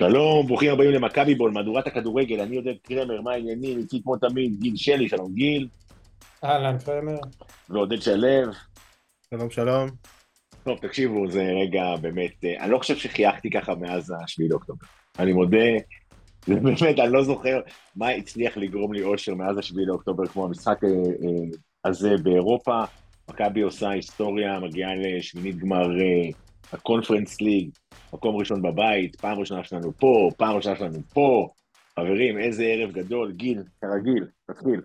שלום, 0.00 0.46
ברוכים 0.46 0.72
הבאים 0.72 0.90
למכבי 0.90 1.34
בול, 1.34 1.50
מהדורת 1.50 1.86
הכדורגל, 1.86 2.40
אני 2.40 2.56
עודד 2.56 2.74
קרמר, 2.82 3.20
מה 3.20 3.32
העניינים? 3.32 3.78
איתי 3.78 4.02
כמו 4.02 4.16
תמיד, 4.16 4.60
גיל 4.60 4.76
שלי, 4.76 5.08
שלום 5.08 5.34
גיל. 5.34 5.68
אהלן 6.44 6.78
קרמר. 6.78 7.18
ועודד 7.68 8.02
שלו. 8.02 8.52
שלום 9.30 9.50
שלום. 9.50 9.88
טוב, 10.64 10.78
תקשיבו, 10.78 11.30
זה 11.30 11.42
רגע 11.62 11.96
באמת, 12.00 12.44
אה, 12.44 12.64
אני 12.64 12.70
לא 12.70 12.78
חושב 12.78 12.96
שחייכתי 12.96 13.50
ככה 13.50 13.74
מאז 13.74 14.14
השביעי 14.24 14.48
לאוקטובר. 14.48 14.86
אני 15.18 15.32
מודה, 15.32 15.66
זה 16.46 16.54
באמת, 16.54 16.82
אני 16.82 17.12
לא 17.12 17.24
זוכר 17.24 17.60
מה 17.96 18.08
הצליח 18.08 18.56
לגרום 18.56 18.92
לי 18.92 19.02
אושר 19.02 19.34
מאז 19.34 19.58
השביעי 19.58 19.86
לאוקטובר, 19.86 20.26
כמו 20.26 20.44
המשחק 20.44 20.84
אה, 20.84 20.88
אה, 20.88 21.58
הזה 21.84 22.10
באירופה. 22.22 22.82
מכבי 23.30 23.60
עושה 23.60 23.90
היסטוריה, 23.90 24.60
מגיעה 24.60 24.90
לשמינית 24.94 25.56
גמר 25.56 25.88
הקונפרנס 26.72 27.40
ליג, 27.40 27.70
מקום 28.12 28.36
ראשון 28.36 28.62
בבית, 28.62 29.16
פעם 29.16 29.38
ראשונה 29.38 29.64
שלנו 29.64 29.92
פה, 29.92 30.30
פעם 30.36 30.56
ראשונה 30.56 30.76
שלנו 30.76 30.98
פה. 31.12 31.48
חברים, 32.00 32.38
איזה 32.38 32.64
ערב 32.64 32.92
גדול, 32.92 33.32
גיל, 33.32 33.62
כרגיל, 33.80 34.26
תתחיל. 34.46 34.80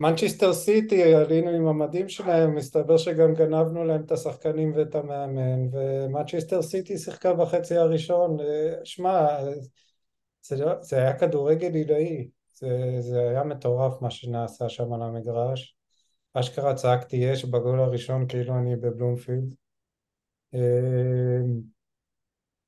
מנצ'סטר 0.00 0.52
סיטי, 0.52 1.14
עלינו 1.14 1.50
עם 1.50 1.66
המדים 1.66 2.08
שלהם, 2.08 2.54
מסתבר 2.54 2.96
שגם 2.96 3.34
גנבנו 3.34 3.84
להם 3.84 4.00
את 4.00 4.12
השחקנים 4.12 4.72
ואת 4.76 4.94
המאמן, 4.94 5.66
ומנצ'סטר 5.72 6.62
סיטי 6.62 6.98
שיחקה 6.98 7.34
בחצי 7.34 7.76
הראשון, 7.76 8.36
שמע, 8.84 9.26
זה, 10.42 10.56
לא, 10.56 10.82
זה 10.82 10.96
היה 10.96 11.18
כדורגל 11.18 11.74
עילאי, 11.74 12.28
זה, 12.54 12.96
זה 12.98 13.20
היה 13.20 13.44
מטורף 13.44 14.02
מה 14.02 14.10
שנעשה 14.10 14.68
שם 14.68 14.92
על 14.92 15.02
המגרש, 15.02 15.76
אשכרה 16.34 16.74
צעקתי 16.74 17.32
אש 17.32 17.44
בגול 17.44 17.80
הראשון 17.80 18.26
כאילו 18.28 18.58
אני 18.58 18.76
בבלומפילד. 18.76 19.54
אמ, 20.54 21.60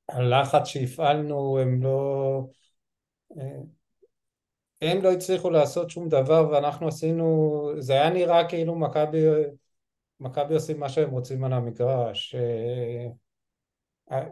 הלחץ 0.08 0.64
שהפעלנו 0.66 1.58
הם 1.58 1.82
לא... 1.82 2.40
אה, 3.38 3.60
הם 4.82 5.02
לא 5.02 5.12
הצליחו 5.12 5.50
לעשות 5.50 5.90
שום 5.90 6.08
דבר 6.08 6.48
ואנחנו 6.52 6.88
עשינו, 6.88 7.70
זה 7.78 7.92
היה 7.92 8.10
נראה 8.10 8.48
כאילו 8.48 8.74
מכבי 8.74 9.18
מכבי 10.20 10.54
עושים 10.54 10.80
מה 10.80 10.88
שהם 10.88 11.10
רוצים 11.10 11.44
על 11.44 11.52
המגרש. 11.52 12.34
אה, 12.34 13.06
אה, 14.12 14.28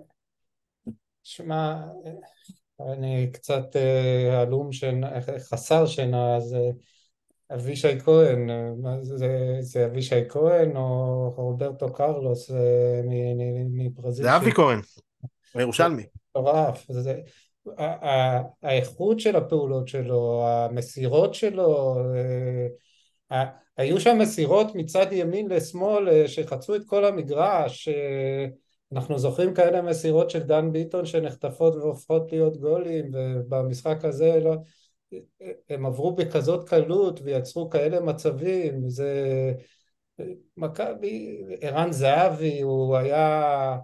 שמע, 1.22 1.84
אני 2.80 3.30
קצת 3.32 3.76
הלום, 4.32 4.70
חסר 5.50 5.86
שינה, 5.86 6.36
אז 6.36 6.56
אבישי 7.54 8.00
כהן, 8.00 8.48
זה, 9.02 9.56
זה 9.60 9.86
אבישי 9.86 10.28
כהן 10.28 10.76
או 10.76 11.30
רוברטו 11.36 11.92
קרלוס 11.92 12.50
מברזיל? 13.70 14.24
זה 14.24 14.36
אבי 14.36 14.52
כהן, 14.52 14.80
הירושלמי. 15.54 16.02
מטורף, 16.30 16.86
האיכות 18.62 19.20
של 19.20 19.36
הפעולות 19.36 19.88
שלו, 19.88 20.46
המסירות 20.46 21.34
שלו, 21.34 21.96
אה, 23.32 23.44
היו 23.76 24.00
שם 24.00 24.18
מסירות 24.18 24.74
מצד 24.74 25.06
ימין 25.12 25.48
לשמאל 25.48 26.08
אה, 26.08 26.28
שחצו 26.28 26.76
את 26.76 26.82
כל 26.86 27.04
המגרש, 27.04 27.88
אה, 27.88 28.46
אנחנו 28.92 29.18
זוכרים 29.18 29.54
כאלה 29.54 29.82
מסירות 29.82 30.30
של 30.30 30.42
דן 30.42 30.72
ביטון 30.72 31.06
שנחטפות 31.06 31.74
והופכות 31.74 32.32
להיות 32.32 32.56
גולים 32.56 33.10
ובמשחק 33.12 34.04
הזה 34.04 34.40
לא, 34.44 34.54
הם 35.70 35.86
עברו 35.86 36.14
בכזאת 36.14 36.68
קלות 36.68 37.20
ויצרו 37.24 37.70
כאלה 37.70 38.00
מצבים, 38.00 38.88
זה 38.88 39.52
מכבי, 40.56 41.42
ערן 41.60 41.92
זהבי 41.92 42.60
הוא 42.60 42.96
היה, 42.96 43.76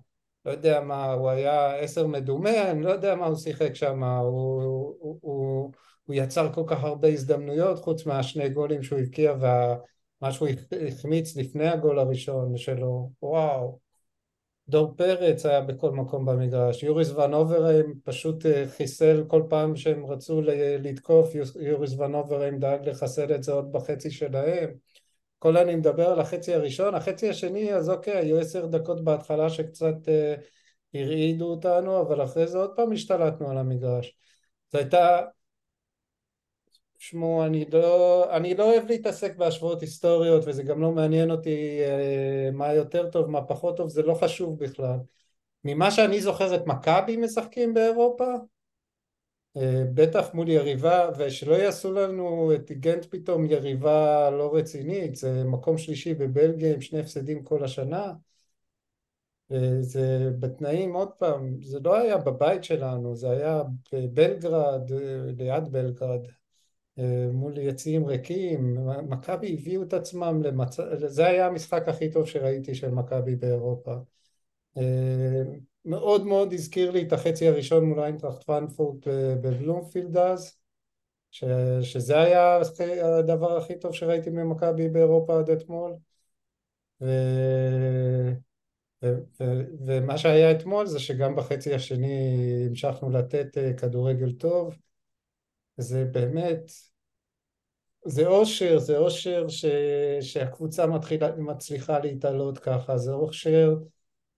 לא 0.45 0.51
יודע 0.51 0.81
מה, 0.81 1.13
הוא 1.13 1.31
היה 1.31 1.77
עשר 1.77 2.07
מדומה, 2.07 2.71
אני 2.71 2.83
לא 2.83 2.91
יודע 2.91 3.15
מה 3.15 3.27
הוא 3.27 3.37
שיחק 3.37 3.75
שם, 3.75 4.05
הוא, 4.05 4.63
הוא, 4.63 5.19
הוא, 5.21 5.71
הוא 6.05 6.15
יצר 6.15 6.53
כל 6.53 6.65
כך 6.67 6.85
הרבה 6.85 7.09
הזדמנויות 7.09 7.79
חוץ 7.79 8.07
מהשני 8.07 8.49
גולים 8.49 8.83
שהוא 8.83 8.99
הבקיע 8.99 9.35
ומה 9.41 10.33
שהוא 10.33 10.49
החמיץ 10.89 11.37
לפני 11.37 11.69
הגול 11.69 11.99
הראשון 11.99 12.57
שלו, 12.57 13.11
וואו 13.23 13.82
דור 14.73 14.95
פרץ 14.97 15.47
היה 15.47 15.61
בכל 15.61 15.91
מקום 15.91 16.25
במגרש, 16.25 16.83
יוריס 16.83 17.11
ונוברהיים 17.11 17.95
פשוט 18.05 18.47
אה, 18.47 18.65
חיסל 18.77 19.25
כל 19.29 19.43
פעם 19.49 19.77
שהם 19.77 20.07
רצו 20.07 20.43
לתקוף, 20.79 21.35
יוריס 21.61 21.93
ונוברהיים 21.99 22.59
דאג 22.59 22.89
לחסל 22.89 23.35
את 23.35 23.43
זה 23.43 23.53
עוד 23.53 23.73
בחצי 23.73 24.11
שלהם. 24.11 24.71
כל 25.39 25.57
אני 25.57 25.77
מדבר 25.77 26.09
על 26.09 26.21
החצי 26.21 26.55
הראשון, 26.55 26.95
החצי 26.95 27.29
השני 27.29 27.75
אז 27.75 27.91
אוקיי, 27.91 28.17
היו 28.17 28.39
עשר 28.39 28.67
דקות 28.67 29.05
בהתחלה 29.05 29.51
שקצת 29.51 29.95
uh, 30.05 30.41
הרעידו 30.95 31.51
אותנו, 31.51 32.01
אבל 32.01 32.25
אחרי 32.25 32.47
זה 32.47 32.59
עוד 32.59 32.71
פעם 32.77 32.93
השתלטנו 32.93 33.51
על 33.51 33.59
המגרש. 33.59 34.17
זו 34.73 34.79
הייתה 34.79 35.21
תשמעו, 37.03 37.45
אני 37.47 37.65
לא, 37.73 38.37
אני 38.37 38.55
לא 38.55 38.73
אוהב 38.73 38.87
להתעסק 38.87 39.37
בהשוואות 39.37 39.81
היסטוריות 39.81 40.43
וזה 40.47 40.63
גם 40.63 40.83
לא 40.83 40.93
מעניין 40.93 41.31
אותי 41.31 41.81
אה, 41.81 42.51
מה 42.53 42.75
יותר 42.75 43.11
טוב, 43.11 43.27
מה 43.27 43.43
פחות 43.45 43.77
טוב, 43.77 43.89
זה 43.89 44.03
לא 44.03 44.15
חשוב 44.15 44.59
בכלל. 44.59 44.97
ממה 45.65 45.91
שאני 45.91 46.21
זוכר 46.21 46.55
את 46.55 46.67
מכבי 46.67 47.17
משחקים 47.17 47.75
באירופה, 47.75 48.35
אה, 49.57 49.85
בטח 49.95 50.35
מול 50.35 50.49
יריבה, 50.49 51.11
ושלא 51.19 51.55
יעשו 51.55 51.93
לנו 51.93 52.55
את 52.55 52.73
גנט 52.73 53.05
פתאום 53.11 53.45
יריבה 53.45 54.31
לא 54.31 54.55
רצינית, 54.55 55.17
זה 55.17 55.45
מקום 55.45 55.79
שלישי 55.79 56.15
בבלגיה 56.15 56.75
עם 56.75 56.81
שני 56.81 57.01
הפסדים 57.01 57.45
כל 57.45 57.65
השנה. 57.65 58.13
אה, 59.53 59.77
זה 59.81 60.31
בתנאים, 60.41 60.95
עוד 60.95 61.11
פעם, 61.13 61.63
זה 61.63 61.79
לא 61.85 61.97
היה 61.97 62.17
בבית 62.19 62.65
שלנו, 62.65 63.17
זה 63.17 63.31
היה 63.31 63.63
בבלגרד, 63.93 64.91
ליד 65.39 65.69
בלגרד, 65.73 66.27
מול 67.33 67.59
יציאים 67.59 68.07
ריקים, 68.07 68.79
מכבי 69.09 69.55
הביאו 69.55 69.83
את 69.83 69.93
עצמם 69.93 70.43
למצב, 70.43 70.83
זה 71.07 71.27
היה 71.27 71.47
המשחק 71.47 71.89
הכי 71.89 72.11
טוב 72.11 72.27
שראיתי 72.27 72.75
של 72.75 72.91
מכבי 72.91 73.37
באירופה. 73.37 73.95
אה, 74.77 75.43
מאוד 75.85 76.27
מאוד 76.27 76.53
הזכיר 76.53 76.91
לי 76.91 77.03
את 77.03 77.13
החצי 77.13 77.49
הראשון 77.49 77.85
מול 77.85 78.01
איינטראכט 78.01 78.43
פרנקפורט 78.43 79.09
בבלומפילד 79.43 80.17
אז, 80.17 80.57
ש, 81.31 81.45
שזה 81.83 82.21
היה 82.21 82.61
הדבר 83.19 83.57
הכי 83.57 83.79
טוב 83.79 83.95
שראיתי 83.95 84.31
ממכבי 84.31 84.89
באירופה 84.89 85.39
עד 85.39 85.51
אתמול. 85.51 85.93
ו... 87.01 87.07
ו... 89.03 89.07
ו... 89.41 89.45
ומה 89.87 90.19
שהיה 90.19 90.51
אתמול 90.51 90.87
זה 90.87 91.01
שגם 91.01 91.37
בחצי 91.37 91.75
השני 91.75 92.37
המשכנו 92.69 93.11
לתת 93.11 93.59
אה, 93.59 93.73
כדורגל 93.73 94.33
טוב. 94.33 94.77
זה 95.77 96.05
באמת, 96.05 96.71
זה 98.05 98.27
אושר, 98.27 98.79
זה 98.79 98.99
אושר 98.99 99.49
ש, 99.49 99.65
שהקבוצה 100.21 100.87
מתחילה, 100.87 101.37
מצליחה 101.37 101.99
להתעלות 101.99 102.59
ככה, 102.59 102.99
זה 102.99 103.13
אושר 103.13 103.75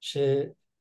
ש, 0.01 0.19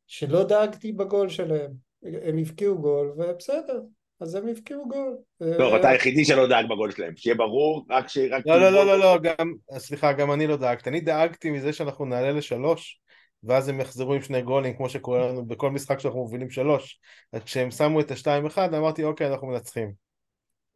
שלא 0.07 0.43
דאגתי 0.43 0.91
בגול 0.91 1.29
שלהם, 1.29 1.71
הם 2.03 2.37
הבקיעו 2.37 2.81
גול 2.81 3.13
ובסדר, 3.17 3.81
אז 4.19 4.35
הם 4.35 4.47
הבקיעו 4.47 4.87
גול. 4.89 5.17
טוב, 5.57 5.73
אתה 5.73 5.89
היחידי 5.89 6.25
שלא 6.25 6.47
דאג 6.47 6.65
בגול 6.65 6.91
שלהם, 6.91 7.15
שיהיה 7.15 7.35
ברור, 7.35 7.85
רק 7.89 8.07
ש... 8.07 8.17
לא, 8.17 8.61
לא, 8.61 8.71
לא, 8.71 8.85
לא, 8.85 8.99
לא, 8.99 9.17
גם, 9.23 9.53
סליחה, 9.77 10.13
גם 10.13 10.31
אני 10.31 10.47
לא 10.47 10.57
דאגתי, 10.57 10.89
אני 10.89 11.01
דאגתי 11.01 11.49
מזה 11.49 11.73
שאנחנו 11.73 12.05
נעלה 12.05 12.31
לשלוש 12.31 12.99
ואז 13.43 13.69
הם 13.69 13.81
יחזרו 13.81 14.13
עם 14.13 14.21
שני 14.21 14.41
גולים 14.41 14.73
כמו 14.73 14.89
שקורה 14.89 15.27
לנו 15.27 15.45
בכל 15.45 15.71
משחק 15.71 15.99
שאנחנו 15.99 16.19
מובילים 16.19 16.49
שלוש. 16.49 16.99
אז 17.33 17.43
כשהם 17.43 17.71
שמו 17.71 17.99
את 17.99 18.11
השתיים 18.11 18.45
אחד 18.45 18.73
אמרתי 18.73 19.03
אוקיי 19.03 19.27
אנחנו 19.27 19.47
מנצחים 19.47 20.02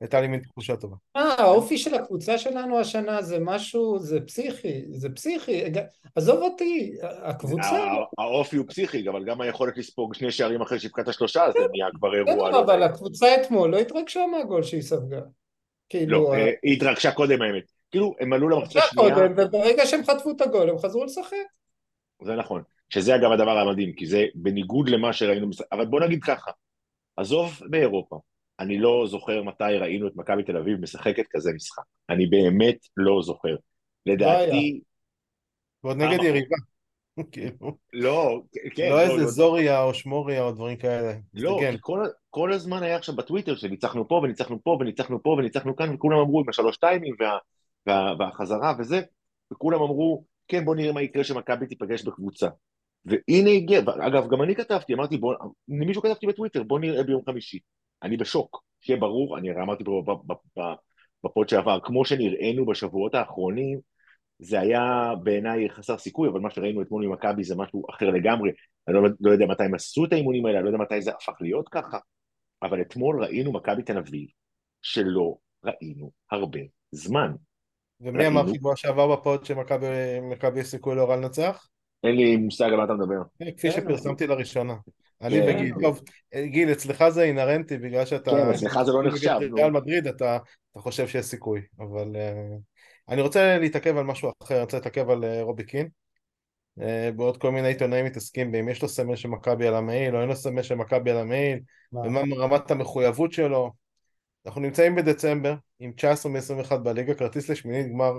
הייתה 0.02 0.22
לי 0.22 0.28
מין 0.28 0.40
תחושה 0.40 0.76
טובה. 0.76 0.96
אה, 1.16 1.22
האופי 1.22 1.78
של 1.78 1.96
הקבוצה 1.96 2.38
שלנו 2.38 2.80
השנה 2.80 3.22
זה 3.22 3.40
משהו, 3.40 4.00
זה 4.00 4.22
פסיכי, 4.22 4.86
זה 4.90 5.10
פסיכי, 5.10 5.64
עזוב 6.16 6.42
אותי, 6.42 6.96
הקבוצה... 7.02 7.94
האופי 8.18 8.58
הוא 8.58 8.66
פסיכי, 8.68 9.10
אבל 9.10 9.26
גם 9.26 9.42
היכולת 9.42 9.78
לספוג 9.78 10.14
שני 10.14 10.32
שערים 10.32 10.62
אחרי 10.62 10.80
שהבקעת 10.80 11.14
שלושה, 11.14 11.46
זה 11.52 11.60
נהיה 11.72 11.88
כבר 11.94 12.16
אירוע. 12.16 12.52
כן, 12.52 12.58
אבל 12.58 12.84
הקבוצה 12.84 13.28
אתמול 13.42 13.70
לא 13.70 13.78
התרגשה 13.78 14.26
מהגול 14.32 14.64
שהיא 14.64 14.82
ספגה. 14.82 15.22
כאילו... 15.90 16.24
לא, 16.24 16.34
אה, 16.34 16.52
היא 16.64 16.76
התרגשה 16.76 17.12
קודם 17.12 17.42
האמת. 17.42 17.72
כאילו, 17.92 18.16
הם 18.20 18.34
עלו 18.34 18.50
למחצה 18.50 18.80
שנייה... 18.90 19.16
וברגע 19.38 19.86
שהם 19.86 20.04
חטפו 20.04 20.32
את 20.32 20.42
הגול, 20.42 20.70
הם 20.70 20.78
חזרו 20.78 21.06
לשחק. 21.06 21.38
זה 22.24 22.36
נכון. 22.36 22.62
שזה 22.90 23.16
אגב 23.16 23.32
הדבר 23.32 23.58
המדהים, 23.58 23.94
כי 23.94 24.06
זה 24.06 24.26
בניגוד 24.36 24.90
למה 24.90 25.14
שראינו... 25.14 25.50
אבל 25.72 25.86
בוא 25.86 26.00
נגיד 26.00 26.24
ככה, 26.24 26.52
עזוב 27.18 27.62
באירופה, 27.70 28.20
אני 28.60 28.78
לא 28.78 29.06
זוכר 29.08 29.44
מתי 29.44 29.78
ראינו 29.80 30.08
את 30.08 30.16
מכבי 30.16 30.44
תל 30.44 30.58
אביב 30.58 30.80
משחקת 30.80 31.26
כזה 31.30 31.52
משחק. 31.56 31.84
אני 32.10 32.26
באמת 32.26 32.78
לא 32.98 33.22
זוכר. 33.22 33.56
לדעתי... 34.06 34.82
ועוד 35.84 35.98
נגד 35.98 36.24
יריבה. 36.24 36.56
כאילו. 37.32 37.78
לא, 37.94 38.42
כן. 38.76 38.90
לא, 38.90 38.96
לא 38.96 39.02
איזה 39.02 39.24
לא. 39.24 39.28
זוריה 39.28 39.84
או 39.84 39.94
שמוריה 39.94 40.44
או 40.44 40.52
דברים 40.52 40.78
כאלה. 40.78 41.14
לא, 41.34 41.60
כי 41.60 41.78
כל 42.30 42.54
הזמן 42.54 42.84
היה 42.84 42.96
עכשיו 42.96 43.16
בטוויטר 43.16 43.56
שניצחנו 43.56 44.08
פה 44.08 44.16
וניצחנו 44.24 44.64
פה 44.64 44.78
וניצחנו 44.80 45.24
פה 45.24 45.30
וניצחנו 45.30 45.76
כאן, 45.76 45.94
וכולם 45.94 46.20
אמרו 46.20 46.40
עם 46.40 46.50
השלוש 46.50 46.78
טיימים 46.78 47.16
והחזרה 48.20 48.74
וזה, 48.80 49.02
וכולם 49.54 49.82
אמרו, 49.82 50.24
כן, 50.48 50.66
בוא 50.66 50.76
נראה 50.76 50.94
מה 50.94 51.02
יקרה 51.02 51.24
שמכבי 51.24 51.68
תיפגש 51.68 52.04
בקבוצה. 52.04 52.48
והנה 53.06 53.50
הגיע, 53.50 53.80
אגב, 54.08 54.28
גם 54.30 54.42
אני 54.42 54.56
כתבתי, 54.56 54.94
אמרתי, 54.94 55.18
בוא, 55.18 55.36
למישהו 55.68 56.02
כתבתי 56.02 56.28
בטוויטר, 56.28 56.64
בוא 56.64 56.80
נראה 56.80 57.04
ביום 57.04 57.22
חמישי. 57.26 57.60
אני 58.04 58.18
בשוק, 58.18 58.64
שיהיה 58.82 59.00
ברור, 59.00 59.38
אני 59.38 59.52
אמרתי 59.52 59.84
פה 59.84 60.04
בפוד 61.24 61.50
שעבר, 61.50 61.80
כמו 61.84 62.06
שנראינו 62.06 62.66
בשבועות 62.66 63.16
האחרונים, 63.16 63.80
זה 64.40 64.60
היה 64.60 65.12
בעיניי 65.24 65.70
חסר 65.70 65.98
סיכוי, 65.98 66.30
אבל 66.30 66.40
מה 66.40 66.50
שראינו 66.50 66.82
אתמול 66.82 67.04
עם 67.04 67.14
מכבי 67.14 67.44
זה 67.44 67.56
משהו 67.56 67.84
אחר 67.90 68.10
לגמרי. 68.10 68.52
אני 68.88 68.96
לא, 68.96 69.02
לא 69.22 69.32
יודע 69.32 69.46
מתי 69.46 69.64
הם 69.64 69.76
עשו 69.76 70.06
את 70.06 70.14
האימונים 70.14 70.46
האלה, 70.46 70.58
אני 70.58 70.66
לא 70.66 70.70
יודע 70.70 70.84
מתי 70.84 71.02
זה 71.02 71.12
הפך 71.12 71.34
להיות 71.42 71.70
ככה, 71.70 71.98
אבל 72.64 72.82
אתמול 72.82 73.24
ראינו 73.24 73.54
מכבי 73.54 73.84
תל 73.84 73.98
אביב, 73.98 74.28
שלא 74.82 75.36
ראינו 75.64 76.12
הרבה 76.32 76.60
זמן. 76.92 77.32
ומי 78.02 78.18
ראינו... 78.18 78.40
אמר 78.40 78.54
שבוע 78.54 78.76
שעבר 78.76 79.16
בפוד 79.16 79.46
שמכבי 79.46 80.60
יש 80.60 80.68
סיכוי 80.68 80.96
לאורל 80.96 81.16
לנצח? 81.16 81.68
אין 82.04 82.16
לי 82.16 82.38
מושג 82.38 82.66
על 82.66 82.76
מה 82.76 82.84
אתה 82.84 82.94
מדבר. 82.94 83.22
אה, 83.42 83.52
כפי 83.52 83.72
שפרסמתי 83.72 84.28
לראשונה. 84.28 84.76
אני 85.22 85.42
כן. 85.42 85.56
וגיל, 85.56 85.74
טוב, 85.82 86.02
גיל, 86.36 86.72
אצלך 86.72 87.10
זה 87.10 87.24
אינהרנטי 87.24 87.78
בגלל 87.78 88.06
שאתה... 88.06 88.32
כן, 88.32 88.50
אצלך 88.50 88.82
זה 88.84 88.92
לא 88.92 89.04
נחשב. 89.04 89.38
ריאל 89.56 89.72
מדריד 89.72 90.08
אתה 90.08 90.38
חושב 90.78 91.08
שיש 91.08 91.26
סיכוי, 91.26 91.62
אבל... 91.80 92.16
אה, 92.16 92.58
אני 93.10 93.22
רוצה 93.22 93.58
להתעכב 93.58 93.98
על 93.98 94.04
משהו 94.04 94.32
אחר, 94.44 94.56
אני 94.56 94.64
רוצה 94.64 94.78
להתעכב 94.78 95.10
על 95.10 95.24
אה, 95.24 95.42
רובי 95.42 95.64
קין. 95.64 95.88
בעוד 97.16 97.38
כל 97.38 97.52
מיני 97.52 97.68
עיתונאים 97.68 98.06
מתעסקים 98.06 98.52
באם 98.52 98.70
יש 98.70 98.82
לו 98.82 98.90
סמל 98.90 99.16
של 99.16 99.30
מכבי 99.30 99.68
על 99.68 99.76
המעיל, 99.76 100.16
או 100.16 100.22
אין 100.22 100.30
לו 100.30 100.36
סמל 100.36 100.62
של 100.62 100.76
מכבי 100.76 101.12
על 101.12 101.18
המעיל, 101.18 101.60
ומה 101.94 102.22
רמת 102.38 102.72
המחויבות 102.72 103.32
שלו. 103.32 103.72
אנחנו 104.46 104.62
נמצאים 104.62 104.96
בדצמבר 104.96 105.56
עם 105.80 105.92
19 105.92 106.32
מ-21 106.32 106.76
בליגה, 106.76 107.14
כרטיס 107.14 107.50
לשמינית 107.50 107.88
גמר 107.92 108.14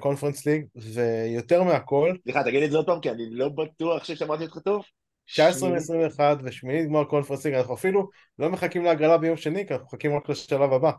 קונפרנס 0.00 0.46
ליג, 0.46 0.64
ויותר 0.76 1.62
מהכל... 1.62 2.14
סליחה, 2.22 2.44
תגיד 2.44 2.62
את 2.62 2.70
זה 2.70 2.76
עוד 2.76 2.86
פעם, 2.86 3.00
כי 3.00 3.10
אני 3.10 3.30
לא 3.30 3.48
בטוח 3.48 4.04
ששמעתי 4.04 4.44
אותך 4.44 4.58
טוב. 4.58 4.84
19 5.26 5.68
מ-21 5.68 6.20
ושמינית 6.42 6.88
גמר 6.88 7.04
קונפרנס 7.04 7.46
ליג, 7.46 7.54
אנחנו 7.54 7.74
אפילו 7.74 8.10
לא 8.38 8.50
מחכים 8.50 8.84
להגרלה 8.84 9.18
ביום 9.18 9.36
שני, 9.36 9.66
כי 9.66 9.74
אנחנו 9.74 9.86
מחכים 9.86 10.16
רק 10.16 10.28
לשלב 10.28 10.72
הבא. 10.72 10.92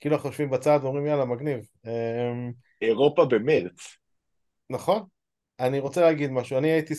כאילו 0.00 0.16
אנחנו 0.16 0.28
יושבים 0.28 0.50
בצד 0.50 0.78
ואומרים 0.82 1.06
יאללה, 1.06 1.24
מגניב. 1.24 1.58
אמ, 1.86 2.52
אירופה 2.82 3.24
במרץ. 3.24 3.96
נכון. 4.70 5.02
אני 5.60 5.78
רוצה 5.78 6.00
להגיד 6.00 6.30
משהו, 6.30 6.58
אני 6.58 6.70
הייתי... 6.70 6.94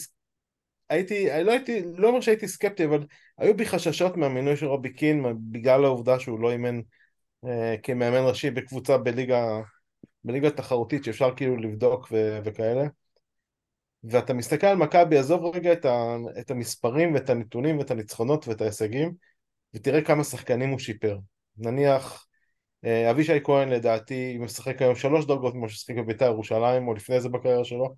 הייתי, 0.89 1.27
לא 1.43 1.51
הייתי, 1.51 1.81
לא 1.97 2.07
אומר 2.07 2.21
שהייתי 2.21 2.47
סקפטי, 2.47 2.85
אבל 2.85 3.05
היו 3.37 3.57
בי 3.57 3.65
חששות 3.65 4.17
מהמינוי 4.17 4.57
של 4.57 4.65
רובי 4.65 4.93
קין 4.93 5.23
בגלל 5.51 5.85
העובדה 5.85 6.19
שהוא 6.19 6.39
לא 6.39 6.51
אימן 6.51 6.79
אה, 7.45 7.75
כמאמן 7.83 8.27
ראשי 8.27 8.51
בקבוצה 8.51 8.97
בליגה 8.97 9.61
בליגה 10.23 10.51
תחרותית 10.51 11.03
שאפשר 11.03 11.35
כאילו 11.35 11.57
לבדוק 11.57 12.07
ו- 12.11 12.39
וכאלה. 12.43 12.83
ואתה 14.09 14.33
מסתכל 14.33 14.67
על 14.67 14.77
מכבי, 14.77 15.17
עזוב 15.17 15.55
רגע 15.55 15.73
את, 15.73 15.85
ה- 15.85 16.17
את 16.39 16.51
המספרים 16.51 17.13
ואת 17.13 17.29
הנתונים 17.29 17.77
ואת 17.77 17.91
הניצחונות 17.91 18.47
ואת 18.47 18.61
ההישגים, 18.61 19.13
ותראה 19.73 20.01
כמה 20.01 20.23
שחקנים 20.23 20.69
הוא 20.69 20.79
שיפר. 20.79 21.17
נניח, 21.57 22.25
אה, 22.85 23.11
אבישי 23.11 23.39
כהן 23.43 23.69
לדעתי 23.69 24.37
משחק 24.37 24.81
היום 24.81 24.95
שלוש 24.95 25.25
דרגות 25.25 25.53
כמו 25.53 25.69
ששיחק 25.69 25.99
בבית"ר 25.99 26.25
ירושלים, 26.25 26.87
או 26.87 26.93
לפני 26.93 27.21
זה 27.21 27.29
בקריירה 27.29 27.63
שלו. 27.63 27.95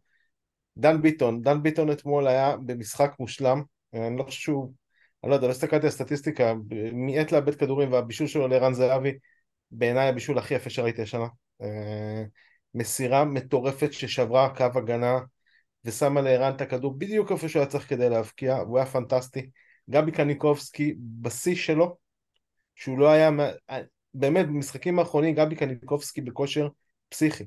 דן 0.78 1.02
ביטון, 1.02 1.42
דן 1.42 1.64
ביטון 1.64 1.92
אתמול 1.92 2.28
היה 2.28 2.56
במשחק 2.66 3.12
מושלם, 3.20 3.62
אני 3.94 4.18
לא 4.18 4.24
חושב 4.24 4.40
שהוא, 4.40 4.74
אני 5.24 5.30
לא 5.30 5.36
יודע, 5.36 5.48
לא 5.48 5.52
הסתכלתי 5.52 5.86
על 5.86 5.88
הסטטיסטיקה, 5.88 6.54
מיעט 6.94 7.32
לאבד 7.32 7.56
כדורים 7.56 7.92
והבישול 7.92 8.28
שלו 8.28 8.48
לערן 8.48 8.74
זהבי, 8.74 9.18
בעיניי 9.72 10.10
הבישול 10.10 10.38
הכי 10.38 10.54
יפה 10.54 10.70
שראיתי 10.70 11.02
השנה. 11.02 11.28
אה, 11.62 12.24
מסירה 12.76 13.26
מטורפת 13.26 13.94
ששברה 13.94 14.56
קו 14.56 14.66
הגנה 14.76 15.20
ושמה 15.86 16.22
לערן 16.22 16.56
את 16.56 16.62
הכדור 16.62 16.94
בדיוק 16.98 17.32
איפה 17.32 17.50
שהוא 17.50 17.60
היה 17.60 17.70
צריך 17.70 17.90
כדי 17.90 18.10
להבקיע, 18.10 18.58
הוא 18.58 18.78
היה 18.78 18.86
פנטסטי. 18.86 19.50
גבי 19.90 20.12
קניקובסקי 20.12 20.96
בשיא 20.98 21.56
שלו, 21.56 21.98
שהוא 22.76 23.00
לא 23.00 23.10
היה, 23.10 23.30
אה, 23.70 23.82
באמת 24.14 24.48
במשחקים 24.48 25.00
האחרונים 25.00 25.36
גבי 25.36 25.56
קניקובסקי 25.56 26.22
בכושר 26.22 26.68
פסיכי. 27.10 27.44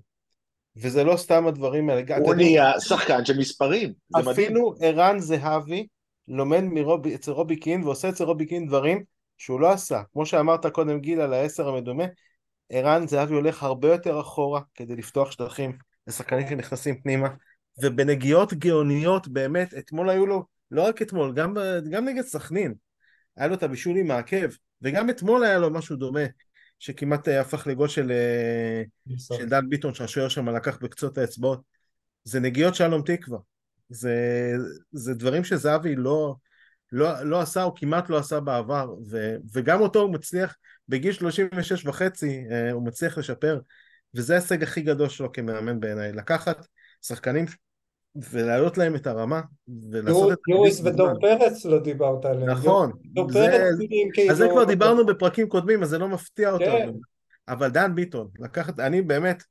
וזה 0.76 1.04
לא 1.04 1.16
סתם 1.16 1.46
הדברים 1.46 1.90
האלה. 1.90 2.16
הוא 2.16 2.34
נהיה 2.34 2.80
שחקן 2.80 3.24
של 3.24 3.38
מספרים. 3.38 3.92
אפילו 4.20 4.74
ערן 4.80 5.18
זהבי 5.18 5.86
לומד 6.28 6.60
מרובי, 6.60 7.14
אצל 7.14 7.30
רובי 7.30 7.56
קין 7.56 7.84
ועושה 7.84 8.08
אצל 8.08 8.24
רובי 8.24 8.46
קין 8.46 8.66
דברים 8.66 9.04
שהוא 9.38 9.60
לא 9.60 9.70
עשה. 9.70 10.02
כמו 10.12 10.26
שאמרת 10.26 10.66
קודם 10.66 11.00
גיל 11.00 11.20
על 11.20 11.32
העשר 11.32 11.68
המדומה, 11.68 12.04
ערן 12.70 13.06
זהבי 13.06 13.34
הולך 13.34 13.62
הרבה 13.62 13.92
יותר 13.92 14.20
אחורה 14.20 14.60
כדי 14.74 14.96
לפתוח 14.96 15.30
שטחים 15.30 15.72
לשחקנים 16.06 16.48
שנכנסים 16.48 17.00
פנימה, 17.00 17.28
ובנגיעות 17.82 18.54
גאוניות 18.54 19.28
באמת, 19.28 19.74
אתמול 19.78 20.10
היו 20.10 20.26
לו, 20.26 20.44
לא 20.70 20.82
רק 20.82 21.02
אתמול, 21.02 21.34
גם, 21.34 21.56
גם 21.90 22.04
נגד 22.04 22.22
סכנין, 22.22 22.74
היה 23.36 23.48
לו 23.48 23.54
את 23.54 23.62
הבישול 23.62 23.96
עם 23.96 24.10
העקב, 24.10 24.46
וגם 24.82 25.10
אתמול 25.10 25.44
היה 25.44 25.58
לו 25.58 25.70
משהו 25.70 25.96
דומה, 25.96 26.24
שכמעט 26.78 27.28
הפך 27.28 27.66
לגול 27.66 27.88
של, 27.88 28.10
אה, 28.10 28.82
של 29.36 29.48
דן 29.48 29.68
ביטון, 29.68 29.94
שהשוער 29.94 30.28
שם 30.28 30.48
לקח 30.48 30.78
בקצות 30.82 31.18
האצבעות. 31.18 31.60
זה 32.24 32.40
נגיעות 32.40 32.74
שלום 32.74 33.02
תקווה. 33.02 33.38
זה, 33.88 34.54
זה 34.92 35.14
דברים 35.14 35.44
שזהבי 35.44 35.96
לא, 35.96 36.34
לא, 36.92 37.22
לא 37.22 37.40
עשה, 37.40 37.62
או 37.62 37.74
כמעט 37.74 38.10
לא 38.10 38.18
עשה 38.18 38.40
בעבר, 38.40 38.94
ו, 39.10 39.36
וגם 39.52 39.80
אותו 39.80 40.00
הוא 40.00 40.12
מצליח, 40.12 40.56
בגיל 40.88 41.12
36 41.12 41.86
וחצי 41.86 42.44
אה, 42.50 42.72
הוא 42.72 42.86
מצליח 42.86 43.18
לשפר, 43.18 43.60
וזה 44.14 44.32
ההישג 44.32 44.62
הכי 44.62 44.80
גדול 44.80 45.08
שלו 45.08 45.32
כמאמן 45.32 45.80
בעיניי, 45.80 46.12
לקחת 46.12 46.66
שחקנים 47.02 47.44
ולהעלות 48.16 48.78
להם 48.78 48.96
את 48.96 49.06
הרמה 49.06 49.40
ולעשות 49.90 50.32
את 50.32 50.38
זה. 50.48 50.54
לואיס 50.54 50.80
ודור 50.80 51.20
פרץ 51.20 51.64
לא 51.64 51.82
דיברת 51.82 52.24
עליהם. 52.24 52.50
נכון. 52.50 52.92
דור 53.04 53.32
זה, 53.32 53.38
פרץ 53.38 53.78
כאילו... 54.14 54.32
אז 54.32 54.36
זה 54.36 54.48
כבר 54.50 54.64
דיברנו 54.64 55.06
בפרקים 55.06 55.48
קודמים, 55.48 55.82
אז 55.82 55.88
זה 55.88 55.98
לא 55.98 56.08
מפתיע 56.08 56.50
אותנו. 56.50 56.68
כן. 56.68 56.90
אבל 57.48 57.68
דן 57.68 57.94
ביטון, 57.94 58.28
לקחת, 58.38 58.80
אני 58.80 59.02
באמת, 59.02 59.42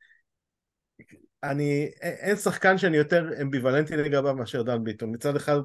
אני, 1.44 1.90
אין 2.01 2.36
שחקן 2.36 2.78
שאני 2.78 2.98
יותר 2.98 3.42
אמביוולנטי 3.42 3.98
לגביו 3.98 4.36
מאשר 4.36 4.62
דן 4.62 4.84
ביטון. 4.84 5.12
מצד 5.12 5.36
אחד, 5.36 5.60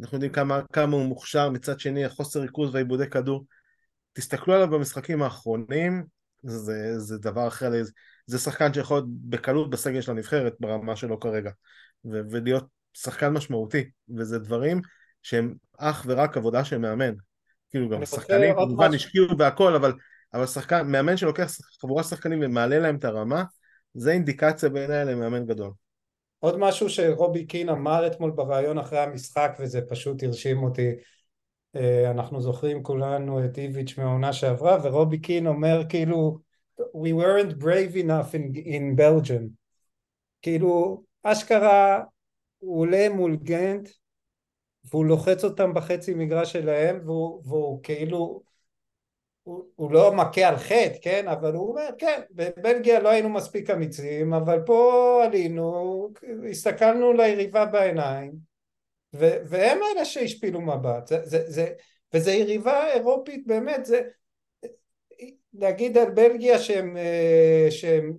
אנחנו 0.00 0.16
יודעים 0.16 0.32
כמה, 0.32 0.60
כמה 0.72 0.96
הוא 0.96 1.04
מוכשר, 1.04 1.50
מצד 1.50 1.80
שני, 1.80 2.04
החוסר 2.04 2.40
ריכוז 2.40 2.74
והעיבודי 2.74 3.10
כדור 3.10 3.44
תסתכלו 4.12 4.54
עליו 4.54 4.70
במשחקים 4.70 5.22
האחרונים, 5.22 6.04
זה, 6.42 6.98
זה 6.98 7.18
דבר 7.18 7.48
אחר, 7.48 7.72
זה 8.28 8.38
שחקן 8.38 8.74
שיכול 8.74 8.96
להיות 8.96 9.06
בקלות 9.08 9.70
בסגל 9.70 10.00
של 10.00 10.10
הנבחרת 10.10 10.54
ברמה 10.60 10.96
שלו 10.96 11.20
כרגע, 11.20 11.50
ו- 12.04 12.20
ולהיות 12.30 12.66
שחקן 12.94 13.28
משמעותי, 13.28 13.90
וזה 14.16 14.38
דברים 14.38 14.80
שהם 15.22 15.54
אך 15.78 16.04
ורק 16.08 16.36
עבודה 16.36 16.64
של 16.64 16.78
מאמן. 16.78 17.14
כאילו 17.70 17.88
גם 17.88 18.04
שחקנים 18.04 18.54
כמובן 18.54 18.94
השקיעו 18.94 19.36
בהכל, 19.36 19.74
אבל, 19.74 19.92
אבל 20.34 20.46
שחקן, 20.46 20.86
מאמן 20.86 21.16
שלוקח 21.16 21.50
חבורה 21.80 22.02
שחקנים 22.02 22.38
ומעלה 22.42 22.78
להם 22.78 22.96
את 22.96 23.04
הרמה, 23.04 23.44
זה 23.94 24.12
אינדיקציה 24.12 24.68
בעיניי 24.68 25.04
למאמן 25.04 25.46
גדול. 25.46 25.70
עוד 26.38 26.58
משהו 26.58 26.90
שרובי 26.90 27.46
קין 27.46 27.68
אמר 27.68 28.06
אתמול 28.06 28.30
בריאיון 28.30 28.78
אחרי 28.78 28.98
המשחק 28.98 29.56
וזה 29.60 29.80
פשוט 29.88 30.22
הרשים 30.22 30.62
אותי 30.62 30.90
אה, 31.76 32.10
אנחנו 32.10 32.40
זוכרים 32.40 32.82
כולנו 32.82 33.44
את 33.44 33.58
איביץ' 33.58 33.98
מהעונה 33.98 34.32
שעברה 34.32 34.78
ורובי 34.82 35.18
קין 35.18 35.46
אומר 35.46 35.82
כאילו 35.88 36.38
we 36.94 37.12
weren't 37.12 37.58
brave 37.58 37.96
enough 37.96 38.34
in, 38.34 38.54
in 38.54 38.96
Belgium. 38.96 39.50
כאילו 40.42 41.02
אשכרה 41.22 42.02
הוא 42.58 42.80
עולה 42.80 43.08
מול 43.08 43.36
גנט 43.36 43.88
והוא 44.84 45.04
לוחץ 45.04 45.44
אותם 45.44 45.74
בחצי 45.74 46.14
מגרש 46.14 46.52
שלהם 46.52 47.00
והוא, 47.04 47.42
והוא 47.44 47.82
כאילו 47.82 48.42
הוא, 49.42 49.64
הוא 49.74 49.92
לא 49.92 50.14
מכה 50.14 50.48
על 50.48 50.56
חטא 50.56 50.98
כן? 51.02 51.28
אבל 51.28 51.54
הוא 51.54 51.68
אומר 51.68 51.88
כן 51.98 52.20
בבלגיה 52.30 53.00
לא 53.00 53.08
היינו 53.08 53.28
מספיק 53.28 53.70
אמיצים 53.70 54.34
אבל 54.34 54.62
פה 54.66 55.22
עלינו 55.24 56.08
הסתכלנו 56.50 57.12
ליריבה 57.12 57.64
בעיניים 57.64 58.32
ו- 59.14 59.38
והם 59.48 59.78
אלה 59.82 60.04
שהשפילו 60.04 60.60
מבט, 60.60 61.06
זה, 61.06 61.20
זה, 61.24 61.44
זה, 61.46 61.72
וזה 62.14 62.32
יריבה 62.32 62.92
אירופית 62.92 63.46
באמת, 63.46 63.84
זה 63.84 64.00
להגיד 65.58 65.98
על 65.98 66.10
בלגיה 66.10 66.58
שהם, 66.58 66.96
אה, 66.96 67.66
שהם 67.70 68.12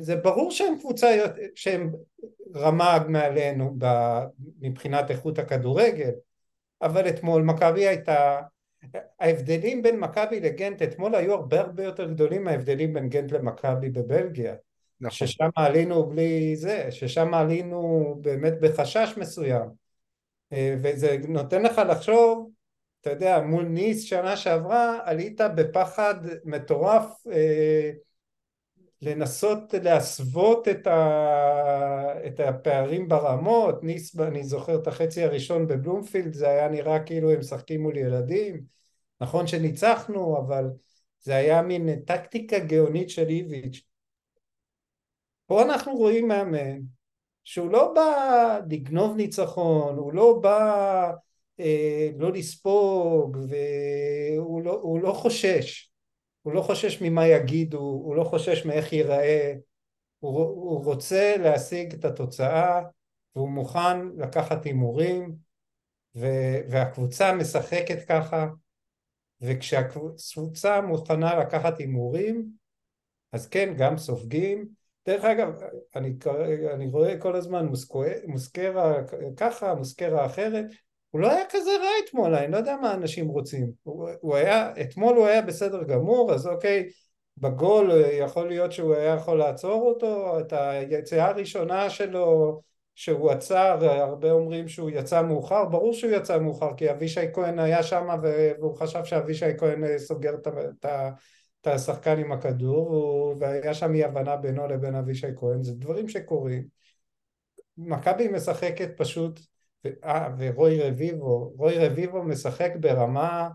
זה 0.00 0.16
ברור 0.16 0.50
שהם 0.50 0.78
קבוצה 0.78 1.16
שהם 1.54 1.92
רמה 2.54 2.98
מעלינו 3.08 3.76
מבחינת 4.60 5.10
איכות 5.10 5.38
הכדורגל 5.38 6.10
אבל 6.82 7.08
אתמול 7.08 7.42
מכבי 7.42 7.86
הייתה 7.86 8.40
ההבדלים 9.20 9.82
בין 9.82 10.00
מכבי 10.00 10.40
לגנט 10.40 10.82
אתמול 10.82 11.14
היו 11.14 11.34
הרבה 11.34 11.60
הרבה 11.60 11.84
יותר 11.84 12.10
גדולים 12.10 12.44
מההבדלים 12.44 12.92
בין 12.92 13.08
גנט 13.08 13.32
למכבי 13.32 13.90
בבלגיה 13.90 14.54
נכון. 15.00 15.26
ששם 15.26 15.48
עלינו 15.56 16.06
בלי 16.06 16.56
זה, 16.56 16.86
ששם 16.90 17.34
עלינו 17.34 18.14
באמת 18.20 18.60
בחשש 18.60 19.14
מסוים 19.16 19.68
אה, 20.52 20.74
וזה 20.82 21.16
נותן 21.28 21.62
לך 21.62 21.80
לחשוב, 21.88 22.50
אתה 23.04 23.12
יודע, 23.12 23.40
מול 23.40 23.64
ניס 23.64 24.02
שנה 24.02 24.36
שעברה, 24.36 24.98
עלית 25.04 25.40
בפחד 25.56 26.14
מטורף 26.44 27.26
אה, 27.32 27.90
לנסות 29.02 29.74
להסוות 29.82 30.68
את, 30.68 30.86
ה... 30.86 32.26
את 32.26 32.40
הפערים 32.40 33.08
ברמות, 33.08 33.82
ניס, 33.82 34.20
אני 34.20 34.44
זוכר 34.44 34.74
את 34.74 34.86
החצי 34.86 35.22
הראשון 35.22 35.66
בבלומפילד, 35.66 36.32
זה 36.34 36.48
היה 36.48 36.68
נראה 36.68 37.00
כאילו 37.00 37.30
הם 37.30 37.38
משחקים 37.38 37.82
מול 37.82 37.96
ילדים, 37.96 38.64
נכון 39.20 39.46
שניצחנו, 39.46 40.38
אבל 40.38 40.70
זה 41.20 41.36
היה 41.36 41.62
מין 41.62 42.00
טקטיקה 42.00 42.58
גאונית 42.58 43.10
של 43.10 43.28
איביץ'. 43.28 43.82
פה 45.46 45.62
אנחנו 45.62 45.92
רואים 45.92 46.28
מאמן 46.28 46.80
שהוא 47.44 47.70
לא 47.70 47.92
בא 47.94 48.60
לגנוב 48.70 49.16
ניצחון, 49.16 49.96
הוא 49.96 50.12
לא 50.12 50.38
בא 50.42 51.12
לא 52.18 52.32
לספוג, 52.32 53.36
והוא 53.48 54.62
לא, 54.62 54.72
לא 55.02 55.12
חושש. 55.12 55.90
הוא 56.42 56.54
לא 56.54 56.62
חושש 56.62 57.02
ממה 57.02 57.26
יגידו, 57.26 57.78
הוא 57.78 58.16
לא 58.16 58.24
חושש 58.24 58.66
מאיך 58.66 58.92
ייראה, 58.92 59.54
הוא, 60.18 60.38
הוא 60.40 60.84
רוצה 60.84 61.36
להשיג 61.36 61.94
את 61.94 62.04
התוצאה 62.04 62.82
והוא 63.36 63.50
מוכן 63.50 64.08
לקחת 64.16 64.64
הימורים 64.64 65.34
והקבוצה 66.68 67.34
משחקת 67.34 68.08
ככה 68.08 68.46
וכשהקבוצה 69.40 70.80
מוכנה 70.80 71.38
לקחת 71.38 71.78
הימורים 71.78 72.46
אז 73.32 73.48
כן 73.48 73.74
גם 73.78 73.98
סופגים. 73.98 74.68
דרך 75.06 75.24
אגב 75.24 75.48
אני, 75.96 76.14
אני 76.74 76.86
רואה 76.86 77.20
כל 77.20 77.36
הזמן 77.36 77.66
מוסקרה 78.26 79.02
ככה 79.36 79.74
מוסקרה 79.74 80.26
אחרת 80.26 80.66
הוא 81.14 81.20
לא 81.20 81.30
היה 81.30 81.44
כזה 81.50 81.70
רע 81.70 81.88
אתמול, 82.04 82.34
אני 82.34 82.52
לא 82.52 82.56
יודע 82.56 82.76
מה 82.82 82.94
אנשים 82.94 83.28
רוצים. 83.28 83.70
הוא, 83.82 84.08
הוא 84.20 84.36
היה, 84.36 84.72
אתמול 84.80 85.16
הוא 85.16 85.26
היה 85.26 85.42
בסדר 85.42 85.82
גמור, 85.82 86.32
אז 86.32 86.46
אוקיי, 86.46 86.88
בגול 87.38 87.90
יכול 88.12 88.48
להיות 88.48 88.72
שהוא 88.72 88.94
היה 88.94 89.14
יכול 89.14 89.38
לעצור 89.38 89.82
אותו, 89.82 90.40
את 90.40 90.52
היציאה 90.52 91.28
הראשונה 91.28 91.90
שלו 91.90 92.60
שהוא 92.94 93.30
עצר, 93.30 93.78
הרבה 93.82 94.30
אומרים 94.30 94.68
שהוא 94.68 94.90
יצא 94.90 95.22
מאוחר, 95.22 95.64
ברור 95.64 95.92
שהוא 95.92 96.12
יצא 96.12 96.38
מאוחר 96.38 96.74
כי 96.76 96.90
אבישי 96.90 97.32
כהן 97.32 97.58
היה 97.58 97.82
שם 97.82 98.08
והוא 98.22 98.76
חשב 98.76 99.04
שאבישי 99.04 99.58
כהן 99.58 99.98
סוגר 99.98 100.34
את, 100.34 100.48
את 101.60 101.66
השחקן 101.66 102.18
עם 102.18 102.32
הכדור 102.32 103.34
והיה 103.38 103.74
שם 103.74 103.94
אי 103.94 104.04
הבנה 104.04 104.36
בינו 104.36 104.68
לבין 104.68 104.94
אבישי 104.94 105.26
כהן, 105.36 105.62
זה 105.62 105.74
דברים 105.74 106.08
שקורים. 106.08 106.64
מכבי 107.78 108.28
משחקת 108.28 108.90
פשוט 108.96 109.40
אה, 110.04 110.28
ורוי 110.38 110.82
רביבו, 110.82 111.52
רוי 111.56 111.86
רביבו 111.86 112.22
משחק 112.22 112.70
ברמה, 112.80 113.48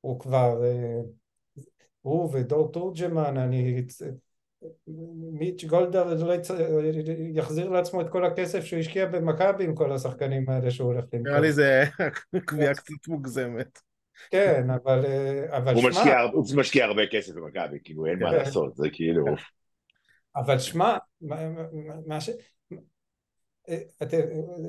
הוא 0.00 0.20
כבר, 0.20 0.64
אה, 0.64 1.00
הוא 2.02 2.30
ודור 2.32 2.72
תורג'מן, 2.72 3.36
אני, 3.36 3.86
מיץ' 5.32 5.64
גולדר 5.64 6.14
לא 6.24 6.34
יחזיר 7.34 7.68
לעצמו 7.68 8.00
את 8.00 8.08
כל 8.08 8.24
הכסף 8.24 8.64
שהוא 8.64 8.80
השקיע 8.80 9.06
במכבי 9.06 9.64
עם 9.64 9.74
כל 9.74 9.92
השחקנים 9.92 10.50
האלה 10.50 10.70
שהוא 10.70 10.86
הולך 10.86 11.04
למכור. 11.04 11.28
נראה 11.28 11.40
לי 11.40 11.52
זה 11.52 11.84
קביעה 12.46 12.74
קצת 12.74 13.08
מוגזמת. 13.08 13.80
כן, 14.30 14.70
אבל, 14.70 15.04
אה, 15.04 15.56
אבל 15.56 15.74
הוא 15.74 15.80
שמע... 15.80 15.90
משקיע, 15.90 16.20
הוא 16.20 16.44
משקיע 16.56 16.84
הרבה 16.84 17.02
כסף 17.06 17.34
במכבי, 17.34 17.78
כאילו 17.84 18.06
אין 18.06 18.18
מה 18.18 18.30
כן. 18.30 18.36
לעשות, 18.36 18.76
זה 18.76 18.88
כאילו... 18.92 19.24
אבל 20.36 20.58
שמע, 20.58 20.96
מה 22.06 22.20
ש... 22.20 22.30
אתם, 24.02 24.20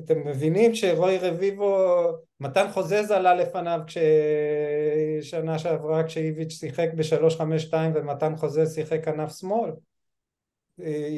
אתם 0.05 0.27
מבינים 0.27 0.75
שרוי 0.75 1.17
רביבו, 1.17 2.03
מתן 2.39 2.67
חוזז 2.71 3.11
עלה 3.11 3.35
לפניו 3.35 3.79
כששנה 3.87 5.59
שעברה 5.59 6.03
כשאיביץ' 6.03 6.51
שיחק 6.51 6.89
ב-352 6.95 7.73
ומתן 7.95 8.35
חוזז 8.35 8.75
שיחק 8.75 9.05
כנף 9.05 9.37
שמאל. 9.37 9.71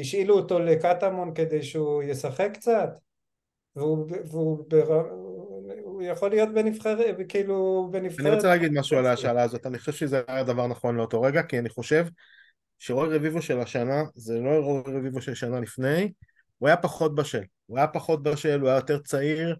השאילו 0.01 0.35
אותו 0.35 0.59
לקטמון 0.59 1.33
כדי 1.33 1.63
שהוא 1.63 2.03
ישחק 2.03 2.49
קצת 2.53 2.89
והוא, 3.75 4.07
והוא 4.25 4.65
בר... 4.67 5.05
הוא 5.83 6.01
יכול 6.01 6.29
להיות 6.29 6.53
בנבחרת, 6.53 7.15
כאילו 7.29 7.87
בנבחרת... 7.91 8.25
אני 8.25 8.35
רוצה 8.35 8.47
להגיד 8.47 8.71
משהו 8.73 8.97
על 8.97 9.05
השאלה 9.05 9.43
הזאת, 9.43 9.65
אני 9.65 9.79
חושב 9.79 9.91
שזה 9.91 10.21
היה 10.27 10.43
דבר 10.43 10.67
נכון 10.67 10.95
לאותו 10.95 11.21
רגע, 11.21 11.43
כי 11.43 11.59
אני 11.59 11.69
חושב 11.69 12.05
שרוי 12.79 13.15
רביבו 13.15 13.41
של 13.41 13.59
השנה 13.59 14.03
זה 14.15 14.39
לא 14.39 14.59
רוי 14.59 14.97
רביבו 14.97 15.21
של 15.21 15.33
שנה 15.33 15.59
לפני, 15.59 16.11
הוא 16.59 16.67
היה 16.67 16.77
פחות 16.77 17.15
בשל, 17.15 17.43
הוא 17.65 17.77
היה 17.77 17.87
פחות 17.87 18.23
בשל, 18.23 18.59
הוא 18.59 18.69
היה 18.69 18.77
יותר 18.77 18.99
צעיר, 18.99 19.55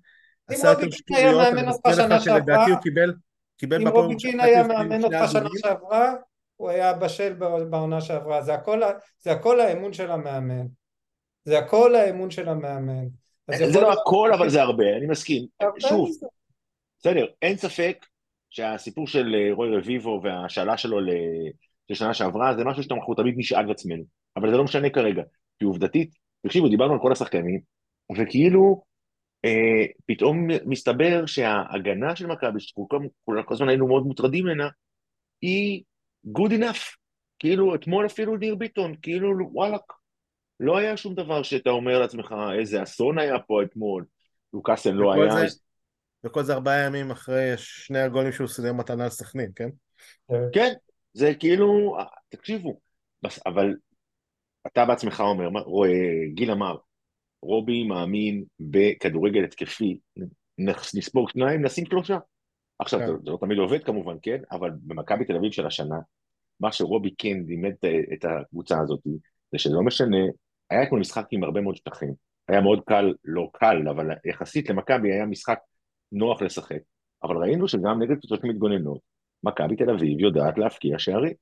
עשה 0.48 0.68
יותר 0.68 0.90
שטויות, 0.92 1.48
אני 1.54 1.68
מזכיר 1.68 2.08
לך 2.08 2.24
שלדעתי 2.24 2.72
הוא 2.72 2.80
קיבל, 2.80 3.14
קיבל 3.58 3.82
אם 3.82 3.88
רוביצ'ין 3.88 4.40
היה 4.40 4.64
מאמן 4.68 5.04
אותך 5.04 5.32
שנה 5.32 5.50
שעברה, 5.58 6.14
הוא 6.56 6.70
היה 6.70 6.94
בשל 6.94 7.34
בעונה 7.70 8.02
שעברה, 8.02 8.42
זה 8.42 8.54
הכל, 8.54 8.82
זה 9.20 9.32
הכל 9.32 9.60
האמון 9.60 9.94
של 9.94 10.12
המאמן, 10.12 10.66
זה 11.46 11.60
הכל 11.60 11.96
האמון 11.96 12.32
של 12.32 12.50
המאמן. 12.50 13.06
זה 13.58 13.82
לא 13.82 13.94
הכל, 13.94 14.32
אבל 14.34 14.50
זה 14.50 14.62
הרבה, 14.62 14.98
אני 14.98 15.08
מסכים. 15.08 15.46
שוב, 15.80 16.10
בסדר, 17.00 17.26
אין 17.42 17.58
ספק 17.58 18.06
שהסיפור 18.50 19.08
של 19.08 19.36
אה, 19.36 19.54
רוי 19.54 19.78
רביבו 19.78 20.22
והשאלה 20.24 20.78
שלו 20.78 20.98
לשנה 21.90 22.14
שעברה 22.14 22.56
זה 22.56 22.64
משהו 22.64 22.84
שאנחנו 22.84 23.16
תמיד 23.16 23.34
נשאל 23.38 23.66
לעצמנו, 23.66 24.04
אבל 24.36 24.52
זה 24.52 24.58
לא 24.58 24.64
משנה 24.64 24.90
כרגע, 24.90 25.22
כי 25.60 25.66
עובדתית 25.66 26.12
תקשיבו, 26.42 26.70
דיברנו 26.70 26.94
על 26.94 27.00
כל 27.02 27.12
השחקנים, 27.12 27.60
וכאילו 28.18 28.84
אה, 29.46 29.86
פתאום 30.06 30.48
מסתבר 30.66 31.26
שההגנה 31.26 32.16
של 32.16 32.28
מכבי, 32.28 32.60
שכל 32.60 33.00
הזמן 33.50 33.70
היינו 33.70 33.88
מאוד 33.88 34.04
מוטרדים 34.04 34.46
ממנה, 34.46 34.70
היא 35.42 35.84
good 36.38 36.52
enough. 36.52 37.00
כאילו, 37.40 37.76
אתמול 37.76 38.06
אפילו 38.06 38.38
ניר 38.38 38.56
ביטון, 38.56 38.96
כאילו, 39.02 39.50
וואלאק, 39.52 39.94
לא 40.60 40.78
היה 40.78 40.98
שום 40.98 41.16
דבר 41.16 41.44
שאתה 41.44 41.70
אומר 41.70 42.00
לעצמך, 42.00 42.36
איזה 42.60 42.84
אסון 42.84 43.20
היה 43.20 43.40
פה 43.40 43.64
אתמול, 43.64 44.06
לוקאסן 44.54 44.94
לא 44.94 45.14
היה. 45.14 45.32
זה, 45.32 45.56
וכל 46.24 46.44
זה 46.44 46.54
ארבעה 46.54 46.86
ימים 46.86 47.12
אחרי 47.12 47.54
שני 47.58 48.00
הגולים 48.00 48.32
שהוא 48.32 48.48
סידר 48.48 48.74
מתנה 48.74 49.06
לסכנין, 49.06 49.52
כן? 49.56 49.70
כן, 50.54 50.74
זה 51.14 51.34
כאילו, 51.40 51.98
תקשיבו, 52.30 52.80
אבל 53.46 53.74
אתה 54.74 54.86
בעצמך 54.86 55.24
אומר, 55.26 55.50
גיל 56.34 56.52
אמר, 56.52 56.76
רובי 57.42 57.84
מאמין 57.84 58.44
בכדורגל 58.60 59.44
התקפי, 59.44 60.00
נספוג 60.96 61.30
שניים, 61.30 61.66
נשים 61.66 61.86
שלושה. 61.86 62.18
עכשיו, 62.80 63.00
כן. 63.00 63.06
זה 63.06 63.32
לא 63.32 63.38
תמיד 63.42 63.58
עובד 63.58 63.84
כמובן, 63.84 64.16
כן? 64.22 64.42
אבל 64.52 64.72
במכבי 64.82 65.26
תל 65.26 65.36
אביב 65.36 65.52
של 65.52 65.66
השנה, 65.66 66.00
מה 66.60 66.72
שרובי 66.72 67.16
כן 67.18 67.38
לימד 67.48 67.74
את 68.14 68.26
הקבוצה 68.26 68.80
הזאת, 68.80 69.00
זה 69.52 69.58
שלא 69.58 69.84
משנה, 69.84 70.18
היה 70.70 70.90
כמו 70.90 70.98
משחק 70.98 71.28
עם 71.32 71.44
הרבה 71.44 71.62
מאוד 71.62 71.76
שטחים. 71.76 72.14
היה 72.48 72.62
מאוד 72.62 72.84
קל, 72.86 73.14
לא 73.26 73.50
קל, 73.54 73.88
אבל 73.90 74.06
יחסית 74.26 74.70
למכבי 74.70 75.14
היה 75.14 75.26
משחק 75.26 75.60
נוח 76.12 76.42
לשחק. 76.42 76.80
אבל 77.24 77.38
ראינו 77.38 77.68
שגם 77.68 78.02
נגד 78.02 78.18
קבוצות 78.18 78.44
מתגוננות, 78.44 79.00
מכבי 79.44 79.76
תל 79.76 79.90
אביב 79.90 80.20
יודעת 80.20 80.58
להפקיע 80.58 81.00
שערים. 81.00 81.34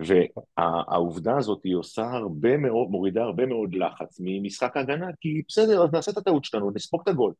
והעובדה 0.00 1.36
הזאת 1.36 1.60
היא 1.64 1.76
עושה 1.76 2.02
הרבה 2.02 2.56
מאוד, 2.56 2.88
מורידה 2.90 3.22
הרבה 3.22 3.46
מאוד 3.46 3.74
לחץ 3.74 4.16
ממשחק 4.20 4.76
ההגנה, 4.76 5.06
כי 5.20 5.42
בסדר, 5.48 5.84
אז 5.84 5.92
נעשה 5.92 6.10
את 6.10 6.16
הטעות 6.16 6.44
שלנו, 6.44 6.70
נספוג 6.70 7.00
את 7.04 7.08
הגול. 7.08 7.32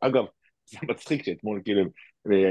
אגב, 0.00 0.24
זה 0.66 0.78
מצחיק 0.82 1.24
שאתמול 1.24 1.60
כאילו, 1.64 1.82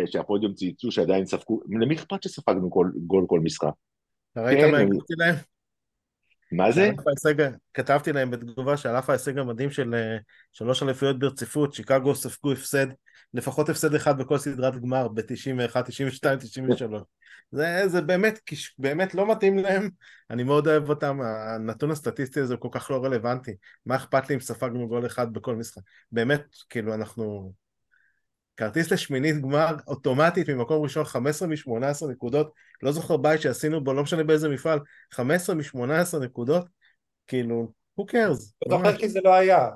שהפודיום 0.05 0.53
צייצו 0.53 0.91
שעדיין 0.91 1.25
ספגו, 1.25 1.61
למי 1.81 1.95
אכפת 1.95 2.23
שספגנו 2.23 2.69
גול, 2.69 2.93
גול 3.07 3.25
כל 3.27 3.39
משחק? 3.39 3.73
ראית 4.37 4.59
מה 4.71 4.77
כן, 4.77 4.89
כתבתי 4.89 5.13
להם? 5.17 5.35
מה 6.51 6.71
זה? 6.71 6.91
כתבתי 7.73 8.13
להם 8.13 8.31
בתגובה 8.31 8.77
שעל 8.77 8.97
אף 8.97 9.09
ההישג 9.09 9.37
המדהים 9.37 9.71
של 9.71 9.95
אה, 9.95 10.17
שלוש 10.51 10.83
אליפויות 10.83 11.19
ברציפות, 11.19 11.73
שיקגו 11.73 12.15
ספגו 12.15 12.51
הפסד, 12.51 12.87
לפחות 13.33 13.69
הפסד 13.69 13.95
אחד 13.95 14.17
בכל 14.17 14.37
סדרת 14.37 14.81
גמר 14.81 15.07
ב-91, 15.07 15.81
92, 15.81 16.39
93. 16.39 17.01
זה, 17.51 17.87
זה 17.87 18.01
באמת, 18.01 18.39
באמת 18.77 19.15
לא 19.15 19.31
מתאים 19.31 19.57
להם, 19.57 19.89
אני 20.29 20.43
מאוד 20.43 20.67
אוהב 20.67 20.89
אותם, 20.89 21.19
הנתון 21.21 21.91
הסטטיסטי 21.91 22.39
הזה 22.39 22.53
הוא 22.53 22.61
כל 22.61 22.69
כך 22.71 22.91
לא 22.91 23.05
רלוונטי, 23.05 23.55
מה 23.85 23.95
אכפת 23.95 24.29
לי 24.29 24.35
אם 24.35 24.39
ספגנו 24.39 24.87
גול 24.87 25.05
אחד 25.05 25.33
בכל 25.33 25.55
משחק, 25.55 25.81
באמת, 26.11 26.45
כאילו 26.69 26.93
אנחנו, 26.93 27.53
כרטיס 28.57 28.91
לשמינית 28.91 29.41
גמר 29.41 29.75
אוטומטית 29.87 30.49
ממקום 30.49 30.83
ראשון 30.83 31.03
15 31.03 31.47
מ-18 31.47 32.07
נקודות, 32.11 32.51
לא 32.83 32.91
זוכר 32.91 33.17
בית 33.17 33.41
שעשינו 33.41 33.83
בו, 33.83 33.93
לא 33.93 34.03
משנה 34.03 34.23
באיזה 34.23 34.49
מפעל, 34.49 34.79
15 35.13 35.55
מ-18 35.55 36.19
נקודות, 36.21 36.65
כאילו, 37.27 37.71
who 37.99 38.03
cares? 38.03 38.53
לא 38.67 38.77
זוכר 38.77 38.97
כי 38.97 39.09
זה 39.09 39.19
לא 39.23 39.33
היה, 39.33 39.69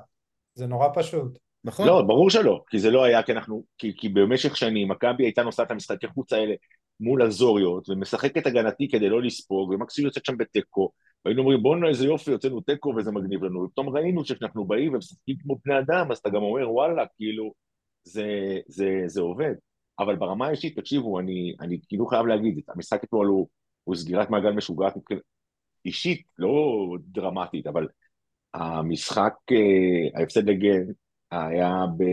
זה 0.53 0.67
נורא 0.67 0.87
פשוט. 0.95 1.37
נכון. 1.63 1.87
לא, 1.87 2.01
ברור 2.01 2.29
שלא, 2.29 2.63
כי 2.69 2.79
זה 2.79 2.91
לא 2.91 3.03
היה, 3.03 3.23
כי 3.23 3.31
אנחנו, 3.31 3.63
כי, 3.77 3.93
כי 3.97 4.09
במשך 4.09 4.57
שנים 4.57 4.91
מכבי 4.91 5.23
הייתה 5.23 5.43
נוסעת 5.43 5.67
את 5.67 5.71
המשחקי 5.71 6.07
חוץ 6.07 6.33
האלה 6.33 6.53
מול 6.99 7.21
הזוריות, 7.21 7.89
ומשחקת 7.89 8.47
הגנתי 8.47 8.87
כדי 8.91 9.09
לא 9.09 9.21
לספוג, 9.21 9.69
ומקסימום 9.69 10.07
יוצאת 10.07 10.25
שם 10.25 10.37
בתיקו, 10.37 10.91
והיינו 11.25 11.41
אומרים 11.41 11.63
בואנה 11.63 11.87
איזה 11.87 12.05
יופי, 12.05 12.31
יוצאנו 12.31 12.61
תיקו 12.61 12.93
וזה 12.97 13.11
מגניב 13.11 13.43
לנו, 13.43 13.63
ופתאום 13.63 13.89
ראינו 13.89 14.25
שכשאנחנו 14.25 14.65
באים 14.65 14.93
ומשחקים 14.93 15.35
כמו 15.43 15.57
בני 15.65 15.79
אדם, 15.79 16.11
אז 16.11 16.17
אתה 16.17 16.29
גם 16.29 16.43
אומר 16.43 16.71
וואלה, 16.71 17.03
כאילו, 17.17 17.53
זה, 18.03 18.57
זה, 18.67 19.03
זה 19.05 19.21
עובד. 19.21 19.53
אבל 19.99 20.15
ברמה 20.15 20.47
האישית, 20.47 20.79
תקשיבו, 20.79 21.19
אני, 21.19 21.55
אני 21.61 21.79
כאילו 21.87 22.05
חייב 22.05 22.25
להגיד, 22.25 22.61
המשחק 22.67 23.03
אתמול 23.03 23.27
הוא, 23.27 23.47
הוא 23.83 23.95
סגירת 23.95 24.29
מעגל 24.29 24.51
משוגעת. 24.51 24.93
אישית, 25.85 26.21
לא 26.37 26.87
דרמטית, 26.99 27.67
אבל 27.67 27.87
המשחק, 28.53 29.33
אה, 29.51 30.19
ההפסד 30.19 30.49
לגן 30.49 30.91
היה 31.31 31.85
ב... 31.97 32.03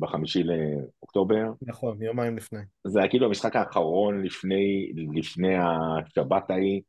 בחמישי 0.00 0.42
לאוקטובר. 0.42 1.44
נכון, 1.62 2.02
יומיים 2.02 2.36
לפני. 2.36 2.60
זה 2.86 2.98
היה 2.98 3.08
כאילו 3.08 3.26
המשחק 3.26 3.56
האחרון 3.56 4.22
לפני, 4.22 4.92
לפני 5.14 5.54
השבת 5.56 6.50
ההיא, 6.50 6.80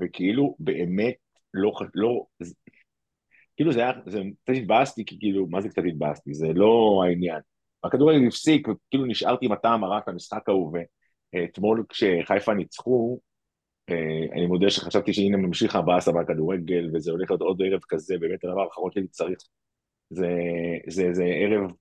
וכאילו 0.00 0.56
באמת 0.58 1.14
לא, 1.54 1.72
לא, 1.94 2.24
כאילו 3.60 3.72
זה 3.72 3.80
היה, 3.80 3.92
זה 4.06 4.20
קצת 4.44 4.52
התבאסתי, 4.56 5.04
כי 5.04 5.18
כאילו, 5.18 5.46
מה 5.46 5.60
זה 5.60 5.68
קצת 5.68 5.82
התבאסתי? 5.88 6.34
זה 6.34 6.46
לא 6.52 7.02
העניין. 7.04 7.40
הכדורגל 7.84 8.26
הפסיק, 8.26 8.68
וכאילו 8.68 9.04
נשארתי 9.06 9.46
עם 9.46 9.52
הטעם 9.52 9.84
הרע 9.84 10.00
של 10.04 10.10
המשחק 10.10 10.48
ההוא, 10.48 10.78
ואתמול 11.34 11.84
כשחיפה 11.88 12.54
ניצחו, 12.54 13.20
אה, 13.90 14.26
אני 14.32 14.46
מודה 14.46 14.70
שחשבתי 14.70 15.12
שהנה 15.14 15.36
ממשיך 15.36 15.76
הבאסה 15.76 16.12
בכדורגל, 16.12 16.90
וזה 16.94 17.10
הולך 17.10 17.30
להיות 17.30 17.40
עוד 17.40 17.62
ערב 17.62 17.80
כזה, 17.88 18.18
באמת 18.18 18.44
הדבר 18.44 18.60
האחרון 18.60 18.92
שהייתי 18.92 19.10
צריך 19.10 19.38
זה, 20.10 20.28
זה, 20.88 21.08
זה 21.12 21.24
ערב 21.24 21.72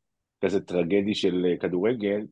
כזה 0.46 0.62
טרגדי 0.62 1.16
של 1.16 1.46
כדורגל, 1.60 2.26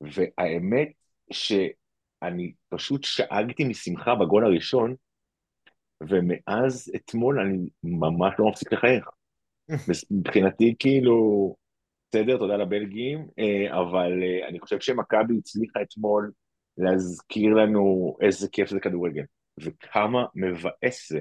והאמת 0.00 0.88
שאני 1.32 2.52
פשוט 2.68 3.04
שאגתי 3.04 3.64
משמחה 3.64 4.14
בגול 4.14 4.44
הראשון, 4.44 4.94
ומאז 6.00 6.92
אתמול 6.96 7.40
אני 7.40 7.68
ממש 7.82 8.34
לא 8.38 8.48
מפסיק 8.48 8.72
לחייך. 8.72 9.08
מבחינתי 10.10 10.74
כאילו, 10.78 11.56
בסדר, 12.10 12.38
תודה 12.38 12.56
לבלגים, 12.56 13.28
אה, 13.38 13.80
אבל 13.80 14.22
אה, 14.22 14.48
אני 14.48 14.60
חושב 14.60 14.80
שמכבי 14.80 15.38
הצליחה 15.38 15.82
אתמול 15.82 16.32
להזכיר 16.78 17.54
לנו 17.54 18.16
איזה 18.20 18.48
כיף 18.48 18.70
זה 18.70 18.80
כדורגל, 18.80 19.24
וכמה 19.60 20.24
מבאס 20.34 21.12
זה 21.12 21.20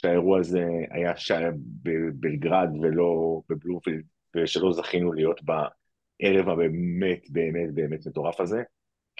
שהאירוע 0.00 0.38
הזה 0.40 0.64
היה 0.90 1.16
שם 1.16 1.50
בבלגרד 1.82 2.68
ולא 2.82 3.40
בבלומפילד, 3.48 4.04
ושלא 4.36 4.72
זכינו 4.72 5.12
להיות 5.12 5.40
בערב 5.42 6.48
הבאמת 6.48 7.30
באמת 7.30 7.74
באמת 7.74 8.06
מטורף 8.06 8.40
הזה. 8.40 8.62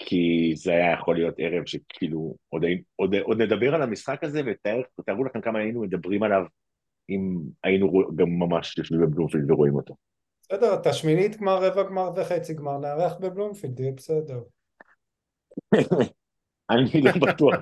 כי 0.05 0.53
זה 0.55 0.71
היה 0.71 0.93
יכול 0.93 1.15
להיות 1.15 1.35
ערב 1.37 1.65
שכאילו, 1.65 2.35
עוד, 2.49 2.63
עוד, 2.95 3.15
עוד 3.15 3.41
נדבר 3.41 3.75
על 3.75 3.81
המשחק 3.81 4.23
הזה 4.23 4.41
ותארו 4.99 5.23
לכם 5.23 5.41
כמה 5.41 5.59
היינו 5.59 5.81
מדברים 5.81 6.23
עליו 6.23 6.43
אם 7.09 7.39
היינו 7.63 7.91
גם 8.15 8.29
ממש 8.29 8.77
יושבים 8.77 9.01
בבלומפילד 9.01 9.51
ורואים 9.51 9.75
אותו. 9.75 9.95
בסדר, 10.41 10.73
אתה 10.73 10.93
שמינית 10.93 11.37
גמר, 11.37 11.63
רבע 11.63 11.83
גמר 11.83 12.09
וחצי 12.15 12.53
גמר, 12.53 12.77
נארח 12.77 13.13
בבלומפילד, 13.19 13.79
יהיה 13.79 13.91
בסדר. 13.91 14.41
אני 16.71 17.01
לא 17.01 17.11
בטוח. 17.21 17.55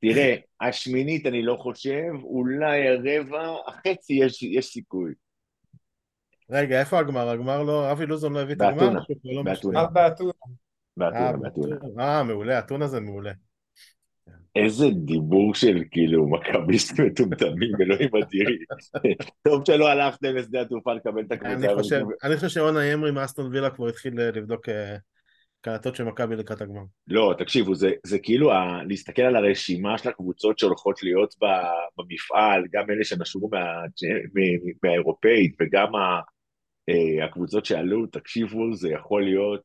תראה, 0.00 0.36
השמינית 0.60 1.26
אני 1.26 1.42
לא 1.42 1.56
חושב, 1.56 2.12
אולי 2.22 2.88
הרבע, 2.88 3.54
החצי 3.66 4.12
יש, 4.12 4.42
יש 4.42 4.66
סיכוי. 4.66 5.12
רגע, 6.50 6.80
איפה 6.80 6.98
הגמר? 6.98 7.28
הגמר 7.28 7.62
לא, 7.62 7.92
אבי 7.92 8.06
לוזון 8.06 8.32
לא 8.32 8.40
הביא 8.40 8.54
את 8.54 8.60
הגמר? 8.60 9.00
באתונה. 9.44 9.86
באתונה. 9.86 10.32
באתונה. 10.96 11.32
באתונה, 11.32 11.76
באתונה. 11.76 12.04
אה, 12.04 12.22
מעולה, 12.22 12.58
אתונה 12.58 12.86
זה 12.86 13.00
מעולה. 13.00 13.32
איזה 14.56 14.86
דיבור 14.90 15.54
של 15.54 15.82
כאילו 15.90 16.28
מכביסט 16.28 17.00
מטומטמים, 17.00 17.72
אלוהים 17.80 18.10
אדירי. 18.22 18.58
טוב 19.48 19.62
שלא 19.66 19.88
הלכתם 19.88 20.34
לשדה 20.34 20.60
התעופה 20.60 20.92
לקבל 20.94 21.20
את 21.20 21.32
הקבוצה. 21.32 22.00
אני 22.24 22.36
חושב 22.36 22.48
שאונה 22.48 22.94
אמרי 22.94 23.10
מאסטון 23.10 23.50
וילה 23.52 23.70
כבר 23.70 23.88
התחיל 23.88 24.20
לבדוק 24.20 24.68
אה, 24.68 24.96
קלטות 25.60 25.96
של 25.96 26.04
מכבי 26.04 26.36
לקראת 26.36 26.60
הגמר. 26.60 26.82
לא, 27.08 27.34
תקשיבו, 27.38 27.74
זה, 27.74 27.90
זה 28.06 28.18
כאילו 28.18 28.52
ה, 28.52 28.82
להסתכל 28.88 29.22
על 29.22 29.36
הרשימה 29.36 29.98
של 29.98 30.08
הקבוצות 30.08 30.58
שהולכות 30.58 31.02
להיות 31.02 31.34
במפעל, 31.98 32.64
גם 32.72 32.90
אלה 32.90 33.04
שנשרו 33.04 33.48
מה, 33.52 33.64
מהאירופאית 34.82 35.56
וגם 35.60 35.94
ה, 35.94 36.20
אה, 36.88 37.24
הקבוצות 37.24 37.66
שעלו, 37.66 38.06
תקשיבו, 38.06 38.74
זה 38.74 38.88
יכול 38.90 39.24
להיות, 39.24 39.62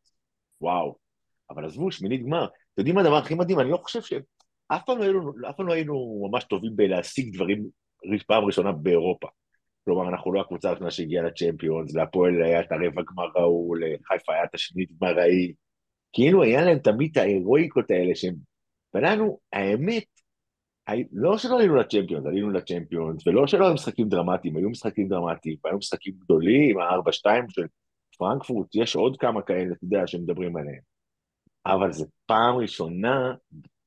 וואו. 0.62 1.07
אבל 1.50 1.66
עזבו, 1.66 1.92
שמינית 1.92 2.26
גמר. 2.26 2.46
אתם 2.46 2.54
יודעים 2.78 2.96
מה 2.96 3.02
הדבר 3.02 3.16
הכי 3.16 3.36
מדהים? 3.36 3.60
אני 3.60 3.72
לא 3.72 3.78
חושב 3.78 4.02
ש... 4.02 4.14
אף 4.68 4.82
פעם 4.86 4.98
לא 4.98 5.04
היינו, 5.04 5.34
פעם 5.58 5.68
לא 5.68 5.74
היינו 5.74 6.28
ממש 6.30 6.44
טובים 6.44 6.76
בלהשיג 6.76 7.36
דברים 7.36 7.66
פעם 8.28 8.46
ראשונה 8.46 8.72
באירופה. 8.72 9.28
כלומר, 9.86 10.10
אנחנו 10.10 10.34
לא 10.34 10.42
הקבוצה 10.42 10.70
הראשונה 10.70 10.92
שהגיעה 10.92 11.24
לצ'מפיונס, 11.24 11.96
להפועל 11.96 12.44
היה 12.44 12.62
את 12.62 12.72
הרבע 12.72 13.02
גמר 13.02 13.28
ההוא, 13.36 13.78
לחיפה 13.78 14.34
היה 14.34 14.44
את 14.44 14.56
השנית 14.56 14.90
גמר 14.92 15.20
ההיא. 15.20 15.54
כאילו 16.14 16.44
היה 16.44 16.62
להם 16.62 16.80
תמיד 16.80 17.12
את 17.12 17.18
ההירואיקות 17.18 17.92
האלה 17.92 18.16
שהם... 18.16 18.36
ולנו, 18.94 19.40
האמת, 19.54 20.04
לא 21.12 21.38
שלא 21.38 21.56
עלינו 21.56 21.76
לצ'מפיונס, 21.76 22.26
עלינו 22.26 22.50
לצ'מפיונס, 22.50 23.28
ולא 23.28 23.48
שלא 23.48 23.66
היו 23.66 23.74
משחקים 23.74 24.10
דרמטיים, 24.10 24.58
היו 24.58 24.70
משחקים 24.70 25.08
דרמטיים, 25.08 25.58
והיו 25.64 25.78
משחקים 25.78 26.14
גדולים, 26.18 26.80
ה-4-2 26.80 27.30
של 27.50 27.66
פרנקפורט, 28.18 28.68
יש 28.76 28.96
עוד 28.96 29.18
כמה 29.20 29.42
כאלה, 29.42 29.74
אתה 29.74 29.84
יודע, 29.84 30.08
שמדברים 30.08 30.58
עליהם. 30.58 30.97
אבל 31.74 31.92
זו 31.92 32.06
פעם 32.26 32.56
ראשונה, 32.56 33.34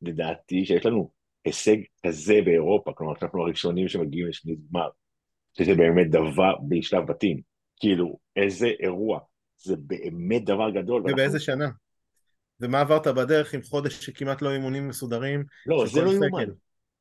לדעתי, 0.03 0.67
שיש 0.67 0.87
לנו 0.87 1.11
הישג 1.45 1.77
כזה 2.07 2.35
באירופה, 2.45 2.93
כלומר, 2.93 3.13
אנחנו 3.23 3.43
הראשונים 3.43 3.89
שמגיעים 3.89 4.27
לשמינית 4.27 4.61
גמר, 4.71 4.89
שזה 5.59 5.75
באמת 5.75 6.11
דבר 6.11 6.55
בשלב 6.69 7.07
בתים. 7.07 7.41
כאילו, 7.81 8.19
איזה 8.37 8.67
אירוע. 8.67 9.21
זה 9.57 9.77
באמת 9.79 10.45
דבר 10.45 10.71
גדול. 10.71 11.03
ובאיזה 11.03 11.23
ואנחנו... 11.23 11.39
שנה? 11.39 11.69
ומה 12.61 12.81
עברת 12.81 13.07
בדרך 13.07 13.55
עם 13.55 13.63
חודש 13.63 14.07
שכמעט 14.07 14.43
לא 14.43 14.53
אימונים 14.53 14.89
מסודרים? 14.89 15.45
לא, 15.67 15.87
זה 15.87 16.03
לא 16.03 16.11
יאומן. 16.11 16.45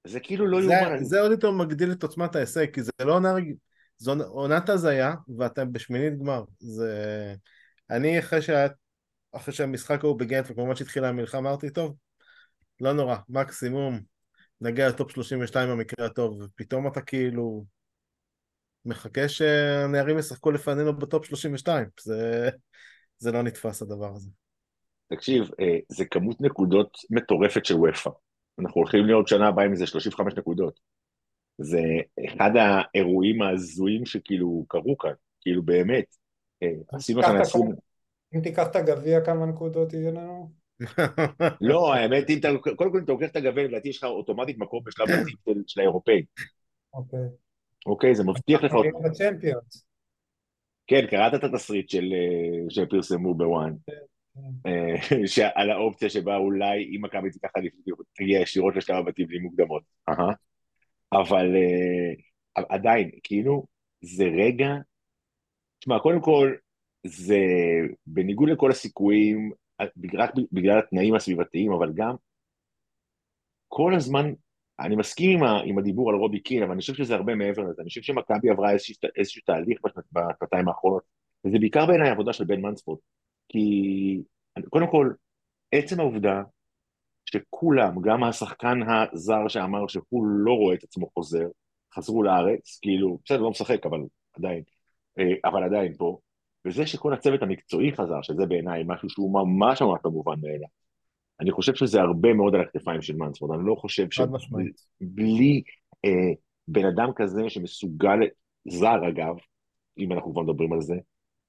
זה 0.07 0.19
כאילו 0.19 0.47
לא 0.47 0.61
יאומן. 0.61 1.03
זה 1.03 1.21
עוד 1.21 1.31
יותר 1.31 1.51
מגדיל 1.51 1.91
את 1.91 2.03
עוצמת 2.03 2.35
ההישג, 2.35 2.73
כי 2.73 2.83
זה 2.83 2.91
לא 3.01 3.15
עונה 3.15 3.33
רגיל. 3.33 3.55
זו 3.97 4.13
עונת 4.23 4.69
הזיה, 4.69 5.15
ואתם 5.37 5.71
בשמינית 5.71 6.19
גמר. 6.19 6.43
זה... 6.59 7.33
אני 7.89 8.19
אחרי 8.19 8.41
שהיה 8.41 8.67
אחרי 9.31 9.53
שהמשחק 9.53 10.03
ההוא 10.03 10.19
בגנט 10.19 10.45
וכמובן 10.49 10.75
שהתחילה 10.75 11.09
המלחמה 11.09 11.39
אמרתי 11.39 11.69
טוב, 11.69 11.95
לא 12.81 12.93
נורא, 12.93 13.15
מקסימום 13.29 13.99
נגיע 14.61 14.89
לטופ 14.89 15.11
32 15.11 15.69
במקרה 15.69 16.05
הטוב, 16.05 16.41
ופתאום 16.41 16.87
אתה 16.87 17.01
כאילו 17.01 17.65
מחכה 18.85 19.29
שהנערים 19.29 20.19
ישחקו 20.19 20.51
לפנינו 20.51 20.97
בטופ 20.97 21.25
32, 21.25 21.85
זה, 22.01 22.49
זה 23.17 23.31
לא 23.31 23.41
נתפס 23.41 23.81
הדבר 23.81 24.15
הזה. 24.15 24.29
תקשיב, 25.13 25.49
אה, 25.59 25.77
זה 25.89 26.05
כמות 26.05 26.41
נקודות 26.41 26.97
מטורפת 27.09 27.65
של 27.65 27.75
וופא. 27.75 28.09
אנחנו 28.59 28.81
הולכים 28.81 29.05
להיות 29.05 29.27
שנה 29.27 29.47
הבאה 29.47 29.65
עם 29.65 29.71
איזה 29.71 29.87
35 29.87 30.33
נקודות. 30.37 30.79
זה 31.57 31.81
אחד 32.27 32.51
האירועים 32.55 33.41
ההזויים 33.41 34.05
שכאילו 34.05 34.65
קרו 34.67 34.97
כאן, 34.97 35.13
כאילו 35.41 35.63
באמת. 35.63 36.15
אה, 36.63 36.67
עשינו 36.93 37.21
כאן 37.21 37.37
עשרים... 37.37 37.71
אם 38.35 38.41
תיקח 38.41 38.67
את 38.67 38.75
הגביע, 38.75 39.21
כמה 39.25 39.45
נקודות 39.45 39.93
יהיה 39.93 40.11
לנו? 40.11 40.51
לא, 41.61 41.93
האמת, 41.93 42.29
אם 42.29 42.37
אתה, 42.39 42.47
קודם 42.75 42.91
כל 42.91 42.97
אם 42.97 43.03
אתה 43.03 43.11
לוקח 43.11 43.29
את 43.31 43.35
הגביע, 43.35 43.63
לדעתי 43.63 43.89
יש 43.89 43.97
לך 43.97 44.03
אוטומטית 44.03 44.57
מקום 44.57 44.83
בשלב 44.83 45.07
בתים 45.07 45.63
של 45.67 45.79
האירופאים. 45.79 46.23
אוקיי. 46.93 47.19
אוקיי, 47.85 48.15
זה 48.15 48.23
מבטיח 48.23 48.63
לך... 48.63 48.73
כן, 50.87 51.07
קראת 51.09 51.33
את 51.33 51.43
התסריט 51.43 51.89
של, 51.89 52.13
אה, 52.13 52.69
שפרסמו 52.69 53.33
בוואן. 53.33 53.73
כן, 53.87 53.93
כן. 54.63 54.69
אה, 55.41 55.51
על 55.61 55.69
האופציה 55.69 56.09
שבה 56.09 56.37
אולי 56.37 56.95
אם 56.95 57.01
מכבי 57.05 57.29
תיקח 57.29 57.49
תגיע 58.13 58.39
ישירות 58.39 58.75
לשלב 58.75 58.95
הבתים 58.95 59.27
בלי 59.27 59.39
מוקדמות. 59.39 59.83
אבל 61.11 61.55
אה, 61.55 62.63
עדיין, 62.69 63.09
כאילו, 63.23 63.65
זה 64.01 64.23
רגע... 64.23 64.67
תשמע, 65.79 65.99
קודם 65.99 66.21
כל, 66.21 66.53
זה 67.05 67.39
בניגוד 68.07 68.49
לכל 68.49 68.71
הסיכויים, 68.71 69.51
רק 70.13 70.31
בגלל 70.51 70.79
התנאים 70.79 71.15
הסביבתיים, 71.15 71.71
אבל 71.71 71.91
גם 71.95 72.15
כל 73.67 73.95
הזמן, 73.95 74.33
אני 74.79 74.95
מסכים 74.95 75.38
עם, 75.38 75.43
ה, 75.43 75.62
עם 75.65 75.79
הדיבור 75.79 76.09
על 76.09 76.15
רובי 76.15 76.39
קין, 76.39 76.63
אבל 76.63 76.71
אני 76.71 76.81
חושב 76.81 76.93
שזה 76.93 77.15
הרבה 77.15 77.35
מעבר 77.35 77.62
לזה. 77.62 77.81
אני 77.81 77.89
חושב 77.89 78.01
שמכבי 78.01 78.49
עברה 78.49 78.71
איזשהו, 78.71 78.95
איזשהו 79.17 79.41
תהליך 79.45 79.79
בשנתיים 80.12 80.67
האחרונות, 80.67 81.03
וזה 81.45 81.59
בעיקר 81.59 81.85
בעיניי 81.85 82.09
עבודה 82.09 82.33
של 82.33 82.43
בן 82.43 82.62
מנספורט. 82.62 82.99
כי 83.49 84.21
קודם 84.69 84.91
כל, 84.91 85.12
עצם 85.71 85.99
העובדה 85.99 86.43
שכולם, 87.25 88.01
גם 88.01 88.23
השחקן 88.23 88.79
הזר 88.89 89.47
שאמר 89.47 89.88
שהוא 89.88 90.25
לא 90.25 90.53
רואה 90.53 90.75
את 90.75 90.83
עצמו 90.83 91.09
חוזר, 91.13 91.47
חזרו 91.95 92.23
לארץ, 92.23 92.79
כאילו, 92.81 93.19
בסדר, 93.25 93.41
לא 93.41 93.49
משחק, 93.49 93.85
אבל 93.85 93.99
עדיין, 94.33 94.63
אה, 95.19 95.49
אבל 95.49 95.63
עדיין 95.63 95.93
פה, 95.97 96.19
וזה 96.67 96.87
שכל 96.87 97.13
הצוות 97.13 97.41
המקצועי 97.41 97.91
חזר, 97.93 98.21
שזה 98.21 98.45
בעיניי 98.45 98.83
משהו 98.87 99.09
שהוא 99.09 99.33
ממש 99.33 99.81
ממש 99.81 99.99
לא 100.05 100.11
מובן 100.11 100.35
מאליו. 100.41 100.67
אני 101.41 101.51
חושב 101.51 101.75
שזה 101.75 102.01
הרבה 102.01 102.33
מאוד 102.33 102.55
על 102.55 102.61
הכתפיים 102.61 103.01
של 103.01 103.15
מנספורד, 103.15 103.59
אני 103.59 103.67
לא 103.67 103.75
חושב 103.75 104.07
שבלי 104.09 105.63
אה, 106.05 106.33
בן 106.67 106.85
אדם 106.85 107.09
כזה 107.15 107.49
שמסוגל, 107.49 108.19
זר 108.67 109.09
אגב, 109.09 109.35
אם 109.97 110.13
אנחנו 110.13 110.31
כבר 110.31 110.41
מדברים 110.41 110.73
על 110.73 110.81
זה, 110.81 110.95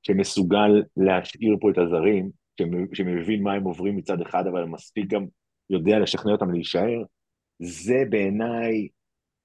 שמסוגל 0.03 0.83
להשאיר 0.97 1.57
פה 1.61 1.71
את 1.71 1.79
הזרים, 1.79 2.31
שמבין 2.93 3.43
מה 3.43 3.53
הם 3.53 3.65
עוברים 3.65 3.97
מצד 3.97 4.21
אחד, 4.21 4.47
אבל 4.47 4.65
מספיק 4.65 5.07
גם 5.07 5.27
יודע 5.71 5.99
לשכנע 5.99 6.33
אותם 6.33 6.51
להישאר, 6.51 7.03
זה 7.59 8.03
בעיניי, 8.11 8.89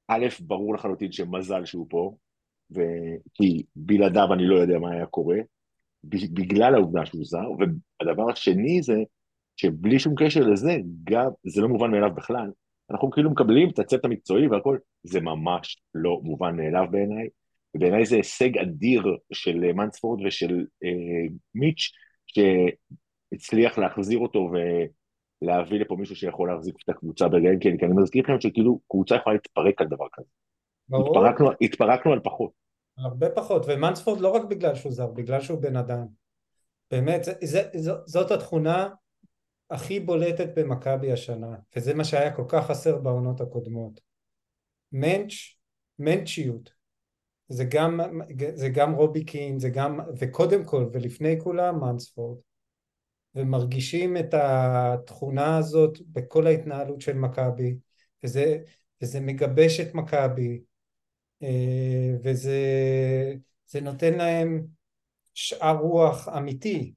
א', 0.07 0.25
ברור 0.39 0.73
לחלוטין 0.73 1.11
שמזל 1.11 1.65
שהוא 1.65 1.87
פה, 1.89 2.15
כי 3.33 3.63
בלעדיו 3.75 4.33
אני 4.33 4.47
לא 4.47 4.55
יודע 4.55 4.79
מה 4.79 4.91
היה 4.91 5.05
קורה, 5.05 5.37
בגלל 6.09 6.75
העובדה 6.75 7.05
שהוא 7.05 7.25
זר, 7.25 7.49
והדבר 7.99 8.31
השני 8.31 8.81
זה 8.81 8.95
שבלי 9.57 9.99
שום 9.99 10.13
קשר 10.17 10.39
לזה, 10.39 10.77
גם, 11.03 11.29
זה 11.43 11.61
לא 11.61 11.67
מובן 11.67 11.91
מאליו 11.91 12.15
בכלל, 12.15 12.51
אנחנו 12.91 13.11
כאילו 13.11 13.31
מקבלים 13.31 13.69
את 13.69 13.79
הצוות 13.79 14.05
המקצועי 14.05 14.47
והכל, 14.47 14.77
זה 15.03 15.21
ממש 15.21 15.77
לא 15.95 16.19
מובן 16.23 16.55
מאליו 16.55 16.85
בעיניי, 16.91 17.27
ובעיניי 17.75 18.05
זה 18.05 18.15
הישג 18.15 18.57
אדיר 18.57 19.03
של 19.33 19.73
מנספורד 19.73 20.25
ושל 20.25 20.65
אה, 20.83 21.33
מיץ', 21.55 21.91
שהצליח 22.27 23.77
להחזיר 23.77 24.19
אותו 24.19 24.51
ולהביא 25.41 25.79
לפה 25.79 25.95
מישהו 25.95 26.15
שיכול 26.15 26.49
להחזיק 26.49 26.75
את 26.83 26.89
הקבוצה 26.89 27.27
ברגעים 27.27 27.59
כאלה, 27.59 27.77
כי 27.77 27.85
אני 27.85 27.93
מזכיר 27.93 28.23
לכם 28.23 28.39
שכאילו 28.39 28.79
קבוצה 28.89 29.15
יכולה 29.15 29.33
להתפרק 29.33 29.81
על 29.81 29.87
דבר 29.87 30.05
כזה. 30.13 30.27
ברור. 30.89 31.17
התפרקנו, 31.17 31.49
התפרקנו 31.61 32.13
על 32.13 32.19
פחות. 32.19 32.64
הרבה 32.97 33.29
פחות, 33.29 33.65
ומנספורד 33.67 34.19
לא 34.19 34.29
רק 34.29 34.43
בגלל 34.43 34.75
שהוא 34.75 34.91
זר, 34.91 35.07
בגלל 35.07 35.41
שהוא 35.41 35.61
בן 35.61 35.75
אדם. 35.75 36.05
באמת, 36.91 37.23
זה, 37.23 37.33
זה, 37.43 37.69
זה, 37.75 37.91
זאת 38.05 38.31
התכונה 38.31 38.89
הכי 39.69 39.99
בולטת 39.99 40.49
במכבי 40.55 41.11
השנה, 41.11 41.55
וזה 41.75 41.93
מה 41.93 42.03
שהיה 42.03 42.35
כל 42.35 42.45
כך 42.47 42.67
חסר 42.67 42.97
בעונות 42.97 43.41
הקודמות. 43.41 44.01
מנץ', 44.91 45.33
מנצ'יות, 45.99 46.69
זה 47.47 47.63
גם, 47.63 47.99
זה 48.53 48.69
גם 48.69 48.93
רובי 48.93 49.25
קין, 49.25 49.59
זה 49.59 49.69
גם, 49.69 49.99
וקודם 50.19 50.63
כל 50.63 50.89
ולפני 50.93 51.39
כולם 51.39 51.79
מנספורד, 51.81 52.37
ומרגישים 53.35 54.17
את 54.17 54.33
התכונה 54.33 55.57
הזאת 55.57 55.97
בכל 56.07 56.47
ההתנהלות 56.47 57.01
של 57.01 57.13
מכבי, 57.13 57.77
וזה, 58.23 58.57
וזה 59.01 59.19
מגבש 59.19 59.79
את 59.79 59.93
מכבי, 59.93 60.61
וזה 62.23 63.81
נותן 63.81 64.13
להם 64.13 64.65
שאר 65.33 65.77
רוח 65.77 66.29
אמיתי, 66.37 66.93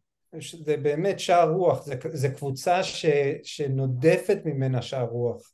זה 0.65 0.77
באמת 0.77 1.21
שער 1.21 1.51
רוח, 1.51 1.85
זה, 1.85 1.95
זה 2.13 2.29
קבוצה 2.29 2.83
ש, 2.83 3.07
שנודפת 3.43 4.39
ממנה 4.45 4.83
שער 4.83 5.09
רוח. 5.09 5.53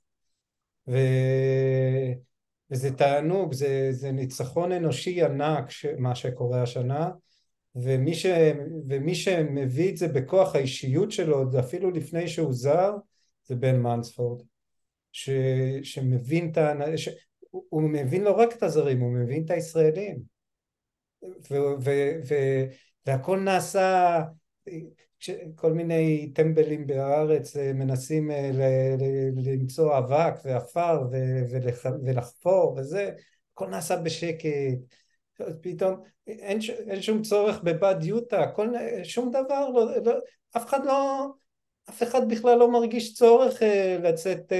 ו, 0.89 0.97
וזה 2.71 2.97
תענוג, 2.97 3.53
זה, 3.53 3.89
זה 3.91 4.13
ניצחון 4.13 4.73
אנושי 4.73 5.23
ענק 5.23 5.71
ש, 5.71 5.87
מה 5.99 6.15
שקורה 6.15 6.63
השנה. 6.63 7.11
ומי, 7.77 8.15
ש, 8.15 8.27
ומי 8.89 9.15
שמביא 9.15 9.91
את 9.91 9.97
זה 9.97 10.09
בכוח 10.09 10.55
האישיות 10.55 11.13
שלו, 11.13 11.59
אפילו 11.59 11.91
לפני 11.91 12.29
שהוא 12.29 12.53
זר, 12.53 12.93
זה 13.45 13.55
בן 13.55 13.77
מנספורד 13.81 14.43
ש, 15.13 15.31
שמבין 15.83 16.51
את 16.51 16.59
ה... 16.59 16.75
הוא 17.69 17.83
מבין 17.83 18.25
לא 18.25 18.31
רק 18.31 18.57
את 18.57 18.63
הזרים, 18.63 19.01
הוא 19.01 19.13
מבין 19.13 19.45
את 19.45 19.51
הישראלים. 19.51 20.19
ו, 21.23 21.55
ו, 21.81 21.91
ו, 22.29 22.35
והכל 23.07 23.41
נעשה 23.41 24.21
כל 25.55 25.73
מיני 25.73 26.33
טמבלים 26.35 26.87
בארץ 26.87 27.57
אה, 27.57 27.73
מנסים 27.73 28.31
אה, 28.31 28.51
למצוא 29.37 29.99
אבק 29.99 30.35
ועפר 30.45 31.03
ולחפור 32.05 32.75
וזה, 32.77 33.11
הכל 33.53 33.67
נעשה 33.67 33.97
בשקט, 33.97 34.49
פתאום 35.61 36.01
אין, 36.27 36.59
אין 36.89 37.03
שום 37.03 37.23
צורך 37.23 37.61
בבד 37.63 37.97
יוטה, 38.03 38.47
כל, 38.55 38.69
שום 39.05 39.31
דבר, 39.31 39.69
לא, 39.69 40.03
לא, 40.05 40.13
אף 40.57 40.67
אחד 40.67 40.87
לא, 40.87 41.27
אף 41.89 42.03
אחד 42.03 42.29
בכלל 42.29 42.59
לא 42.59 42.71
מרגיש 42.73 43.15
צורך 43.15 43.63
אה, 43.63 43.99
לצאת 44.03 44.53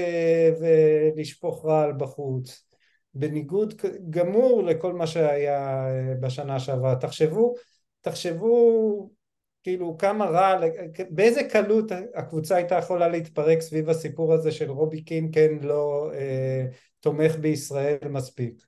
ולשפוך 0.59 1.65
רעל 1.65 1.93
בחוץ, 1.93 2.65
בניגוד 3.15 3.81
גמור 4.09 4.63
לכל 4.63 4.93
מה 4.93 5.07
שהיה 5.07 5.87
בשנה 6.19 6.59
שעברה. 6.59 6.95
תחשבו, 6.95 7.53
תחשבו 8.01 9.09
כאילו 9.63 9.97
כמה 9.97 10.25
רע, 10.25 10.61
באיזה 11.09 11.43
קלות 11.43 11.91
הקבוצה 12.15 12.55
הייתה 12.55 12.75
יכולה 12.75 13.07
להתפרק 13.07 13.61
סביב 13.61 13.89
הסיפור 13.89 14.33
הזה 14.33 14.51
של 14.51 14.71
רובי 14.71 15.01
קין 15.01 15.29
כן 15.33 15.51
לא 15.61 16.11
אה, 16.13 16.65
תומך 16.99 17.35
בישראל 17.35 17.97
מספיק. 18.09 18.65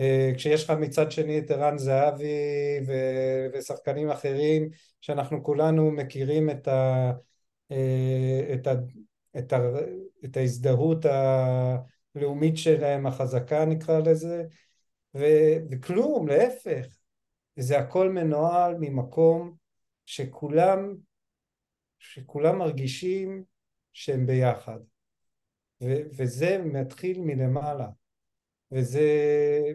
אה, 0.00 0.32
כשיש 0.36 0.64
לך 0.64 0.70
מצד 0.70 1.10
שני 1.10 1.38
את 1.38 1.50
ערן 1.50 1.78
זהבי 1.78 2.80
ו- 2.86 3.46
ושחקנים 3.52 4.10
אחרים 4.10 4.68
שאנחנו 5.00 5.42
כולנו 5.42 5.90
מכירים 5.90 6.50
את, 6.50 6.68
ה- 6.68 7.12
אה, 7.70 8.54
את, 8.54 8.66
ה- 8.66 8.74
את, 9.38 9.52
ה- 9.52 9.80
את 10.24 10.36
ההזדהות 10.36 11.06
הלאומית 12.14 12.56
שלהם 12.56 13.06
החזקה 13.06 13.64
נקרא 13.64 13.98
לזה 13.98 14.44
ו- 15.14 15.56
וכלום 15.70 16.28
להפך 16.28 16.86
זה 17.56 17.78
הכל 17.78 18.08
מנוהל 18.08 18.74
ממקום 18.80 19.54
שכולם, 20.06 20.96
שכולם 21.98 22.58
מרגישים 22.58 23.44
שהם 23.92 24.26
ביחד. 24.26 24.78
ו- 25.82 26.02
וזה 26.18 26.58
מתחיל 26.58 27.20
מלמעלה. 27.20 27.88
וזה, 28.72 29.08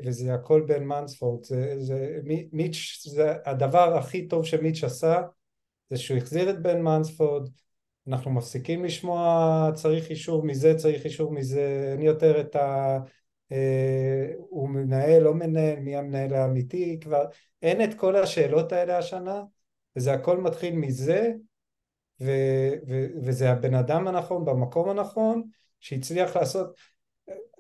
וזה 0.06 0.34
הכל 0.34 0.64
בין 0.68 0.88
מנספורד. 0.88 1.44
זה, 1.44 1.76
זה, 1.80 2.20
מיץ', 2.52 3.08
זה 3.08 3.34
הדבר 3.46 3.98
הכי 3.98 4.28
טוב 4.28 4.46
שמיץ' 4.46 4.84
עשה, 4.84 5.22
זה 5.90 5.98
שהוא 5.98 6.18
החזיר 6.18 6.50
את 6.50 6.62
בן 6.62 6.82
מנספורד, 6.82 7.50
אנחנו 8.08 8.32
מפסיקים 8.32 8.86
לשמוע 8.86 9.70
צריך 9.74 10.10
אישור 10.10 10.44
מזה, 10.44 10.76
צריך 10.76 11.06
אישור 11.06 11.32
מזה, 11.32 11.90
אין 11.92 12.02
יותר 12.02 12.42
את 12.42 12.56
ה... 12.56 12.98
אה, 13.52 14.28
הוא 14.38 14.70
מנהל, 14.70 15.24
לא 15.24 15.34
מנהל, 15.34 15.80
מי 15.80 15.96
המנהל 15.96 16.34
האמיתי, 16.34 17.00
כבר 17.02 17.26
אין 17.62 17.84
את 17.84 17.94
כל 17.94 18.16
השאלות 18.16 18.72
האלה 18.72 18.98
השנה, 18.98 19.44
וזה 19.96 20.14
הכל 20.14 20.38
מתחיל 20.38 20.76
מזה, 20.76 21.32
ו, 22.22 22.32
ו, 22.88 23.06
וזה 23.24 23.52
הבן 23.52 23.74
אדם 23.74 24.08
הנכון 24.08 24.46
במקום 24.46 24.90
הנכון, 24.90 25.44
שהצליח 25.80 26.38
לעשות, 26.38 26.76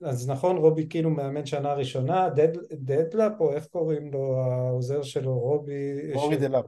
אז 0.01 0.29
נכון 0.29 0.57
רובי 0.57 0.87
כאילו 0.89 1.09
מאמן 1.09 1.45
שנה 1.45 1.73
ראשונה, 1.73 2.29
דד, 2.29 2.57
דדלאפ 2.71 3.33
או 3.39 3.53
איך 3.53 3.65
קוראים 3.67 4.13
לו 4.13 4.37
העוזר 4.37 5.01
שלו, 5.01 5.39
רורי... 5.39 6.13
רורי 6.13 6.37
דלאפ. 6.37 6.65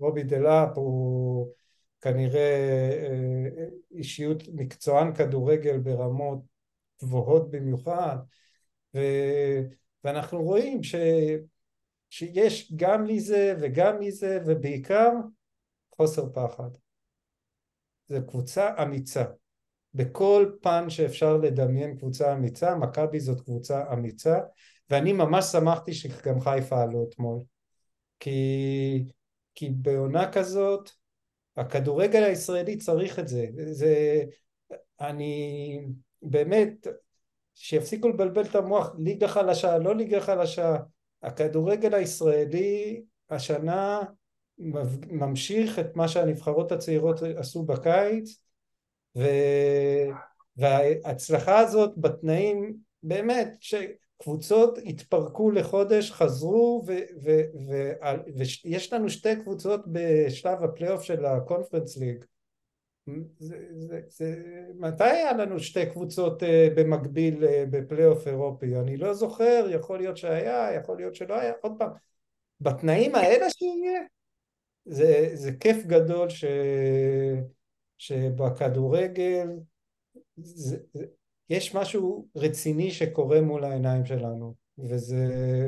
רובי 0.00 0.22
דלאפ 0.22 0.68
הוא 0.74 1.48
כנראה 2.00 2.90
אה, 3.02 3.66
אישיות 3.90 4.42
מקצוען 4.52 5.14
כדורגל 5.14 5.78
ברמות 5.78 6.38
גבוהות 7.02 7.50
במיוחד, 7.50 8.16
ו, 8.94 8.98
ואנחנו 10.04 10.42
רואים 10.42 10.82
ש... 10.82 10.94
שיש 12.10 12.72
גם 12.76 13.04
מזה 13.06 13.54
וגם 13.60 13.98
מזה 14.00 14.38
ובעיקר 14.46 15.10
חוסר 15.96 16.32
פחד. 16.34 16.70
זו 18.08 18.16
קבוצה 18.26 18.82
אמיצה. 18.82 19.24
בכל 19.94 20.52
פן 20.62 20.90
שאפשר 20.90 21.36
לדמיין 21.36 21.96
קבוצה 21.96 22.32
אמיצה, 22.32 22.74
מכבי 22.74 23.20
זאת 23.20 23.40
קבוצה 23.40 23.92
אמיצה, 23.92 24.38
ואני 24.90 25.12
ממש 25.12 25.44
שמחתי 25.44 25.94
שגם 25.94 26.40
חיפה 26.40 26.82
עלו 26.82 27.06
אתמול. 27.08 27.38
כי, 28.20 29.04
כי 29.54 29.70
בעונה 29.70 30.32
כזאת, 30.32 30.90
הכדורגל 31.58 32.22
הישראלי 32.22 32.76
צריך 32.76 33.18
את 33.18 33.28
זה. 33.28 33.46
זה 33.70 34.24
אני 35.00 35.80
באמת, 36.22 36.86
שיפסיקו 37.54 38.08
לבלבל 38.08 38.42
את 38.42 38.54
המוח, 38.54 38.94
ליגה 38.98 39.28
חלשה, 39.28 39.78
לא 39.78 39.94
ליגה 39.94 40.20
חלשה, 40.20 40.76
הכדורגל 41.22 41.94
הישראלי 41.94 43.02
השנה 43.30 44.00
ממשיך 45.08 45.78
את 45.78 45.96
מה 45.96 46.08
שהנבחרות 46.08 46.72
הצעירות 46.72 47.22
עשו 47.36 47.62
בקיץ 47.62 48.40
ו... 49.16 49.22
וההצלחה 50.56 51.58
הזאת 51.58 51.92
בתנאים 51.96 52.76
באמת 53.02 53.56
שקבוצות 54.18 54.78
התפרקו 54.86 55.50
לחודש 55.50 56.12
חזרו 56.12 56.82
ו... 56.86 56.92
ו... 57.24 57.30
ו... 57.68 57.92
ויש 58.36 58.92
לנו 58.92 59.10
שתי 59.10 59.36
קבוצות 59.42 59.80
בשלב 59.86 60.64
הפלייאוף 60.64 61.02
של 61.02 61.26
הקונפרנס 61.26 61.96
ליג 61.96 62.24
זה, 63.38 63.56
זה, 63.76 64.00
זה, 64.08 64.42
מתי 64.74 65.04
היה 65.04 65.32
לנו 65.32 65.60
שתי 65.60 65.90
קבוצות 65.90 66.42
uh, 66.42 66.46
במקביל 66.76 67.44
uh, 67.44 67.46
בפלייאוף 67.70 68.28
אירופי? 68.28 68.76
אני 68.76 68.96
לא 68.96 69.14
זוכר, 69.14 69.66
יכול 69.70 69.98
להיות 69.98 70.16
שהיה, 70.16 70.74
יכול 70.76 70.96
להיות 70.96 71.14
שלא 71.14 71.40
היה, 71.40 71.52
עוד 71.62 71.72
פעם, 71.78 71.90
בתנאים 72.60 73.14
האלה 73.14 73.50
שיהיה, 73.50 74.00
זה, 74.84 75.30
זה 75.34 75.52
כיף 75.60 75.86
גדול 75.86 76.28
ש, 76.28 76.44
שבכדורגל 77.98 79.48
זה, 80.36 80.76
יש 81.50 81.74
משהו 81.74 82.26
רציני 82.36 82.90
שקורה 82.90 83.40
מול 83.40 83.64
העיניים 83.64 84.04
שלנו, 84.04 84.54
וזה, 84.78 85.26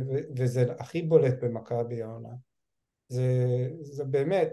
ו, 0.09 0.19
וזה 0.37 0.65
הכי 0.79 1.03
בולט 1.03 1.35
במכבי 1.43 2.03
העונה. 2.03 2.35
זה, 3.09 3.27
זה 3.81 4.05
באמת, 4.05 4.53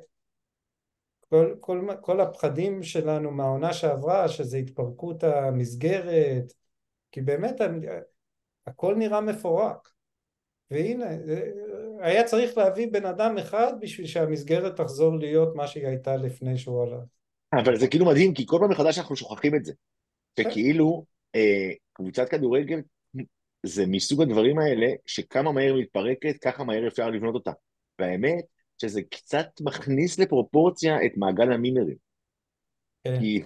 כל, 1.29 1.55
כל, 1.59 1.87
כל 2.01 2.21
הפחדים 2.21 2.83
שלנו 2.83 3.31
מהעונה 3.31 3.73
שעברה, 3.73 4.27
שזה 4.27 4.57
התפרקות 4.57 5.23
המסגרת, 5.23 6.53
כי 7.11 7.21
באמת 7.21 7.61
הכל 8.67 8.95
נראה 8.95 9.21
מפורק. 9.21 9.89
והנה, 10.71 11.05
היה 11.99 12.23
צריך 12.23 12.57
להביא 12.57 12.87
בן 12.91 13.05
אדם 13.05 13.37
אחד 13.37 13.73
בשביל 13.79 14.07
שהמסגרת 14.07 14.75
תחזור 14.75 15.17
להיות 15.17 15.55
מה 15.55 15.67
שהיא 15.67 15.87
הייתה 15.87 16.15
לפני 16.15 16.57
שהוא 16.57 16.83
הלך. 16.83 17.03
אבל 17.53 17.79
זה 17.79 17.87
כאילו 17.87 18.05
מדהים, 18.05 18.33
כי 18.33 18.45
כל 18.47 18.57
פעם 18.59 18.71
מחדש 18.71 18.97
אנחנו 18.97 19.15
שוכחים 19.15 19.55
את 19.55 19.65
זה. 19.65 19.73
וכאילו, 20.39 21.05
אה, 21.07 21.16
קבוצת 21.93 22.29
כדורגל 22.29 22.81
זה 23.63 23.85
מסוג 23.87 24.21
הדברים 24.21 24.59
האלה, 24.59 24.87
שכמה 25.05 25.51
מהר 25.51 25.75
מתפרקת, 25.75 26.37
ככה 26.41 26.63
מהר 26.63 26.87
אפשר 26.87 27.09
לבנות 27.09 27.35
אותה. 27.35 27.51
והאמת, 27.99 28.45
שזה 28.81 29.01
קצת 29.01 29.47
מכניס 29.61 30.19
לפרופורציה 30.19 31.05
את 31.05 31.11
מעגל 31.17 31.51
המינרים. 31.51 31.97
כן. 33.03 33.19
כי... 33.19 33.41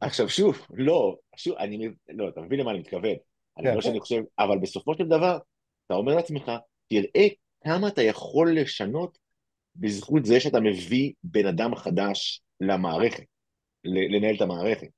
עכשיו 0.00 0.28
שוב, 0.28 0.66
לא, 0.74 1.16
שוב, 1.36 1.56
אני, 1.56 1.88
לא, 2.08 2.28
אתה 2.28 2.40
מבין 2.40 2.60
למה 2.60 2.70
אני 2.70 2.78
מתכוון. 2.78 3.16
אני 3.58 3.68
כן. 3.68 3.74
לא 3.74 3.80
שאני 3.80 4.00
חושב, 4.00 4.22
אבל 4.38 4.58
בסופו 4.58 4.94
של 4.94 5.04
דבר, 5.04 5.38
אתה 5.86 5.94
אומר 5.94 6.14
לעצמך, 6.14 6.52
תראה 6.88 7.26
כמה 7.64 7.88
אתה 7.88 8.02
יכול 8.02 8.58
לשנות 8.58 9.18
בזכות 9.76 10.24
זה 10.24 10.40
שאתה 10.40 10.60
מביא 10.60 11.12
בן 11.22 11.46
אדם 11.46 11.74
חדש 11.74 12.42
למערכת, 12.60 13.24
לנהל 13.84 14.36
את 14.36 14.40
המערכת. 14.40 14.88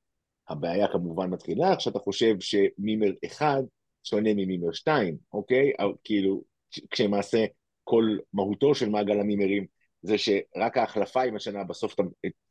הבעיה 0.48 0.88
כמובן 0.92 1.30
מתחילה 1.30 1.76
כשאתה 1.76 1.98
חושב 1.98 2.34
שמימר 2.40 3.12
אחד 3.24 3.62
שונה 4.04 4.30
ממימר 4.34 4.72
שתיים, 4.72 5.16
אוקיי? 5.32 5.72
כאילו, 6.04 6.42
כשלמעשה 6.90 7.44
כל 7.84 8.16
מהותו 8.32 8.74
של 8.74 8.88
מעגל 8.88 9.20
המימרים 9.20 9.66
זה 10.02 10.18
שרק 10.18 10.76
ההחלפה 10.76 11.22
עם 11.22 11.36
השנה 11.36 11.64
בסוף 11.64 11.94
אתה, 11.94 12.02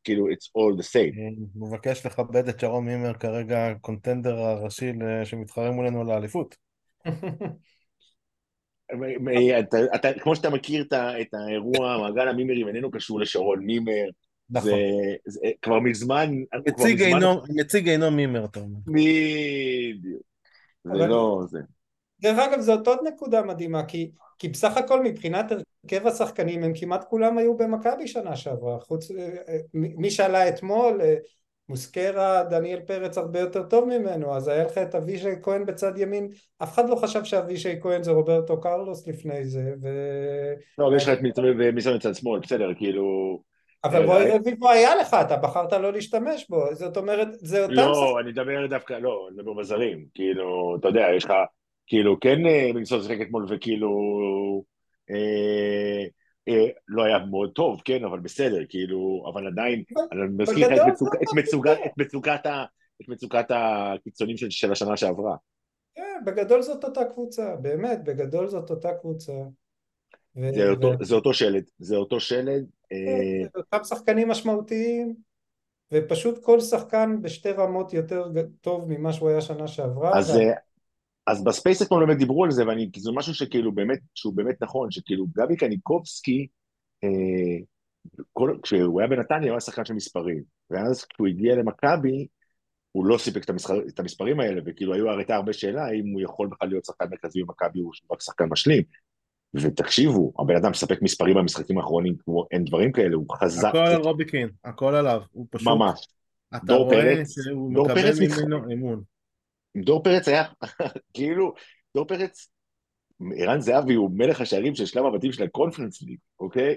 כאילו 0.03 0.27
it's 0.27 0.47
all 0.57 0.79
the 0.79 0.83
same. 0.83 1.19
אני 1.19 1.35
מבקש 1.55 2.05
לכבד 2.05 2.49
את 2.49 2.59
שרון 2.59 2.85
מימר 2.85 3.13
כרגע 3.13 3.73
קונטנדר 3.81 4.39
הראשי 4.39 4.91
שמתחרה 5.23 5.71
מולנו 5.71 6.03
לאליפות. 6.03 6.55
אתה, 9.59 9.77
אתה, 9.95 10.19
כמו 10.19 10.35
שאתה 10.35 10.49
מכיר 10.49 10.85
את 10.91 11.33
האירוע, 11.33 11.97
מעגל 11.97 12.27
המימרים 12.27 12.67
איננו 12.67 12.91
קשור 12.91 13.19
לשרון 13.19 13.59
מימר. 13.65 14.09
נכון. 14.49 14.69
זה, 14.69 15.15
זה 15.25 15.39
כבר 15.61 15.79
מזמן... 15.79 16.31
נציג 17.49 17.89
אינו 17.89 18.11
מימר, 18.11 18.45
אתה 18.45 18.59
אומר. 18.59 18.79
בדיוק. 18.87 20.21
זה 20.83 21.07
לא 21.07 21.41
זה. 21.49 21.59
דרך 22.19 22.39
אגב, 22.39 22.61
זאת 22.61 22.87
עוד 22.87 22.99
נקודה 23.07 23.41
מדהימה, 23.41 23.85
כי, 23.85 24.11
כי 24.39 24.49
בסך 24.49 24.77
הכל 24.77 25.03
מבחינת 25.03 25.51
הרכב 25.51 26.07
השחקנים 26.07 26.63
הם 26.63 26.71
כמעט 26.75 27.03
כולם 27.09 27.37
היו 27.37 27.57
במכבי 27.57 28.07
שנה 28.07 28.35
שעברה, 28.35 28.79
חוץ, 28.79 29.11
אה, 29.11 29.29
אה, 29.47 29.57
מי 29.73 30.11
שעלה 30.11 30.49
אתמול, 30.49 31.01
אה, 31.01 31.15
מוסקרה, 31.69 32.43
דניאל 32.43 32.79
פרץ 32.79 33.17
הרבה 33.17 33.39
יותר 33.39 33.63
טוב 33.63 33.85
ממנו, 33.85 34.35
אז 34.35 34.47
היה 34.47 34.63
לך 34.63 34.77
את 34.77 34.95
אבישי 34.95 35.29
כהן 35.41 35.65
בצד 35.65 35.97
ימין, 35.97 36.29
אף 36.63 36.73
אחד 36.73 36.89
לא 36.89 36.95
חשב 36.95 37.23
שאבישי 37.23 37.81
כהן 37.81 38.03
זה 38.03 38.11
רוברטו 38.11 38.61
קרלוס 38.61 39.07
לפני 39.07 39.45
זה, 39.45 39.73
ו... 39.81 39.87
לא, 40.77 40.87
אבל 40.87 40.95
יש 40.95 41.07
לך 41.07 41.17
את 41.17 41.19
מיסון 41.73 41.95
מצד 41.95 42.15
שמאל, 42.15 42.39
בסדר, 42.39 42.73
כאילו... 42.77 43.41
אבל 43.85 44.05
רועי 44.05 44.31
רביבו 44.31 44.69
היה 44.69 44.95
לך, 44.95 45.13
אתה 45.13 45.37
בחרת 45.37 45.73
לא 45.73 45.93
להשתמש 45.93 46.45
בו, 46.49 46.65
זאת 46.73 46.97
אומרת, 46.97 47.27
זה 47.33 47.63
אותם... 47.63 47.73
לא, 47.73 48.19
אני 48.19 48.31
מדבר 48.31 48.67
דווקא, 48.67 48.93
לא, 48.93 49.27
אני 49.27 49.37
מדבר 49.37 49.53
בזרים, 49.53 50.05
כאילו, 50.13 50.75
אתה 50.79 50.87
יודע, 50.87 51.07
יש 51.17 51.25
לך, 51.25 51.33
כאילו, 51.87 52.19
כן 52.19 52.45
אה, 52.45 52.71
מיסון 52.73 53.01
שיחק 53.01 53.17
אתמול 53.21 53.45
וכאילו... 53.49 53.89
אה, 55.11 56.05
אה, 56.47 56.67
לא 56.87 57.03
היה 57.03 57.19
מאוד 57.19 57.51
טוב, 57.55 57.81
כן, 57.85 58.03
אבל 58.03 58.19
בסדר, 58.19 58.65
כאילו, 58.69 59.25
אבל 59.33 59.47
עדיין, 59.47 59.83
אני 60.11 60.21
מזכיר 60.37 60.67
לך 60.67 60.81
את 62.99 63.07
מצוקת 63.07 63.45
הקיצונים 63.49 64.35
של 64.37 64.71
השנה 64.71 64.97
שעברה. 64.97 65.35
כן, 65.95 66.21
בגדול 66.25 66.61
זאת 66.61 66.83
אותה 66.83 67.05
קבוצה, 67.05 67.55
באמת, 67.55 68.03
בגדול 68.03 68.47
זאת 68.47 68.69
אותה 68.69 68.93
קבוצה. 69.01 69.33
זה 71.01 71.15
אותו 71.15 71.33
שלד, 71.33 71.63
זה 71.79 71.95
אותו 71.95 72.19
שלד. 72.19 72.65
אה, 72.91 73.49
כן, 73.53 73.59
אותם 73.59 73.83
שחקנים 73.83 74.27
משמעותיים, 74.27 75.15
ופשוט 75.91 76.43
כל 76.43 76.59
שחקן 76.59 77.21
בשתי 77.21 77.51
רמות 77.51 77.93
יותר 77.93 78.31
טוב 78.61 78.85
ממה 78.89 79.13
שהוא 79.13 79.29
היה 79.29 79.41
שנה 79.41 79.67
שעברה. 79.67 80.19
אז 81.27 81.43
ב 81.43 81.50
space 81.50 81.81
אתמול 81.81 82.05
באמת 82.05 82.17
דיברו 82.17 82.43
על 82.43 82.51
זה, 82.51 82.67
ואני, 82.67 82.89
זה 82.97 83.11
משהו 83.11 83.33
שכאילו 83.33 83.71
באמת, 83.71 83.99
שהוא 84.15 84.33
באמת 84.35 84.55
נכון, 84.61 84.91
שכאילו 84.91 85.25
גבי 85.37 85.55
קניקובסקי, 85.55 86.47
אה, 87.03 87.57
כל, 88.33 88.57
כשהוא 88.63 89.01
היה 89.01 89.09
בנתניה 89.09 89.47
הוא 89.47 89.51
היה 89.51 89.59
שחקן 89.59 89.85
של 89.85 89.93
מספרים, 89.93 90.43
ואז 90.69 91.05
כשהוא 91.05 91.27
הגיע 91.27 91.55
למכבי, 91.55 92.27
הוא 92.91 93.05
לא 93.05 93.17
סיפק 93.17 93.43
את, 93.43 93.49
המסחר, 93.49 93.79
את 93.87 93.99
המספרים 93.99 94.39
האלה, 94.39 94.61
וכאילו 94.65 94.93
היו, 94.93 95.17
הייתה 95.17 95.35
הרבה 95.35 95.53
שאלה 95.53 95.85
האם 95.85 96.13
הוא 96.13 96.21
יכול 96.21 96.47
בכלל 96.47 96.69
להיות 96.69 96.85
שחקן 96.85 97.05
מרכזי 97.11 97.43
במכבי 97.43 97.81
או 97.81 97.89
רק 98.11 98.21
שחקן 98.21 98.45
משלים. 98.45 98.83
ותקשיבו, 99.61 100.33
הבן 100.39 100.55
אדם 100.55 100.71
מספק 100.71 101.01
מספרים 101.01 101.35
במשחקים 101.35 101.77
האחרונים, 101.77 102.15
כמו 102.17 102.45
אין 102.51 102.63
דברים 102.63 102.91
כאלה, 102.91 103.15
הוא 103.15 103.25
חזק. 103.35 103.69
הכל 103.69 103.77
על 103.77 104.01
רובי 104.01 104.25
קין, 104.25 104.49
הכל 104.63 104.95
עליו, 104.95 105.21
הוא 105.31 105.47
פשוט... 105.49 105.67
ממש. 105.67 106.07
אתה 106.55 106.73
רואה 106.73 107.13
שהוא 107.25 107.73
מקבל 107.73 108.11
ממנו 108.21 108.73
אמון. 108.73 109.03
דור 109.77 110.03
פרץ 110.03 110.27
היה, 110.27 110.43
כאילו, 111.13 111.53
דור 111.95 112.05
פרץ, 112.07 112.49
ערן 113.35 113.61
זהבי 113.61 113.93
הוא 113.93 114.11
מלך 114.13 114.41
השערים 114.41 114.75
של 114.75 114.85
שלב 114.85 115.05
הבתים 115.05 115.31
של 115.31 115.43
הקונפרנס 115.43 116.01
ליג, 116.01 116.17
אוקיי? 116.39 116.75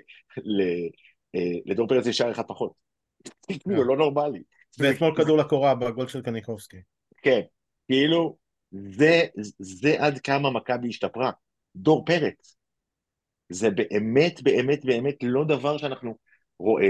אה, 1.35 1.41
לדור 1.67 1.88
פרץ 1.88 2.07
יש 2.07 2.19
שער 2.19 2.31
אחד 2.31 2.43
פחות. 2.49 2.73
כאילו, 3.49 3.85
לא 3.85 3.97
נורמלי. 3.97 4.43
ואתמול 4.79 5.14
כדור 5.17 5.37
לקורה 5.37 5.75
בגול 5.75 6.09
של 6.09 6.23
קניקובסקי. 6.23 6.77
כן, 7.23 7.41
כאילו, 7.88 8.37
זה, 8.73 9.23
זה 9.59 9.95
עד 9.99 10.19
כמה 10.19 10.51
מכבי 10.51 10.88
השתפרה. 10.88 11.31
דור 11.77 12.05
פרץ. 12.05 12.58
זה 13.48 13.70
באמת, 13.70 14.42
באמת, 14.42 14.84
באמת 14.84 15.14
לא 15.22 15.44
דבר 15.44 15.78
שאנחנו 15.78 16.14
רואה, 16.58 16.88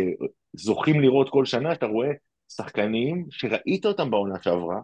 זוכים 0.53 1.01
לראות 1.01 1.29
כל 1.31 1.45
שנה, 1.45 1.75
שאתה 1.75 1.87
רואה 1.87 2.09
שחקנים 2.53 3.27
שראית 3.31 3.87
אותם 3.87 4.11
בעונה 4.11 4.43
שעברה, 4.43 4.81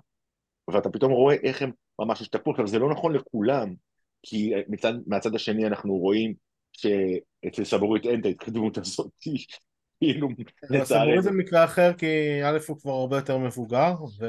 ואתה 0.70 0.90
פתאום 0.90 1.12
רואה 1.12 1.34
איך 1.42 1.62
הם 1.62 1.70
ממש 1.98 2.20
השתפרו. 2.20 2.52
עכשיו, 2.52 2.66
זה 2.66 2.78
לא 2.78 2.90
נכון 2.90 3.12
לכולם, 3.12 3.74
כי 4.22 4.52
מצד, 4.68 4.92
מהצד 5.06 5.34
השני 5.34 5.66
אנחנו 5.66 5.94
רואים 5.94 6.34
שאצל 6.72 7.64
סבורית 7.64 8.06
אין 8.06 8.20
את 8.20 8.26
ההתקדמות 8.26 8.78
הזאת, 8.78 9.10
כאילו, 10.00 10.28
לצערנו. 10.70 10.84
סבורית 10.84 11.22
זה 11.22 11.30
מקרה 11.30 11.64
אחר, 11.64 11.92
כי 11.92 12.06
א' 12.44 12.58
הוא 12.68 12.78
כבר 12.80 12.92
הרבה 12.92 13.16
יותר 13.16 13.38
מבוגר, 13.38 13.94
ו... 14.20 14.26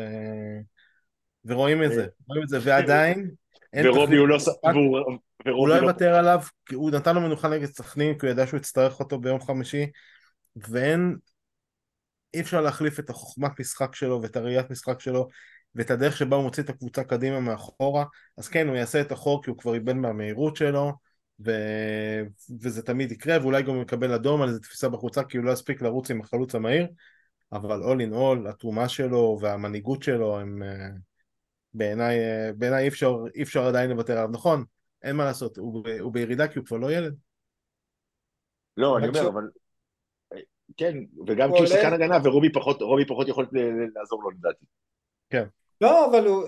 ורואים 1.45 1.83
את 1.83 1.91
זה, 1.91 2.05
רואים 2.27 2.43
את 2.43 2.49
זה, 2.49 2.57
ועדיין... 2.61 3.31
ורובי 3.83 4.17
הוא 4.17 4.27
לא... 4.27 4.37
הוא 5.51 5.67
לא 5.67 5.73
יוותר 5.73 6.15
עליו, 6.15 6.39
כי 6.65 6.75
הוא 6.75 6.91
נתן 6.91 7.15
לו 7.15 7.21
מנוחה 7.21 7.49
נגד 7.49 7.65
סכנין, 7.65 8.19
כי 8.19 8.25
הוא 8.25 8.31
ידע 8.31 8.47
שהוא 8.47 8.57
יצטרך 8.57 8.99
אותו 8.99 9.19
ביום 9.19 9.39
חמישי, 9.39 9.85
ואין... 10.55 11.15
אי 12.33 12.41
אפשר 12.41 12.61
להחליף 12.61 12.99
את 12.99 13.09
החוכמת 13.09 13.59
משחק 13.59 13.95
שלו 13.95 14.21
ואת 14.21 14.35
הראיית 14.35 14.69
משחק 14.69 14.99
שלו 14.99 15.27
ואת 15.75 15.91
הדרך 15.91 16.17
שבה 16.17 16.35
הוא 16.35 16.43
מוציא 16.43 16.63
את 16.63 16.69
הקבוצה 16.69 17.03
קדימה 17.03 17.39
מאחורה, 17.39 18.05
אז 18.37 18.47
כן, 18.47 18.67
הוא 18.67 18.75
יעשה 18.75 19.01
את 19.01 19.11
החור 19.11 19.43
כי 19.43 19.49
הוא 19.49 19.57
כבר 19.57 19.73
איבד 19.73 19.93
מהמהירות 19.93 20.55
שלו, 20.55 20.93
ו... 21.45 21.51
וזה 22.61 22.81
תמיד 22.81 23.11
יקרה, 23.11 23.37
ואולי 23.41 23.63
גם 23.63 23.73
הוא 23.75 23.81
יקבל 23.81 24.13
אדום 24.13 24.41
על 24.41 24.49
איזה 24.49 24.59
תפיסה 24.59 24.89
בחוצה 24.89 25.23
כי 25.23 25.37
הוא 25.37 25.45
לא 25.45 25.51
יספיק 25.51 25.81
לרוץ 25.81 26.11
עם 26.11 26.21
החלוץ 26.21 26.55
המהיר, 26.55 26.87
אבל 27.51 27.83
all 27.83 28.09
in 28.09 28.13
all, 28.13 28.49
התרומה 28.49 28.89
שלו 28.89 29.37
והמנהיגות 29.41 30.03
שלו 30.03 30.39
הם 30.39 30.63
בעיניי, 31.75 32.17
בעיניי 32.57 32.83
אי 32.83 32.87
אפשר, 32.87 33.15
אי 33.35 33.43
אפשר 33.43 33.63
עדיין 33.63 33.89
לוותר 33.89 34.13
עליו, 34.13 34.29
נכון, 34.31 34.63
אין 35.03 35.15
מה 35.15 35.25
לעשות, 35.25 35.57
הוא, 35.57 35.83
הוא 35.99 36.13
בירידה 36.13 36.47
כי 36.47 36.59
הוא 36.59 36.65
כבר 36.65 36.77
לא 36.77 36.91
ילד. 36.91 37.15
לא, 38.77 38.97
אני 38.97 39.07
אומר, 39.07 39.27
אבל... 39.27 39.43
כן, 40.77 40.97
וגם 41.27 41.51
כי 41.53 41.57
הוא 41.57 41.67
שחקן 41.67 41.93
הגנה, 41.93 42.17
ורובי 42.23 42.51
פחות, 42.51 42.79
פחות 43.07 43.27
יכול 43.27 43.47
לעזור 43.95 44.23
לו 44.23 44.29
לדעתי. 44.29 44.65
כן. 45.29 45.43
לא, 45.81 46.09
אבל 46.09 46.27
הוא, 46.27 46.43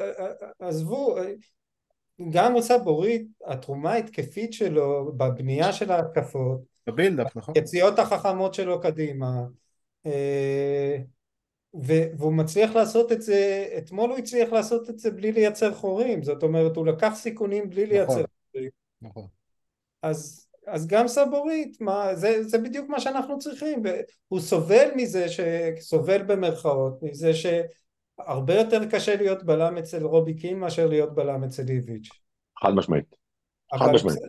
עזבו, 0.59 1.15
גם 2.29 2.51
מוסד 2.51 2.79
בורית, 2.83 3.27
התרומה 3.45 3.91
ההתקפית 3.91 4.53
שלו 4.53 5.11
בבנייה 5.17 5.73
של 5.73 5.91
ההתקפות, 5.91 6.61
בבילדאפ, 6.87 7.35
נכון. 7.35 7.53
יציאות 7.57 7.99
החכמות 7.99 8.53
שלו 8.53 8.81
קדימה, 8.81 9.31
אה, 10.05 10.97
והוא 11.83 12.33
מצליח 12.33 12.75
לעשות 12.75 13.11
את 13.11 13.21
זה, 13.21 13.67
אתמול 13.77 14.09
הוא 14.09 14.17
הצליח 14.17 14.49
לעשות 14.51 14.89
את 14.89 14.99
זה 14.99 15.11
בלי 15.11 15.31
לייצר 15.31 15.73
חורים, 15.73 16.23
זאת 16.23 16.43
אומרת 16.43 16.75
הוא 16.75 16.87
לקח 16.87 17.11
סיכונים 17.15 17.69
בלי 17.69 17.85
לייצר 17.85 18.13
נכון, 18.13 18.25
חורים. 18.51 18.69
נכון. 19.01 19.27
אז, 20.01 20.47
אז 20.67 20.87
גם 20.87 21.07
סבורית, 21.07 21.81
מה, 21.81 22.15
זה, 22.15 22.43
זה 22.43 22.57
בדיוק 22.57 22.89
מה 22.89 22.99
שאנחנו 22.99 23.39
צריכים, 23.39 23.83
הוא 24.27 24.39
סובל 24.39 24.89
מזה, 24.95 25.25
סובל 25.79 26.23
במרכאות, 26.23 27.03
מזה 27.03 27.31
שהרבה 27.33 28.55
יותר 28.55 28.85
קשה 28.89 29.15
להיות 29.15 29.43
בלם 29.43 29.77
אצל 29.77 30.05
רובי 30.05 30.33
קין 30.33 30.59
מאשר 30.59 30.87
להיות 30.87 31.15
בלם 31.15 31.43
אצל 31.43 31.63
איביץ'. 31.69 32.09
חד 32.61 32.71
משמעית. 32.75 33.15
חד 33.79 33.91
משמעית. 33.93 34.19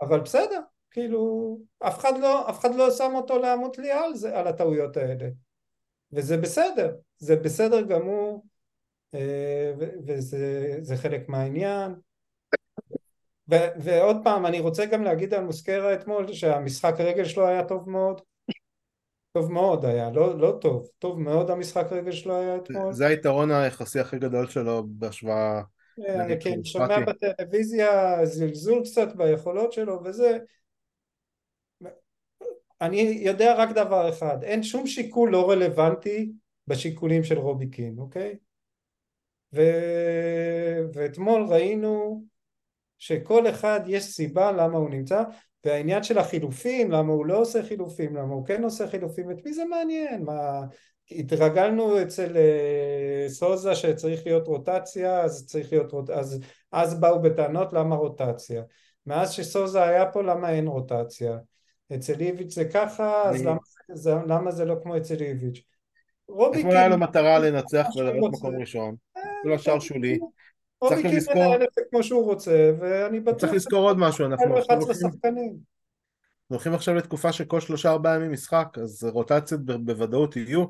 אבל 0.00 0.20
בסדר, 0.20 0.60
כאילו, 0.90 1.58
אף 1.78 1.98
אחד 1.98 2.18
לא, 2.20 2.50
אף 2.50 2.60
אחד 2.60 2.74
לא 2.74 2.90
שם 2.90 3.12
אותו 3.14 3.38
לעמוד 3.38 3.76
לי 3.78 3.90
על 3.90 4.14
זה, 4.14 4.38
על 4.38 4.46
הטעויות 4.46 4.96
האלה. 4.96 5.28
וזה 6.12 6.36
בסדר, 6.36 6.94
זה 7.18 7.36
בסדר 7.36 7.82
גמור, 7.82 8.44
אה, 9.14 9.72
וזה 10.06 10.96
חלק 10.96 11.28
מהעניין. 11.28 11.94
ו- 13.50 13.72
ועוד 13.80 14.16
פעם, 14.24 14.46
אני 14.46 14.60
רוצה 14.60 14.86
גם 14.86 15.02
להגיד 15.02 15.34
על 15.34 15.44
מוסקרה 15.44 15.94
אתמול, 15.94 16.32
שהמשחק 16.32 16.94
רגל 16.98 17.24
שלו 17.24 17.46
היה 17.46 17.64
טוב 17.64 17.90
מאוד. 17.90 18.20
טוב 19.32 19.52
מאוד 19.52 19.84
היה, 19.84 20.10
לא, 20.10 20.38
לא 20.38 20.58
טוב, 20.60 20.88
טוב 20.98 21.20
מאוד 21.20 21.50
המשחק 21.50 21.86
רגל 21.90 22.12
שלו 22.12 22.36
היה 22.36 22.56
אתמול. 22.56 22.92
זה 22.92 23.06
היתרון 23.06 23.50
היחסי 23.50 24.00
הכי 24.00 24.18
גדול 24.18 24.46
שלו 24.46 24.84
בהשוואה... 24.88 25.62
אני 26.08 26.40
כן 26.40 26.64
שומע 26.64 26.98
בטלוויזיה 27.00 28.18
זלזול 28.26 28.82
קצת 28.84 29.16
ביכולות 29.16 29.72
שלו 29.72 30.00
וזה. 30.04 30.38
אני 32.80 33.00
יודע 33.22 33.54
רק 33.58 33.70
דבר 33.70 34.08
אחד, 34.08 34.42
אין 34.42 34.62
שום 34.62 34.86
שיקול 34.86 35.30
לא 35.30 35.50
רלוונטי 35.50 36.32
בשיקולים 36.66 37.24
של 37.24 37.38
רובי 37.38 37.70
קין, 37.70 37.98
אוקיי? 37.98 38.36
ו... 39.54 39.60
ואתמול 40.94 41.46
ראינו 41.48 42.24
שכל 42.98 43.50
אחד 43.50 43.80
יש 43.86 44.04
סיבה 44.04 44.52
למה 44.52 44.78
הוא 44.78 44.90
נמצא 44.90 45.22
והעניין 45.64 46.02
של 46.02 46.18
החילופים, 46.18 46.90
למה 46.90 47.12
הוא 47.12 47.26
לא 47.26 47.40
עושה 47.40 47.62
חילופים, 47.62 48.16
למה 48.16 48.34
הוא 48.34 48.46
כן 48.46 48.64
עושה 48.64 48.88
חילופים, 48.88 49.30
את 49.30 49.36
מי 49.44 49.52
זה 49.52 49.64
מעניין? 49.64 50.24
מה... 50.24 50.60
התרגלנו 51.10 52.02
אצל 52.02 52.36
uh, 52.36 53.28
סוזה 53.28 53.74
שצריך 53.74 54.26
להיות 54.26 54.46
רוטציה, 54.46 55.20
אז 55.20 55.46
צריך 55.46 55.72
להיות 55.72 55.92
רוטציה, 55.92 56.18
אז, 56.18 56.40
אז 56.72 57.00
באו 57.00 57.22
בטענות 57.22 57.72
למה 57.72 57.96
רוטציה. 57.96 58.62
מאז 59.06 59.32
שסוזה 59.32 59.82
היה 59.82 60.06
פה, 60.06 60.22
למה 60.22 60.50
אין 60.50 60.66
רוטציה? 60.66 61.38
אצל 61.94 62.20
איביץ' 62.20 62.54
זה 62.54 62.64
ככה, 62.64 63.22
אז 63.22 63.44
למה 63.44 63.58
זה, 63.92 64.14
למה 64.26 64.50
זה 64.50 64.64
לא 64.64 64.76
כמו 64.82 64.96
אצל 64.96 65.22
איביץ'? 65.22 65.62
רובי 66.28 66.58
אתמול 66.58 66.76
היה 66.76 66.88
לו 66.88 66.98
מטרה 66.98 67.38
לנצח 67.38 67.86
ולעלות 67.96 68.32
מקום 68.32 68.60
ראשון, 68.60 68.94
כל 69.42 69.52
השאר 69.52 69.78
שולי. 69.78 70.18
רובי 70.80 71.02
קין 71.02 71.18
מנהל 71.34 71.62
את 71.62 71.68
זה 71.74 71.82
כמו 71.90 72.02
שהוא 72.02 72.24
רוצה, 72.24 72.70
ואני 72.80 73.20
בטוח... 73.20 73.40
צריך 73.40 73.52
לזכור 73.52 73.88
עוד 73.88 73.98
משהו, 73.98 74.26
אנחנו 74.26 74.54
הולכים 76.48 76.74
עכשיו 76.74 76.94
לתקופה 76.94 77.32
של 77.32 77.44
כל 77.44 77.60
שלושה 77.60 77.90
ארבעה 77.90 78.14
ימים 78.14 78.32
משחק, 78.32 78.68
אז 78.82 79.04
רוטציות 79.04 79.60
בוודאות 79.64 80.36
יהיו, 80.36 80.64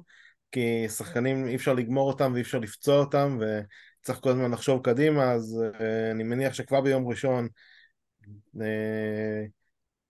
כי 0.52 0.88
שחקנים 0.88 1.46
אי 1.46 1.56
אפשר 1.56 1.74
לגמור 1.74 2.08
אותם 2.08 2.30
ואי 2.32 2.42
אפשר 2.42 2.58
לפצוע 2.58 2.98
אותם, 2.98 3.38
וצריך 3.40 4.18
כל 4.20 4.28
הזמן 4.28 4.50
לחשוב 4.50 4.82
קדימה, 4.84 5.32
אז 5.32 5.62
uh, 5.72 5.82
אני 6.10 6.22
מניח 6.22 6.54
שכבר 6.54 6.80
ביום 6.80 7.08
ראשון, 7.08 7.48
uh, 8.56 8.60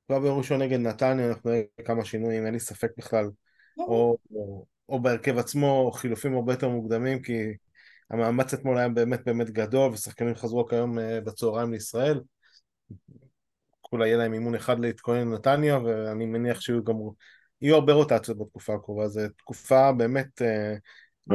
כבר 0.07 0.21
ביום 0.21 0.39
ראשון 0.39 0.63
נגד 0.63 0.79
נתניה 0.79 1.29
אנחנו 1.29 1.51
נראה 1.51 1.63
כמה 1.85 2.05
שינויים, 2.05 2.47
אין 2.47 2.55
לי 2.55 2.61
ספק 2.61 2.91
בכלל, 2.99 3.31
לא. 3.77 3.85
או, 3.85 4.19
או, 4.31 4.65
או 4.89 5.01
בהרכב 5.01 5.39
עצמו, 5.39 5.91
חילופים 5.95 6.35
הרבה 6.35 6.53
יותר 6.53 6.69
מוקדמים, 6.69 7.23
כי 7.23 7.43
המאמץ 8.11 8.55
אתמול 8.55 8.79
היה 8.79 8.89
באמת 8.89 9.25
באמת 9.27 9.51
גדול, 9.51 9.93
ושחקנים 9.93 10.35
חזרו 10.35 10.65
רק 10.65 10.73
היום 10.73 10.99
uh, 10.99 11.03
בצהריים 11.25 11.73
לישראל. 11.73 12.21
כולה 13.81 14.07
יהיה 14.07 14.17
להם 14.17 14.33
אימון 14.33 14.55
אחד 14.55 14.81
להתכונן 14.81 15.29
לנתניה, 15.29 15.79
ואני 15.79 16.27
מניח 16.27 16.61
שיהיו 16.61 16.85
גם, 16.85 16.95
יהיו 17.63 17.75
הרבה 17.75 17.93
רוטציות 17.93 18.39
בתקופה 18.39 18.75
הקרובה, 18.75 19.09
זו 19.09 19.21
תקופה 19.39 19.93
באמת... 19.93 20.43
אה, 20.43 20.75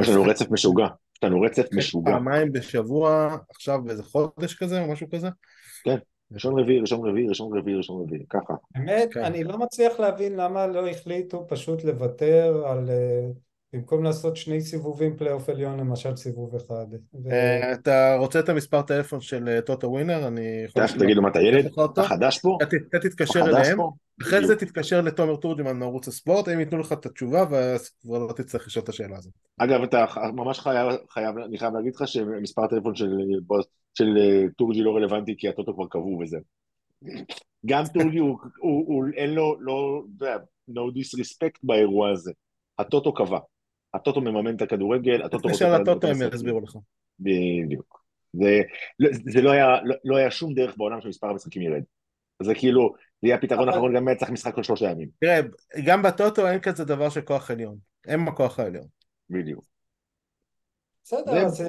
יש 0.00 0.08
לנו 0.08 0.22
רצף 0.22 0.50
משוגע, 0.50 0.86
יש 1.16 1.24
לנו 1.24 1.40
רצף 1.40 1.68
כן, 1.70 1.76
משוגע. 1.76 2.12
פעמיים 2.12 2.52
בשבוע, 2.52 3.36
עכשיו 3.50 3.82
באיזה 3.84 4.02
חודש 4.02 4.54
כזה 4.54 4.80
או 4.80 4.92
משהו 4.92 5.10
כזה? 5.10 5.28
כן, 5.84 5.96
ראשון 6.34 6.58
רביעי, 6.58 6.80
ראשון 6.80 7.08
רביעי, 7.08 7.28
ראשון 7.28 7.58
רביעי, 7.58 7.76
ראשון 7.76 8.02
רביעי, 8.02 8.24
ככה. 8.30 8.54
באמת, 8.74 9.14
כן. 9.14 9.24
אני 9.24 9.44
לא 9.44 9.58
מצליח 9.58 10.00
להבין 10.00 10.36
למה 10.36 10.66
לא 10.66 10.88
החליטו 10.88 11.46
פשוט 11.48 11.84
לוותר 11.84 12.62
על... 12.66 12.86
Uh... 12.88 13.38
במקום 13.72 14.04
לעשות 14.04 14.36
שני 14.36 14.60
סיבובים 14.60 15.16
פלייאוף 15.16 15.48
עליון 15.48 15.80
למשל 15.80 16.16
סיבוב 16.16 16.54
אחד. 16.54 16.86
אה, 17.30 17.72
אתה 17.72 18.16
רוצה 18.18 18.38
את 18.38 18.48
המספר 18.48 18.82
טלפון 18.82 19.20
של 19.20 19.48
אה, 19.48 19.60
טוטו 19.60 19.90
ווינר? 19.90 20.26
אני 20.26 20.62
יכול... 20.64 20.86
תכף 20.86 20.98
תגידו 20.98 21.22
מה 21.22 21.28
אתה 21.28 21.40
ילד? 21.40 21.70
אתה 21.92 22.02
חדש 22.02 22.38
פה? 22.38 22.58
אתה 22.62 22.98
תתקשר 22.98 23.40
אליהם, 23.40 23.78
אחרי 24.20 24.46
זה 24.46 24.56
תתקשר 24.56 25.00
לתומר 25.00 25.36
תורג'מן 25.36 25.78
מערוץ 25.78 26.08
הספורט, 26.08 26.48
הם 26.48 26.60
ייתנו 26.60 26.78
לך 26.78 26.92
את 26.92 27.06
התשובה 27.06 27.44
ואז 27.50 27.88
כבר 27.88 28.18
לא 28.18 28.32
תצטרך 28.32 28.66
לשאול 28.66 28.84
את 28.84 28.88
השאלה 28.88 29.16
הזאת. 29.16 29.32
אגב, 29.58 29.82
אתה 29.82 30.04
ממש 30.34 30.60
חייב, 30.60 31.38
אני 31.38 31.58
חייב 31.58 31.74
להגיד 31.74 31.94
לך 31.94 32.08
שמספר 32.08 32.64
הטלפון 32.64 32.94
של 33.94 34.16
אה, 34.18 34.48
תורג'י 34.56 34.82
לא 34.82 34.96
רלוונטי 34.96 35.34
כי 35.38 35.48
הטוטו 35.48 35.74
כבר 35.74 35.86
קבעו 35.86 36.18
וזה. 36.22 36.38
גם 37.66 37.84
טורג'י 37.94 38.18
הוא, 38.18 39.04
אין 39.16 39.34
לו, 39.34 39.56
לא, 39.60 40.02
no 40.70 40.80
disrespect 40.94 41.58
באירוע 41.62 42.10
הזה. 42.10 42.32
הטוטו 42.78 43.14
קבע. 43.14 43.38
הטוטו 43.94 44.20
מממן 44.20 44.56
את 44.56 44.62
הכדורגל, 44.62 45.22
הטוטו. 45.22 45.48
תשאל 45.48 45.74
הטוטו 45.74 46.06
הם 46.06 46.16
יסבירו 46.34 46.60
לך. 46.60 46.76
בדיוק. 47.20 48.02
זה, 48.32 48.60
זה 49.26 49.42
לא, 49.42 49.50
היה, 49.50 49.82
לא, 49.84 49.94
לא 50.04 50.16
היה 50.16 50.30
שום 50.30 50.54
דרך 50.54 50.76
בעולם 50.76 51.00
שמספר 51.00 51.26
המשחקים 51.26 51.62
ירד. 51.62 51.82
זה 52.42 52.54
כאילו, 52.54 52.94
זה 53.22 53.28
יהיה 53.28 53.36
הפתרון 53.36 53.68
האחרון, 53.68 53.94
גם 53.96 54.14
צריך 54.18 54.30
משחק 54.30 54.54
כל 54.54 54.62
שלושה 54.62 54.90
ימים. 54.90 55.08
תראה, 55.20 55.40
גם 55.86 56.02
בטוטו 56.02 56.48
אין 56.48 56.60
כזה 56.60 56.84
דבר 56.84 57.08
של 57.08 57.20
כוח 57.20 57.50
עליון. 57.50 57.76
הם 58.06 58.28
הכוח 58.28 58.58
העליון. 58.58 58.86
בדיוק. 59.30 59.64
בסדר, 61.04 61.46
אז 61.46 61.60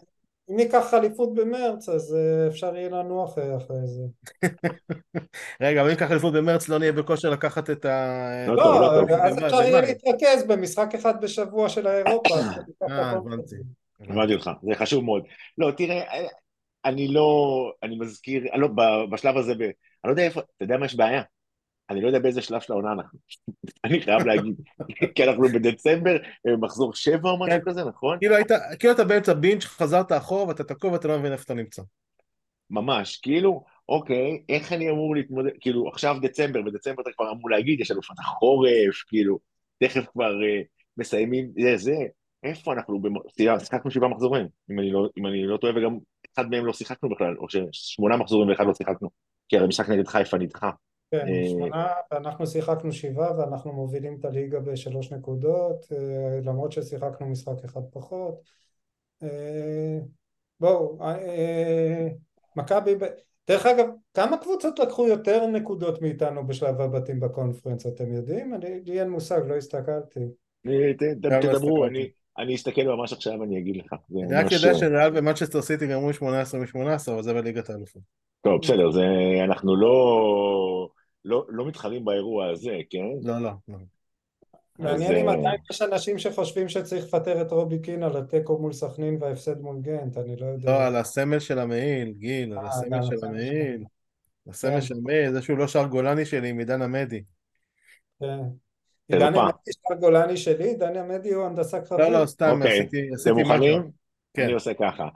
אם 0.51 0.55
ניקח 0.55 0.93
אליפות 0.93 1.33
במרץ, 1.33 1.89
אז 1.89 2.15
אה, 2.15 2.47
אפשר 2.47 2.75
יהיה 2.75 2.89
לנוח 2.89 3.37
אחרי 3.57 3.87
זה. 3.87 4.03
רגע, 5.61 5.81
אבל 5.81 5.89
אם 5.89 5.93
ניקח 5.95 6.11
אליפות 6.11 6.33
במרץ, 6.33 6.69
לא 6.69 6.79
נהיה 6.79 6.91
בכושר 6.91 7.29
לקחת 7.29 7.69
את 7.69 7.85
ה... 7.85 8.45
לא, 8.47 8.55
לא, 8.55 9.07
לא 9.09 9.15
אז 9.15 9.37
אפשר 9.43 9.61
יהיה 9.61 9.81
להתרכז 9.81 10.43
במשחק 10.47 10.95
אחד 10.95 11.21
בשבוע 11.21 11.69
של 11.69 11.87
האירופה. 11.87 12.35
אה, 12.89 13.11
הבנתי. 13.11 13.55
הבנתי 13.99 14.33
אותך, 14.33 14.49
זה 14.63 14.75
חשוב 14.75 15.03
מאוד. 15.03 15.23
לא, 15.57 15.71
תראה, 15.77 16.01
אני 16.85 17.07
לא, 17.07 17.71
אני 17.83 17.95
מזכיר, 17.95 18.43
אני 18.53 18.61
לא, 18.61 18.67
בשלב 19.11 19.37
הזה, 19.37 19.51
אני 19.51 19.71
לא 20.03 20.09
יודע 20.09 20.23
איפה, 20.23 20.39
אתה 20.39 20.63
יודע 20.63 20.77
מה 20.77 20.85
יש 20.85 20.95
בעיה? 20.95 21.21
אני 21.89 22.01
לא 22.01 22.07
יודע 22.07 22.19
באיזה 22.19 22.41
שלב 22.41 22.61
של 22.61 22.73
העונה 22.73 22.91
אנחנו. 22.91 23.19
אני 23.85 24.01
חייב 24.01 24.21
להגיד, 24.25 24.55
כי 25.15 25.23
אנחנו 25.23 25.43
בדצמבר, 25.43 26.15
אה, 26.47 26.57
מחזור 26.57 26.93
שבע 26.93 27.29
או 27.29 27.39
משהו 27.39 27.59
כן. 27.59 27.71
כזה, 27.71 27.83
נכון? 27.83 28.17
כאילו 28.19 28.35
היית, 28.35 28.51
כאילו 28.79 28.93
אתה 28.93 29.03
באמצע 29.03 29.33
בינץ', 29.33 29.65
חזרת 29.65 30.11
אחורה 30.11 30.47
ואתה 30.47 30.63
תקוע 30.63 30.91
ואתה 30.91 31.07
לא 31.07 31.19
מבין 31.19 31.31
איפה 31.31 31.43
אתה 31.43 31.53
נמצא. 31.53 31.81
ממש, 32.69 33.17
כאילו, 33.17 33.63
אוקיי, 33.89 34.43
איך 34.49 34.73
אני 34.73 34.89
אמור 34.89 35.15
להתמודד, 35.15 35.51
כאילו 35.59 35.87
עכשיו 35.87 36.15
דצמבר, 36.21 36.61
בדצמבר 36.61 37.01
אתה 37.01 37.09
כבר 37.15 37.31
אמור 37.31 37.49
להגיד, 37.49 37.79
יש 37.79 37.91
לנו 37.91 38.01
פתח 38.01 38.23
חורף, 38.23 39.03
כאילו, 39.07 39.39
תכף 39.79 40.05
כבר 40.13 40.31
uh, 40.31 40.65
מסיימים, 40.97 41.51
זה, 41.59 41.77
זה, 41.77 41.95
איפה 42.43 42.73
אנחנו, 42.73 43.01
סליחה, 43.35 43.59
שיחקנו 43.59 43.91
שבעה 43.91 44.09
מחזורים, 44.09 44.47
אם 44.71 44.79
אני, 44.79 44.91
לא, 44.91 45.09
אם 45.17 45.27
אני 45.27 45.45
לא 45.45 45.57
טועה, 45.57 45.73
וגם 45.75 45.97
אחד 46.35 46.49
מהם 46.49 46.65
לא 46.65 46.73
שיחקנו 46.73 47.09
בכלל, 47.09 47.35
או 47.37 47.47
ששמונה 47.49 48.17
מחזורים 48.17 48.49
ואחד 48.49 48.65
לא 48.67 48.73
שיחקנו, 48.73 49.09
כי 49.49 49.57
הרי 49.57 49.67
משחק 49.67 49.89
נגד 49.89 50.07
חיפה 50.07 50.37
נדחה. 50.37 50.69
כן, 51.13 51.27
אה, 51.27 51.49
שמונה, 51.49 51.87
ואנחנו 52.11 52.47
שיחקנו 52.47 52.91
שבעה 52.91 53.39
ואנחנו 53.39 53.73
מובילים 53.73 54.17
את 54.19 54.25
הליגה 54.25 54.59
בשלוש 54.59 55.11
נקודות, 55.11 55.85
אה, 55.91 56.39
למרות 56.43 56.71
ששיחקנו 56.71 57.27
משחק 57.27 57.63
אחד 57.65 57.81
פחות. 57.91 58.35
אה, 59.23 59.99
בואו, 60.59 60.97
מכבי, 62.55 62.95
דרך 63.47 63.65
אגב, 63.65 63.85
כמה 64.13 64.37
קבוצות 64.37 64.79
לקחו 64.79 65.07
יותר 65.07 65.47
נקודות 65.47 66.01
מאיתנו 66.01 66.47
בשלב 66.47 66.81
הבתים 66.81 67.19
בקונפרנס, 67.19 67.87
אתם 67.87 68.13
יודעים? 68.13 68.53
אני, 68.53 68.81
לי 68.85 68.99
אין 68.99 69.09
מושג, 69.09 69.41
לא 69.47 69.55
הסתכלתי. 69.55 70.19
תדברו, 71.41 71.85
אני 72.37 72.55
אסתכל 72.55 72.83
ממש 72.83 73.13
עכשיו 73.13 73.39
ואני 73.39 73.59
אגיד 73.59 73.77
לך. 73.77 73.93
אני 74.11 74.35
רק 74.35 74.51
יודע 74.51 74.73
שריאל 74.73 75.11
ומנצ'סטר 75.17 75.61
סיטי 75.61 75.87
גמרו 75.87 76.13
18 76.13 76.59
מ-18, 76.59 77.11
אבל 77.11 77.21
זה 77.21 77.33
בליגת 77.33 77.69
האלופות. 77.69 78.01
טוב, 78.41 78.61
בסדר, 78.61 78.89
אנחנו 79.43 79.75
לא... 79.75 80.89
לא, 81.25 81.45
לא 81.49 81.65
מתחרים 81.65 82.05
באירוע 82.05 82.49
הזה, 82.49 82.77
כן? 82.89 83.05
לא, 83.23 83.39
לא. 83.39 83.51
לא. 83.67 83.77
מעניין 84.79 85.15
אם 85.15 85.29
עדיין 85.29 85.59
יש 85.71 85.81
אנשים 85.81 86.17
שחושבים 86.17 86.69
שצריך 86.69 87.05
לפטר 87.05 87.41
את 87.41 87.51
רובי 87.51 87.79
קין 87.79 88.03
על 88.03 88.17
התיקו 88.17 88.57
מול 88.57 88.73
סכנין 88.73 89.17
וההפסד 89.21 89.61
מול 89.61 89.77
גנט, 89.81 90.17
אני 90.17 90.35
לא 90.35 90.45
יודע. 90.45 90.71
לא, 90.71 90.85
על 90.85 90.95
הסמל 90.95 91.39
של 91.39 91.59
המעיל, 91.59 92.11
גיל, 92.11 92.53
על 92.53 92.65
אה, 92.65 92.69
הסמל 92.69 93.03
של 93.03 93.25
המעיל. 93.25 93.83
הסמל 94.49 94.71
כן. 94.71 94.81
של 94.81 94.95
המעיל, 94.97 95.31
זה 95.31 95.41
שהוא 95.41 95.57
לא 95.57 95.67
שר 95.67 95.87
גולני 95.87 96.25
שלי 96.25 96.49
עם 96.49 96.59
עידן 96.59 96.81
עמדי. 96.81 97.23
כן. 98.19 98.39
עידן 99.07 99.35
עמדי 99.35 99.71
שר 99.87 99.95
גולני 99.99 100.37
שלי, 100.37 100.67
עידן 100.67 100.97
עמדי 100.97 101.33
הוא 101.33 101.45
הנדסה 101.45 101.81
קרבית. 101.81 102.05
לא, 102.05 102.19
לא, 102.19 102.25
סתם, 102.25 102.55
אוקיי, 102.57 102.79
עשיתי 103.13 103.43
משהו. 103.43 103.91
כן. 104.33 104.43
אני 104.43 104.53
עושה 104.53 104.73
ככה. 104.73 105.07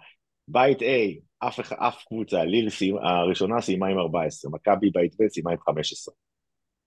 בית 0.47 0.82
A, 0.82 1.20
אף, 1.40 1.74
אף 1.74 2.04
קבוצה, 2.08 2.44
ליל 2.44 2.68
הראשונה 3.02 3.62
סיימה 3.62 3.88
עם 3.88 3.98
14, 4.00 4.52
מכבי 4.52 4.90
בית 4.90 5.16
ב' 5.22 5.28
סיימה 5.28 5.52
עם 5.52 5.58
15. 5.60 6.16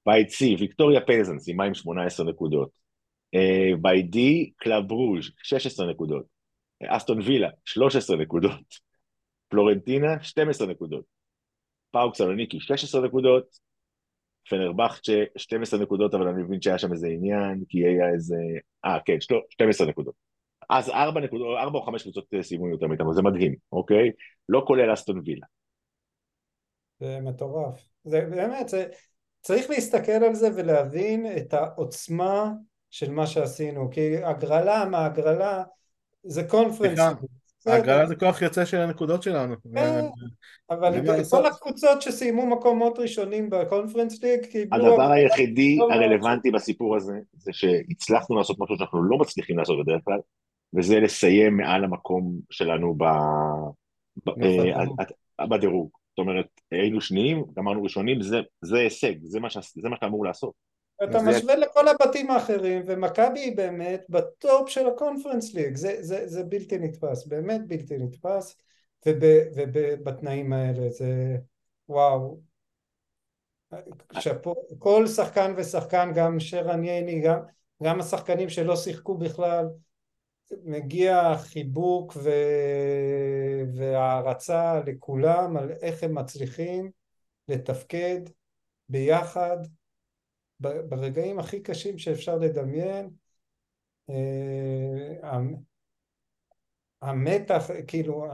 בית 0.06 0.28
C, 0.28 0.60
ויקטוריה 0.60 1.00
פלזן 1.00 1.38
סיימה 1.38 1.64
עם 1.64 1.74
18 1.74 2.26
נקודות. 2.26 2.70
Uh, 3.36 3.76
בית 3.80 4.06
D, 4.14 4.18
קלאב 4.56 4.92
ברוז' 4.92 5.30
16 5.42 5.90
נקודות. 5.90 6.24
אסטון 6.88 7.20
וילה, 7.20 7.48
13 7.64 8.16
נקודות. 8.16 8.90
פלורנטינה, 9.48 10.22
12 10.22 10.66
נקודות. 10.66 11.04
פאוק 11.90 12.14
סלוניקי, 12.14 12.60
16 12.60 13.00
נקודות. 13.00 13.70
פנרבכצ'ה 14.50 15.12
12 15.36 15.80
נקודות, 15.80 16.14
אבל 16.14 16.28
אני 16.28 16.42
מבין 16.42 16.62
שהיה 16.62 16.78
שם 16.78 16.92
איזה 16.92 17.06
עניין, 17.06 17.64
כי 17.68 17.78
היה 17.78 18.08
איזה... 18.14 18.36
אה, 18.84 18.98
כן, 19.04 19.16
12 19.50 19.86
נקודות. 19.86 20.29
אז 20.70 20.88
4 20.88 21.20
נקודות, 21.20 21.58
4 21.58 21.78
או 21.78 21.82
5 21.82 22.02
קבוצות 22.02 22.24
סיימו 22.42 22.68
יותר 22.68 22.86
מאיתנו, 22.86 23.14
זה 23.14 23.22
מדהים, 23.22 23.54
אוקיי? 23.72 24.10
לא 24.48 24.62
כולל 24.66 24.92
אסטון 24.92 25.22
וילה. 25.24 25.46
זה 27.00 27.18
מטורף. 27.22 27.88
זה 28.04 28.20
באמת, 28.20 28.68
זה, 28.68 28.86
צריך 29.40 29.70
להסתכל 29.70 30.12
על 30.12 30.34
זה 30.34 30.48
ולהבין 30.56 31.26
את 31.36 31.54
העוצמה 31.54 32.50
של 32.90 33.10
מה 33.10 33.26
שעשינו, 33.26 33.90
כי 33.90 34.24
הגרלה 34.24 34.84
מהגרלה 34.84 35.62
זה 36.22 36.44
קונפרנס. 36.44 37.00
ההגרלה 37.66 38.06
זה 38.06 38.16
כוח 38.16 38.42
יוצא 38.42 38.64
של 38.64 38.76
הנקודות 38.76 39.22
שלנו. 39.22 39.54
כן, 39.74 40.04
אבל 40.70 41.24
כל 41.30 41.46
הקבוצות 41.46 42.02
שסיימו 42.02 42.46
מקומות 42.46 42.98
ראשונים 42.98 43.50
בקונפרנס 43.50 44.22
ליג 44.22 44.46
קיבלו... 44.46 44.92
הדבר 44.92 45.10
היחידי 45.10 45.76
לא 45.76 45.92
הרלוונטי 45.92 46.50
בסיפור 46.50 46.96
הזה 46.96 47.14
זה 47.32 47.52
שהצלחנו 47.52 48.36
לעשות 48.36 48.56
משהו 48.60 48.76
שאנחנו 48.76 49.02
לא 49.02 49.18
מצליחים 49.18 49.58
לעשות 49.58 49.76
בדרך 49.84 50.00
כלל 50.04 50.18
וזה 50.74 51.00
לסיים 51.00 51.56
מעל 51.56 51.84
המקום 51.84 52.40
שלנו 52.50 52.96
אה, 55.40 55.46
בדירוג. 55.46 55.90
זאת 56.10 56.18
אומרת, 56.18 56.46
היינו 56.70 57.00
שניים, 57.00 57.44
גמרנו 57.56 57.82
ראשונים, 57.82 58.18
זה 58.62 58.78
הישג, 58.78 59.14
זה 59.24 59.40
מה 59.40 59.50
שאתה 59.50 60.06
אמור 60.06 60.24
לעשות. 60.24 60.70
אתה 61.04 61.22
משווה 61.22 61.56
לכל 61.56 61.88
הבתים 61.88 62.30
האחרים, 62.30 62.82
ומכבי 62.86 63.40
היא 63.40 63.56
באמת 63.56 64.06
בטופ 64.08 64.68
של 64.68 64.86
הקונפרנס 64.86 65.54
ליג, 65.54 65.76
זה, 65.76 65.96
זה, 66.00 66.28
זה 66.28 66.44
בלתי 66.44 66.78
נתפס, 66.78 67.26
באמת 67.26 67.60
בלתי 67.66 67.98
נתפס, 67.98 68.56
ובתנאים 69.06 70.52
האלה, 70.52 70.90
זה 70.90 71.36
וואו. 71.88 72.40
שפה, 74.20 74.54
כל 74.78 75.06
שחקן 75.06 75.54
ושחקן, 75.56 76.12
גם 76.14 76.40
שרן 76.40 76.84
ייני, 76.84 77.20
גם, 77.20 77.38
גם 77.82 78.00
השחקנים 78.00 78.48
שלא 78.48 78.76
שיחקו 78.76 79.18
בכלל, 79.18 79.66
מגיע 80.64 81.34
חיבוק 81.36 82.16
ו... 82.16 82.30
והערצה 83.74 84.80
לכולם 84.86 85.56
על 85.56 85.72
איך 85.72 86.02
הם 86.02 86.14
מצליחים 86.18 86.90
לתפקד 87.48 88.20
ביחד 88.88 89.56
ברגעים 90.60 91.38
הכי 91.38 91.60
קשים 91.60 91.98
שאפשר 91.98 92.38
לדמיין. 92.38 93.10
אה, 94.10 95.38
המתח, 97.02 97.70
כאילו, 97.86 98.26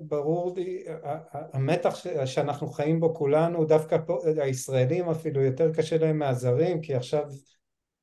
ברור 0.00 0.54
לי, 0.56 0.84
המתח 1.32 1.94
שאנחנו 2.24 2.68
חיים 2.68 3.00
בו 3.00 3.14
כולנו, 3.14 3.64
דווקא 3.64 3.98
פה, 4.06 4.18
הישראלים 4.42 5.08
אפילו 5.08 5.42
יותר 5.42 5.74
קשה 5.74 5.98
להם 5.98 6.18
מהזרים, 6.18 6.80
כי 6.80 6.94
עכשיו 6.94 7.24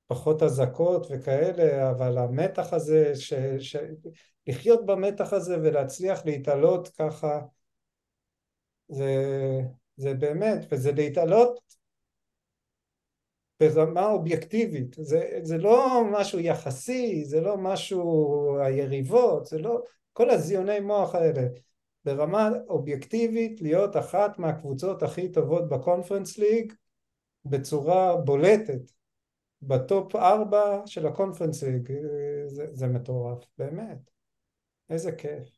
פחות 0.07 0.43
אזעקות 0.43 1.07
וכאלה, 1.09 1.89
אבל 1.91 2.17
המתח 2.17 2.73
הזה, 2.73 3.15
ש, 3.15 3.33
ש, 3.59 3.75
לחיות 4.47 4.85
במתח 4.85 5.33
הזה 5.33 5.57
ולהצליח 5.57 6.25
להתעלות 6.25 6.87
ככה, 6.87 7.39
זה, 8.87 9.13
זה 9.97 10.13
באמת, 10.13 10.65
וזה 10.71 10.91
להתעלות 10.91 11.59
ברמה 13.59 14.05
אובייקטיבית, 14.05 14.95
זה, 14.99 15.39
זה 15.43 15.57
לא 15.57 16.01
משהו 16.11 16.39
יחסי, 16.39 17.25
זה 17.25 17.41
לא 17.41 17.57
משהו 17.57 18.57
היריבות, 18.59 19.45
זה 19.45 19.57
לא, 19.57 19.81
כל 20.13 20.29
הזיוני 20.29 20.79
מוח 20.79 21.15
האלה, 21.15 21.47
ברמה 22.05 22.49
אובייקטיבית 22.67 23.61
להיות 23.61 23.97
אחת 23.97 24.39
מהקבוצות 24.39 25.03
הכי 25.03 25.31
טובות 25.31 25.69
בקונפרנס 25.69 26.37
ליג 26.37 26.73
בצורה 27.45 28.15
בולטת, 28.15 28.91
בטופ 29.61 30.15
ארבע 30.15 30.81
של 30.85 31.07
הקונפרנס 31.07 31.63
ליג, 31.63 31.91
זה, 32.47 32.67
זה 32.71 32.87
מטורף, 32.87 33.45
באמת, 33.57 34.09
איזה 34.89 35.11
כיף. 35.11 35.57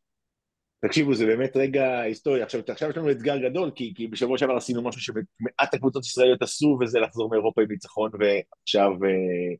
תקשיבו, 0.85 1.13
זה 1.13 1.25
באמת 1.25 1.57
רגע 1.57 1.99
היסטורי. 1.99 2.41
עכשיו, 2.41 2.61
עכשיו 2.67 2.89
יש 2.89 2.97
לנו 2.97 3.11
אתגר 3.11 3.37
גדול, 3.37 3.71
כי, 3.75 3.93
כי 3.95 4.07
בשבוע 4.07 4.37
שעבר 4.37 4.55
עשינו 4.55 4.83
משהו 4.83 5.01
שמעט 5.01 5.73
הקבוצות 5.73 6.05
ישראליות 6.05 6.41
עשו, 6.41 6.77
וזה 6.81 6.99
לחזור 6.99 7.29
מאירופה 7.29 7.61
עם 7.61 7.67
ניצחון, 7.71 8.11
ועכשיו, 8.19 8.91
אה, 9.03 9.55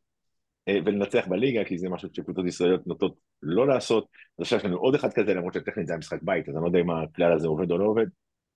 אה, 0.67 0.79
ולנצח 0.85 1.27
בליגה, 1.27 1.63
כי 1.63 1.77
זה 1.77 1.89
משהו 1.89 2.09
שקבוצות 2.13 2.45
ישראליות 2.45 2.87
נוטות 2.87 3.15
לא 3.41 3.67
לעשות. 3.67 4.07
אז 4.39 4.41
עכשיו 4.43 4.59
יש 4.59 4.65
לנו 4.65 4.77
עוד 4.77 4.95
אחד 4.95 5.13
כזה, 5.13 5.33
למרות 5.33 5.53
שטכנית 5.53 5.87
זה 5.87 5.93
היה 5.93 5.99
משחק 5.99 6.19
בית, 6.21 6.49
אז 6.49 6.55
אני 6.55 6.61
לא 6.63 6.67
יודע 6.67 6.79
אם 6.79 6.89
הכלל 6.89 7.33
הזה 7.33 7.47
עובד 7.47 7.71
או 7.71 7.77
לא 7.77 7.85
עובד, 7.85 8.05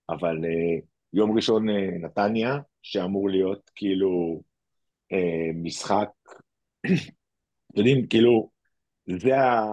אבל 0.08 0.44
אה, 0.44 0.78
יום 1.12 1.36
ראשון 1.36 1.68
אה, 1.68 1.90
נתניה, 2.00 2.58
שאמור 2.82 3.30
להיות 3.30 3.70
כאילו 3.74 4.42
אה, 4.42 4.53
משחק, 5.54 6.08
אתם 6.80 7.76
יודעים, 7.76 8.06
כאילו, 8.06 8.50
זה 9.06 9.36
ה... 9.38 9.64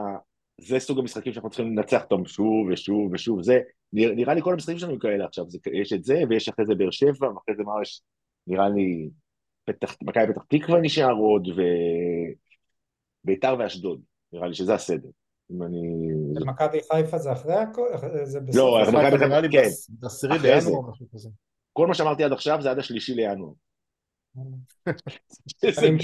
זה 0.61 0.79
סוג 0.79 0.99
המשחקים 0.99 1.34
שאנחנו 1.34 1.49
צריכים 1.49 1.77
לנצח 1.77 2.03
אותם 2.03 2.25
שוב 2.25 2.67
ושוב 2.71 3.11
ושוב, 3.13 3.43
זה, 3.43 3.59
נראה, 3.93 4.15
נראה 4.15 4.34
לי 4.34 4.41
כל 4.41 4.53
המשחקים 4.53 4.77
שלנו 4.77 4.99
כאלה 4.99 5.25
עכשיו, 5.25 5.49
זה, 5.49 5.59
יש 5.73 5.93
את 5.93 6.03
זה, 6.03 6.21
ויש 6.29 6.49
אחרי 6.49 6.65
זה 6.65 6.75
באר 6.75 6.91
שבע, 6.91 7.27
ואחרי 7.27 7.55
זה 7.55 7.63
מה 7.63 7.71
יש, 7.82 8.01
נראה 8.47 8.69
לי, 8.69 9.09
מכבי 10.03 10.34
פתח 10.34 10.43
תקווה 10.49 10.82
נשאר 10.82 11.13
עוד, 11.13 11.47
וביתר 13.23 13.55
ואשדוד, 13.59 14.01
נראה 14.34 14.47
לי 14.47 14.53
שזה 14.53 14.73
הסדר. 14.73 15.09
אם 15.51 15.63
אני... 15.63 15.82
מכבי 16.45 16.79
חיפה 16.91 17.17
זה 17.17 17.32
אחרי 17.32 17.53
הכל? 17.53 17.88
זה 18.23 18.39
בסוף? 18.39 18.55
לא, 18.55 18.82
מכבי 18.91 19.17
חיפה, 19.17 19.51
כן, 19.51 19.69
עשירי 20.03 20.39
לינואר 20.39 20.75
או 20.75 20.91
משהו 20.91 21.05
כזה. 21.13 21.29
כל 21.73 21.88
מה 21.88 21.93
שאמרתי 21.93 22.23
עד 22.23 22.32
עכשיו 22.32 22.61
זה 22.61 22.71
עד 22.71 22.79
השלישי 22.79 23.13
לינואר. 23.13 23.51
אני 25.77 25.97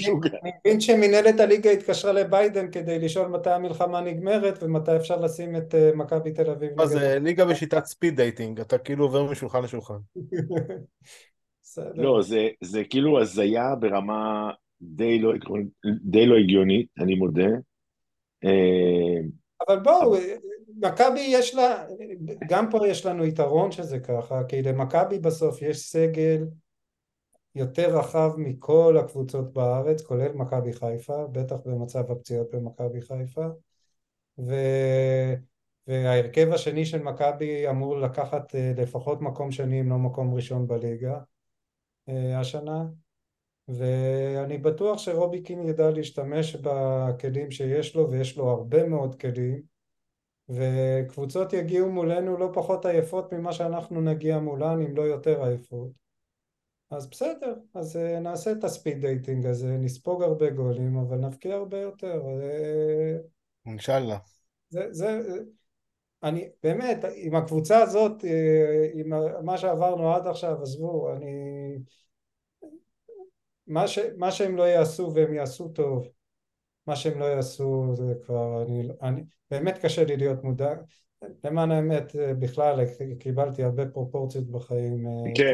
מבין 0.66 0.80
שמנהלת 0.80 1.40
הליגה 1.40 1.70
התקשרה 1.70 2.14
לביידן 2.14 2.72
כדי 2.72 3.00
לשאול 3.00 3.28
מתי 3.28 3.50
המלחמה 3.50 4.02
נגמרת 4.02 4.64
ומתי 4.64 4.96
אפשר 4.96 5.20
לשים 5.20 5.56
את 5.56 5.76
אה, 5.76 5.92
מכבי 5.96 6.32
תל 6.32 6.50
אביב. 6.50 6.72
מה 6.76 6.86
זה 6.86 7.20
ליגה 7.20 7.46
בשיטת 7.46 7.86
speed 7.86 8.16
dating, 8.16 8.60
אתה 8.60 8.78
כאילו 8.78 9.06
עובר 9.06 9.32
משולחן 9.32 9.64
לשולחן. 9.64 9.98
לא, 11.96 12.22
זה 12.62 12.84
כאילו 12.90 13.22
הזיה 13.22 13.76
ברמה 13.76 14.52
די 14.82 15.20
לא, 15.20 15.34
לא 16.14 16.38
הגיונית, 16.38 16.88
אני 17.00 17.16
מודה. 17.16 17.50
אה, 18.44 19.20
אבל 19.68 19.80
בואו, 19.80 20.16
מכבי 20.82 21.20
יש 21.20 21.56
לה, 21.56 21.86
גם 22.50 22.70
פה 22.72 22.88
יש 22.88 23.06
לנו 23.06 23.26
יתרון 23.26 23.72
שזה 23.72 24.00
ככה, 24.00 24.44
כי 24.44 24.62
למכבי 24.62 25.20
בסוף 25.20 25.62
יש 25.62 25.78
סגל 25.78 26.44
יותר 27.56 27.98
רחב 27.98 28.32
מכל 28.38 28.98
הקבוצות 29.00 29.54
בארץ, 29.54 30.02
כולל 30.02 30.32
מכבי 30.32 30.74
חיפה, 30.74 31.28
בטח 31.32 31.56
במצב 31.66 32.12
הפציעות 32.12 32.56
במכבי 32.56 33.02
חיפה, 33.02 33.48
ו... 34.40 34.54
וההרכב 35.88 36.48
השני 36.54 36.86
של 36.86 37.04
מכבי 37.04 37.70
אמור 37.70 38.00
לקחת 38.00 38.56
אה, 38.56 38.74
לפחות 38.78 39.22
מקום 39.22 39.52
שני 39.52 39.82
אם 39.82 39.90
לא 39.90 39.98
מקום 39.98 40.34
ראשון 40.36 40.68
בליגה 40.68 41.20
אה, 42.10 42.40
השנה. 42.40 42.86
ואני 43.68 44.58
בטוח 44.58 44.98
שרובי 44.98 45.42
קין 45.42 45.64
ידע 45.64 45.90
להשתמש 45.90 46.56
בכלים 46.56 47.52
שיש 47.52 47.96
לו 47.96 48.12
ויש 48.12 48.38
לו 48.38 48.50
הרבה 48.50 48.88
מאוד 48.88 49.16
כלים. 49.16 49.62
וקבוצות 50.50 51.54
יגיעו 51.54 51.92
מולנו 51.92 52.38
לא 52.38 52.50
פחות 52.54 52.86
עייפות 52.86 53.34
ממה 53.34 53.54
שאנחנו 53.54 54.02
נגיע 54.02 54.40
מולן 54.40 54.82
אם 54.82 54.96
לא 54.96 55.02
יותר 55.02 55.44
עייפות 55.44 56.07
אז 56.90 57.10
בסדר, 57.10 57.56
אז 57.74 57.96
אה, 57.96 58.20
נעשה 58.20 58.52
את 58.52 58.64
ה 58.64 58.70
speed 58.70 59.02
dating 59.02 59.46
הזה, 59.46 59.78
נספוג 59.78 60.24
הרבה 60.24 60.50
גולים, 60.50 60.98
אבל 60.98 61.18
נבקיע 61.18 61.56
הרבה 61.56 61.82
יותר. 61.82 62.22
אה, 62.42 63.18
אינשאללה. 63.66 64.18
זה, 64.70 64.88
זה, 64.92 65.20
אני, 66.24 66.50
באמת, 66.64 66.98
עם 67.16 67.36
הקבוצה 67.36 67.78
הזאת, 67.78 68.26
אה, 68.26 68.88
עם 68.94 69.10
מה 69.46 69.58
שעברנו 69.58 70.14
עד 70.14 70.28
עכשיו, 70.28 70.62
עזבו, 70.62 71.14
אני... 71.14 71.76
מה, 73.68 73.88
ש, 73.88 74.00
מה 74.18 74.32
שהם 74.32 74.58
לא 74.58 74.64
יעשו 74.64 75.12
והם 75.16 75.34
יעשו 75.34 75.70
טוב, 75.70 76.08
מה 76.88 76.96
שהם 76.96 77.20
לא 77.20 77.26
יעשו 77.26 77.96
זה 77.96 78.14
כבר, 78.26 78.64
אני, 78.64 78.88
אני 79.02 79.24
באמת 79.52 79.78
קשה 79.78 80.04
לי 80.04 80.18
להיות 80.18 80.44
מודע, 80.44 80.74
למען 81.44 81.72
האמת 81.72 82.16
בכלל 82.40 82.86
קיבלתי 83.20 83.64
הרבה 83.64 83.86
פרופורציות 83.86 84.52
בחיים. 84.52 85.06
כן, 85.36 85.54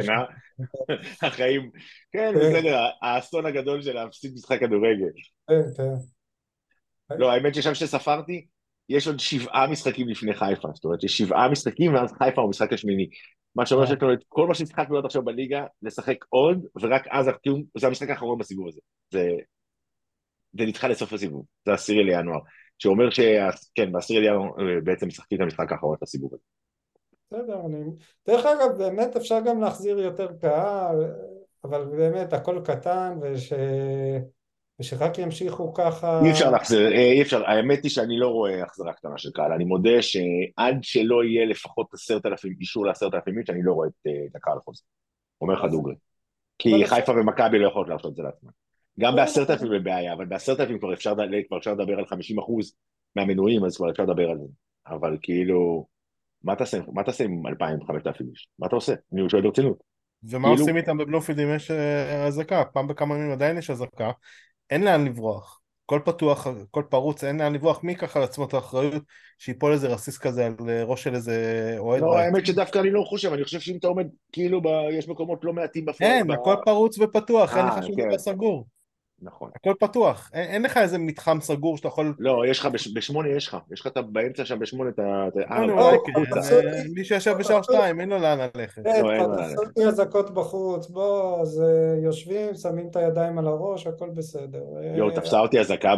החיים, 1.27 1.71
כן, 2.11 2.33
כן, 2.33 2.39
בסדר, 2.39 2.77
האסון 3.01 3.45
הגדול 3.45 3.81
של 3.81 3.93
להפסיד 3.93 4.33
משחק 4.33 4.59
כדורגל. 4.59 5.11
כן, 5.47 5.61
כן. 5.77 7.15
לא, 7.17 7.31
האמת 7.31 7.55
ששם 7.55 7.73
שספרתי, 7.73 8.45
יש 8.89 9.07
עוד 9.07 9.19
שבעה 9.19 9.67
משחקים 9.67 10.09
לפני 10.09 10.33
חיפה, 10.33 10.67
זאת 10.73 10.85
אומרת, 10.85 11.03
יש 11.03 11.17
שבעה 11.17 11.49
משחקים 11.49 11.93
ואז 11.93 12.11
חיפה 12.11 12.41
הוא 12.41 12.47
המשחק 12.47 12.73
השמיני. 12.73 13.09
מה 13.55 13.65
שאומר 13.65 13.85
שיש 13.85 13.97
לנו 14.01 14.13
את 14.13 14.23
כל 14.27 14.47
מה 14.47 14.53
ששיחקנו 14.53 14.97
עד 14.97 15.05
עכשיו 15.05 15.23
בליגה, 15.23 15.65
לשחק 15.81 16.17
עוד, 16.29 16.65
ורק 16.81 17.03
אז, 17.11 17.29
זה 17.77 17.87
המשחק 17.87 18.09
האחרון 18.09 18.37
בסיבוב 18.37 18.67
הזה. 18.67 18.79
זה, 19.11 19.29
זה 20.59 20.65
נדחה 20.65 20.87
לסוף 20.87 21.13
הסיבוב, 21.13 21.45
זה 21.65 21.73
עשירי 21.73 22.03
לינואר. 22.03 22.39
שאומר 22.79 23.09
שכן, 23.09 23.91
בעשירי 23.91 24.21
לינואר 24.21 24.49
אה, 24.59 24.81
בעצם 24.83 25.07
משחקים 25.07 25.37
את 25.37 25.41
המשחק 25.41 25.71
האחרון 25.71 25.95
את 25.97 26.03
הסיבוב 26.03 26.33
הזה. 26.33 26.43
בסדר, 27.31 27.65
אני... 27.65 27.83
דרך 28.27 28.45
אגב, 28.45 28.77
באמת 28.77 29.15
אפשר 29.15 29.39
גם 29.45 29.61
להחזיר 29.61 29.99
יותר 29.99 30.27
קהל, 30.41 30.95
אבל 31.63 31.85
באמת 31.85 32.33
הכל 32.33 32.61
קטן 32.65 33.17
וש... 33.21 33.53
ושרק 34.79 35.19
ימשיכו 35.19 35.73
ככה... 35.73 36.21
אי 36.25 36.31
אפשר 36.31 36.51
להחזיר, 36.51 36.91
אה, 36.91 37.11
אי 37.11 37.21
אפשר, 37.21 37.45
האמת 37.45 37.83
היא 37.83 37.91
שאני 37.91 38.19
לא 38.19 38.27
רואה 38.27 38.63
החזרה 38.63 38.93
קטנה 38.93 39.17
של 39.17 39.31
קהל, 39.31 39.51
אני 39.51 39.63
מודה 39.63 40.01
שעד 40.01 40.77
שלא 40.81 41.23
יהיה 41.23 41.45
לפחות 41.45 41.93
עשרת 41.93 42.25
אלפים, 42.25 42.55
אישור 42.59 42.85
לעשרת 42.85 43.13
אלפים 43.13 43.39
איש, 43.39 43.49
אני 43.49 43.63
לא 43.63 43.73
רואה 43.73 43.87
את, 43.87 44.07
אה, 44.07 44.25
את 44.31 44.35
הקהל 44.35 44.59
חוזר. 44.65 44.83
אומר 45.41 45.53
לך 45.53 45.71
דוגרי. 45.71 45.95
כי 46.59 46.85
חיפה 46.85 47.11
ומכבי 47.11 47.59
לא 47.59 47.67
יכולות 47.67 47.89
לעשות 47.89 48.11
את 48.11 48.15
זה 48.15 48.23
לעצמם. 48.23 48.62
גם 48.99 49.15
בעשרת 49.15 49.49
אלפים 49.49 49.69
בבעיה, 49.71 50.13
אבל 50.13 50.25
בעשרת 50.25 50.59
אלפים 50.59 50.79
כבר 50.79 50.93
אפשר 50.93 51.73
לדבר 51.73 51.99
על 51.99 52.05
חמישים 52.05 52.39
אחוז 52.39 52.73
מהמנויים, 53.15 53.65
אז 53.65 53.77
כבר 53.77 53.91
אפשר 53.91 54.03
לדבר 54.03 54.29
על 54.29 54.37
זה. 54.37 54.47
אבל 54.87 55.17
כאילו, 55.21 55.87
מה 56.43 56.55
תעשה, 56.55 56.77
מה 56.93 57.03
תעשה 57.03 57.23
עם 57.23 57.47
אלפיים, 57.47 57.85
חמשת 57.87 58.07
אלפים 58.07 58.27
איש? 58.31 58.47
מה 58.59 58.67
אתה 58.67 58.75
עושה? 58.75 58.93
אני 59.13 59.29
שואל 59.29 59.41
ברצינות. 59.41 59.83
ומה 60.23 60.47
כאילו... 60.47 60.61
עושים 60.61 60.77
איתם 60.77 60.97
בבלומפילד 60.97 61.39
אם 61.39 61.55
יש 61.55 61.71
אה, 61.71 62.25
אזעקה? 62.25 62.63
פעם 62.73 62.87
בכמה 62.87 63.15
ימים 63.15 63.31
עדיין 63.31 63.57
יש 63.57 63.69
אזעקה, 63.69 64.11
אין 64.69 64.83
לאן 64.83 65.05
לברוח. 65.05 65.59
הכל 65.85 65.99
פתוח, 66.05 66.47
הכל 66.47 66.83
פרוץ, 66.89 67.23
אין 67.23 67.41
לאן 67.41 67.53
לברוח, 67.53 67.83
מי 67.83 67.91
ייקח 67.91 68.17
על 68.17 68.23
עצמו 68.23 68.45
את 68.45 68.53
האחריות 68.53 69.03
שיפול 69.37 69.71
איזה 69.71 69.87
רסיס 69.87 70.17
כזה 70.17 70.45
על 70.45 70.55
אה, 70.69 70.83
ראש 70.83 71.03
של 71.03 71.15
איזה 71.15 71.75
אוהד? 71.77 72.01
לא, 72.01 72.17
האמת 72.17 72.45
שדווקא 72.45 72.79
אני 72.79 72.91
לא 72.91 73.03
חושב, 73.03 73.33
אני 73.33 73.43
חושב 73.43 73.59
שאם 73.59 73.77
אתה 73.77 73.87
עומד, 73.87 74.07
כאילו, 74.31 74.61
ב... 74.61 74.67
יש 74.91 75.09
מקומות 75.09 75.43
לא 75.43 75.53
מעטים 75.53 75.85
בפרק. 75.85 76.01
אין, 76.01 76.31
הכל 76.31 76.55
פרוץ 76.65 76.99
ופתוח, 76.99 77.57
אין 77.57 77.65
לך 77.65 77.73
אה, 77.77 77.83
שום 77.83 77.95
דבר 77.95 78.11
כן. 78.11 78.17
סגור. 78.17 78.65
נכון. 79.23 79.51
הכל 79.55 79.73
פתוח, 79.79 80.29
אין, 80.33 80.49
אין 80.49 80.61
לך 80.61 80.77
איזה 80.77 80.97
מתחם 80.97 81.37
סגור 81.41 81.77
שאתה 81.77 81.87
יכול... 81.87 82.15
לא, 82.19 82.43
יש 82.47 82.59
לך, 82.59 82.67
בשמונה 82.93 83.29
יש 83.29 83.47
לך, 83.47 83.57
יש 83.71 83.81
לך 83.81 83.87
את 83.87 83.97
באמצע 83.97 84.45
שם 84.45 84.59
בשמונה 84.59 84.89
את 84.89 84.99
ה... 84.99 85.27
מי 86.95 87.05
שיושב 87.05 87.35
בשער 87.39 87.61
שתיים, 87.61 87.99
אין 87.99 88.09
לו 88.09 88.19
לאן 88.19 88.39
ללכת. 88.39 88.83
כן, 88.83 89.03
לעשות 89.37 89.67
לי 89.77 89.85
אזעקות 89.85 90.33
בחוץ, 90.33 90.87
בוא, 90.87 91.41
אז 91.41 91.61
אה, 91.61 91.95
יושבים, 92.03 92.55
שמים 92.55 92.87
את 92.91 92.95
הידיים 92.95 93.39
על 93.39 93.47
הראש, 93.47 93.87
הכל 93.87 94.09
בסדר. 94.09 94.63
יואו, 94.97 95.11
תפסה 95.11 95.39
אותי 95.39 95.59
אזעקה 95.59 95.93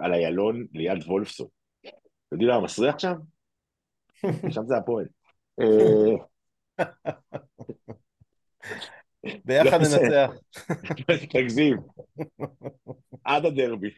על 0.00 0.14
איילון 0.14 0.66
ליד 0.72 1.02
וולפסון. 1.06 1.46
אתה 1.80 1.90
יודעים 2.32 2.50
למה 2.50 2.60
מסריח 2.60 2.98
שם? 2.98 3.14
שם 4.54 4.62
זה 4.66 4.76
הפועל. 4.76 5.06
אה, 9.26 9.34
ביחד 9.44 9.78
לא, 9.82 9.88
ננצח. 9.88 10.32
תגזים. 11.32 11.76
עד 13.24 13.46
הדרבי. 13.46 13.90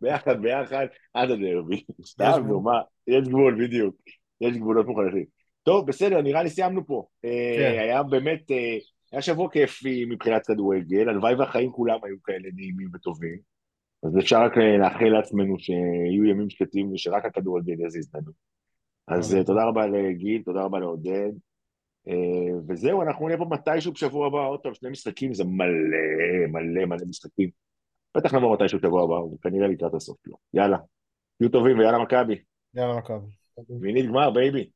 ביחד, 0.00 0.42
ביחד, 0.42 0.86
עד 1.14 1.30
הדרבי. 1.30 1.84
סתם, 2.04 2.42
נו, 2.46 2.60
מה, 2.60 2.80
יש 3.06 3.28
גבול, 3.28 3.64
בדיוק. 3.64 3.96
יש 4.40 4.56
גבולות 4.56 4.86
מוכנים. 4.86 5.24
טוב, 5.62 5.86
בסדר, 5.86 6.22
נראה 6.22 6.42
לי 6.42 6.50
סיימנו 6.50 6.86
פה. 6.86 7.06
אה, 7.24 7.54
כן. 7.58 7.78
היה 7.78 8.02
באמת, 8.02 8.50
אה, 8.50 8.76
היה 9.12 9.22
שבוע 9.22 9.50
כיפי 9.50 10.04
מבחינת 10.04 10.46
כדורגל, 10.46 11.08
הלוואי 11.08 11.34
והחיים 11.34 11.72
כולם 11.72 11.98
היו 12.02 12.16
כאלה 12.24 12.48
נעימים 12.54 12.88
וטובים. 12.94 13.38
אז 14.02 14.18
אפשר 14.18 14.42
רק 14.42 14.52
לאחל 14.56 15.04
לעצמנו 15.04 15.58
שיהיו 15.58 16.24
ימים 16.24 16.50
שקטים 16.50 16.92
ושרק 16.92 17.24
הכדורגל 17.24 17.86
יזיז 17.86 18.14
לנו. 18.14 18.32
אז 19.08 19.34
אה, 19.34 19.44
תודה 19.44 19.64
רבה 19.64 19.86
לגיל, 19.86 20.42
תודה 20.42 20.62
רבה 20.62 20.78
לעודד. 20.78 21.30
אה, 22.08 22.58
וזהו, 22.68 23.02
אנחנו 23.02 23.26
נהיה 23.26 23.38
פה 23.38 23.46
מתישהו 23.50 23.92
בשבוע 23.92 24.26
הבא, 24.26 24.48
עוד 24.48 24.60
פעם, 24.60 24.74
שני 24.74 24.90
משחקים 24.90 25.34
זה 25.34 25.44
מלא, 25.44 26.46
מלא, 26.48 26.84
מלא 26.84 27.06
משחקים. 27.08 27.50
בטח 28.16 28.34
נבוא 28.34 28.54
מתישהו 28.54 28.78
בשבוע 28.78 29.04
הבא, 29.04 29.34
וכנראה 29.34 29.68
לקראת 29.68 29.94
הסוף 29.94 30.16
לא. 30.26 30.36
יאללה, 30.54 30.76
תהיו 31.38 31.48
טובים 31.48 31.78
ויאללה 31.78 31.98
מכבי. 31.98 32.42
יאללה 32.74 32.96
מכבי. 32.98 33.36
שמינית 33.80 34.06
גמר, 34.06 34.30
baby. 34.30 34.70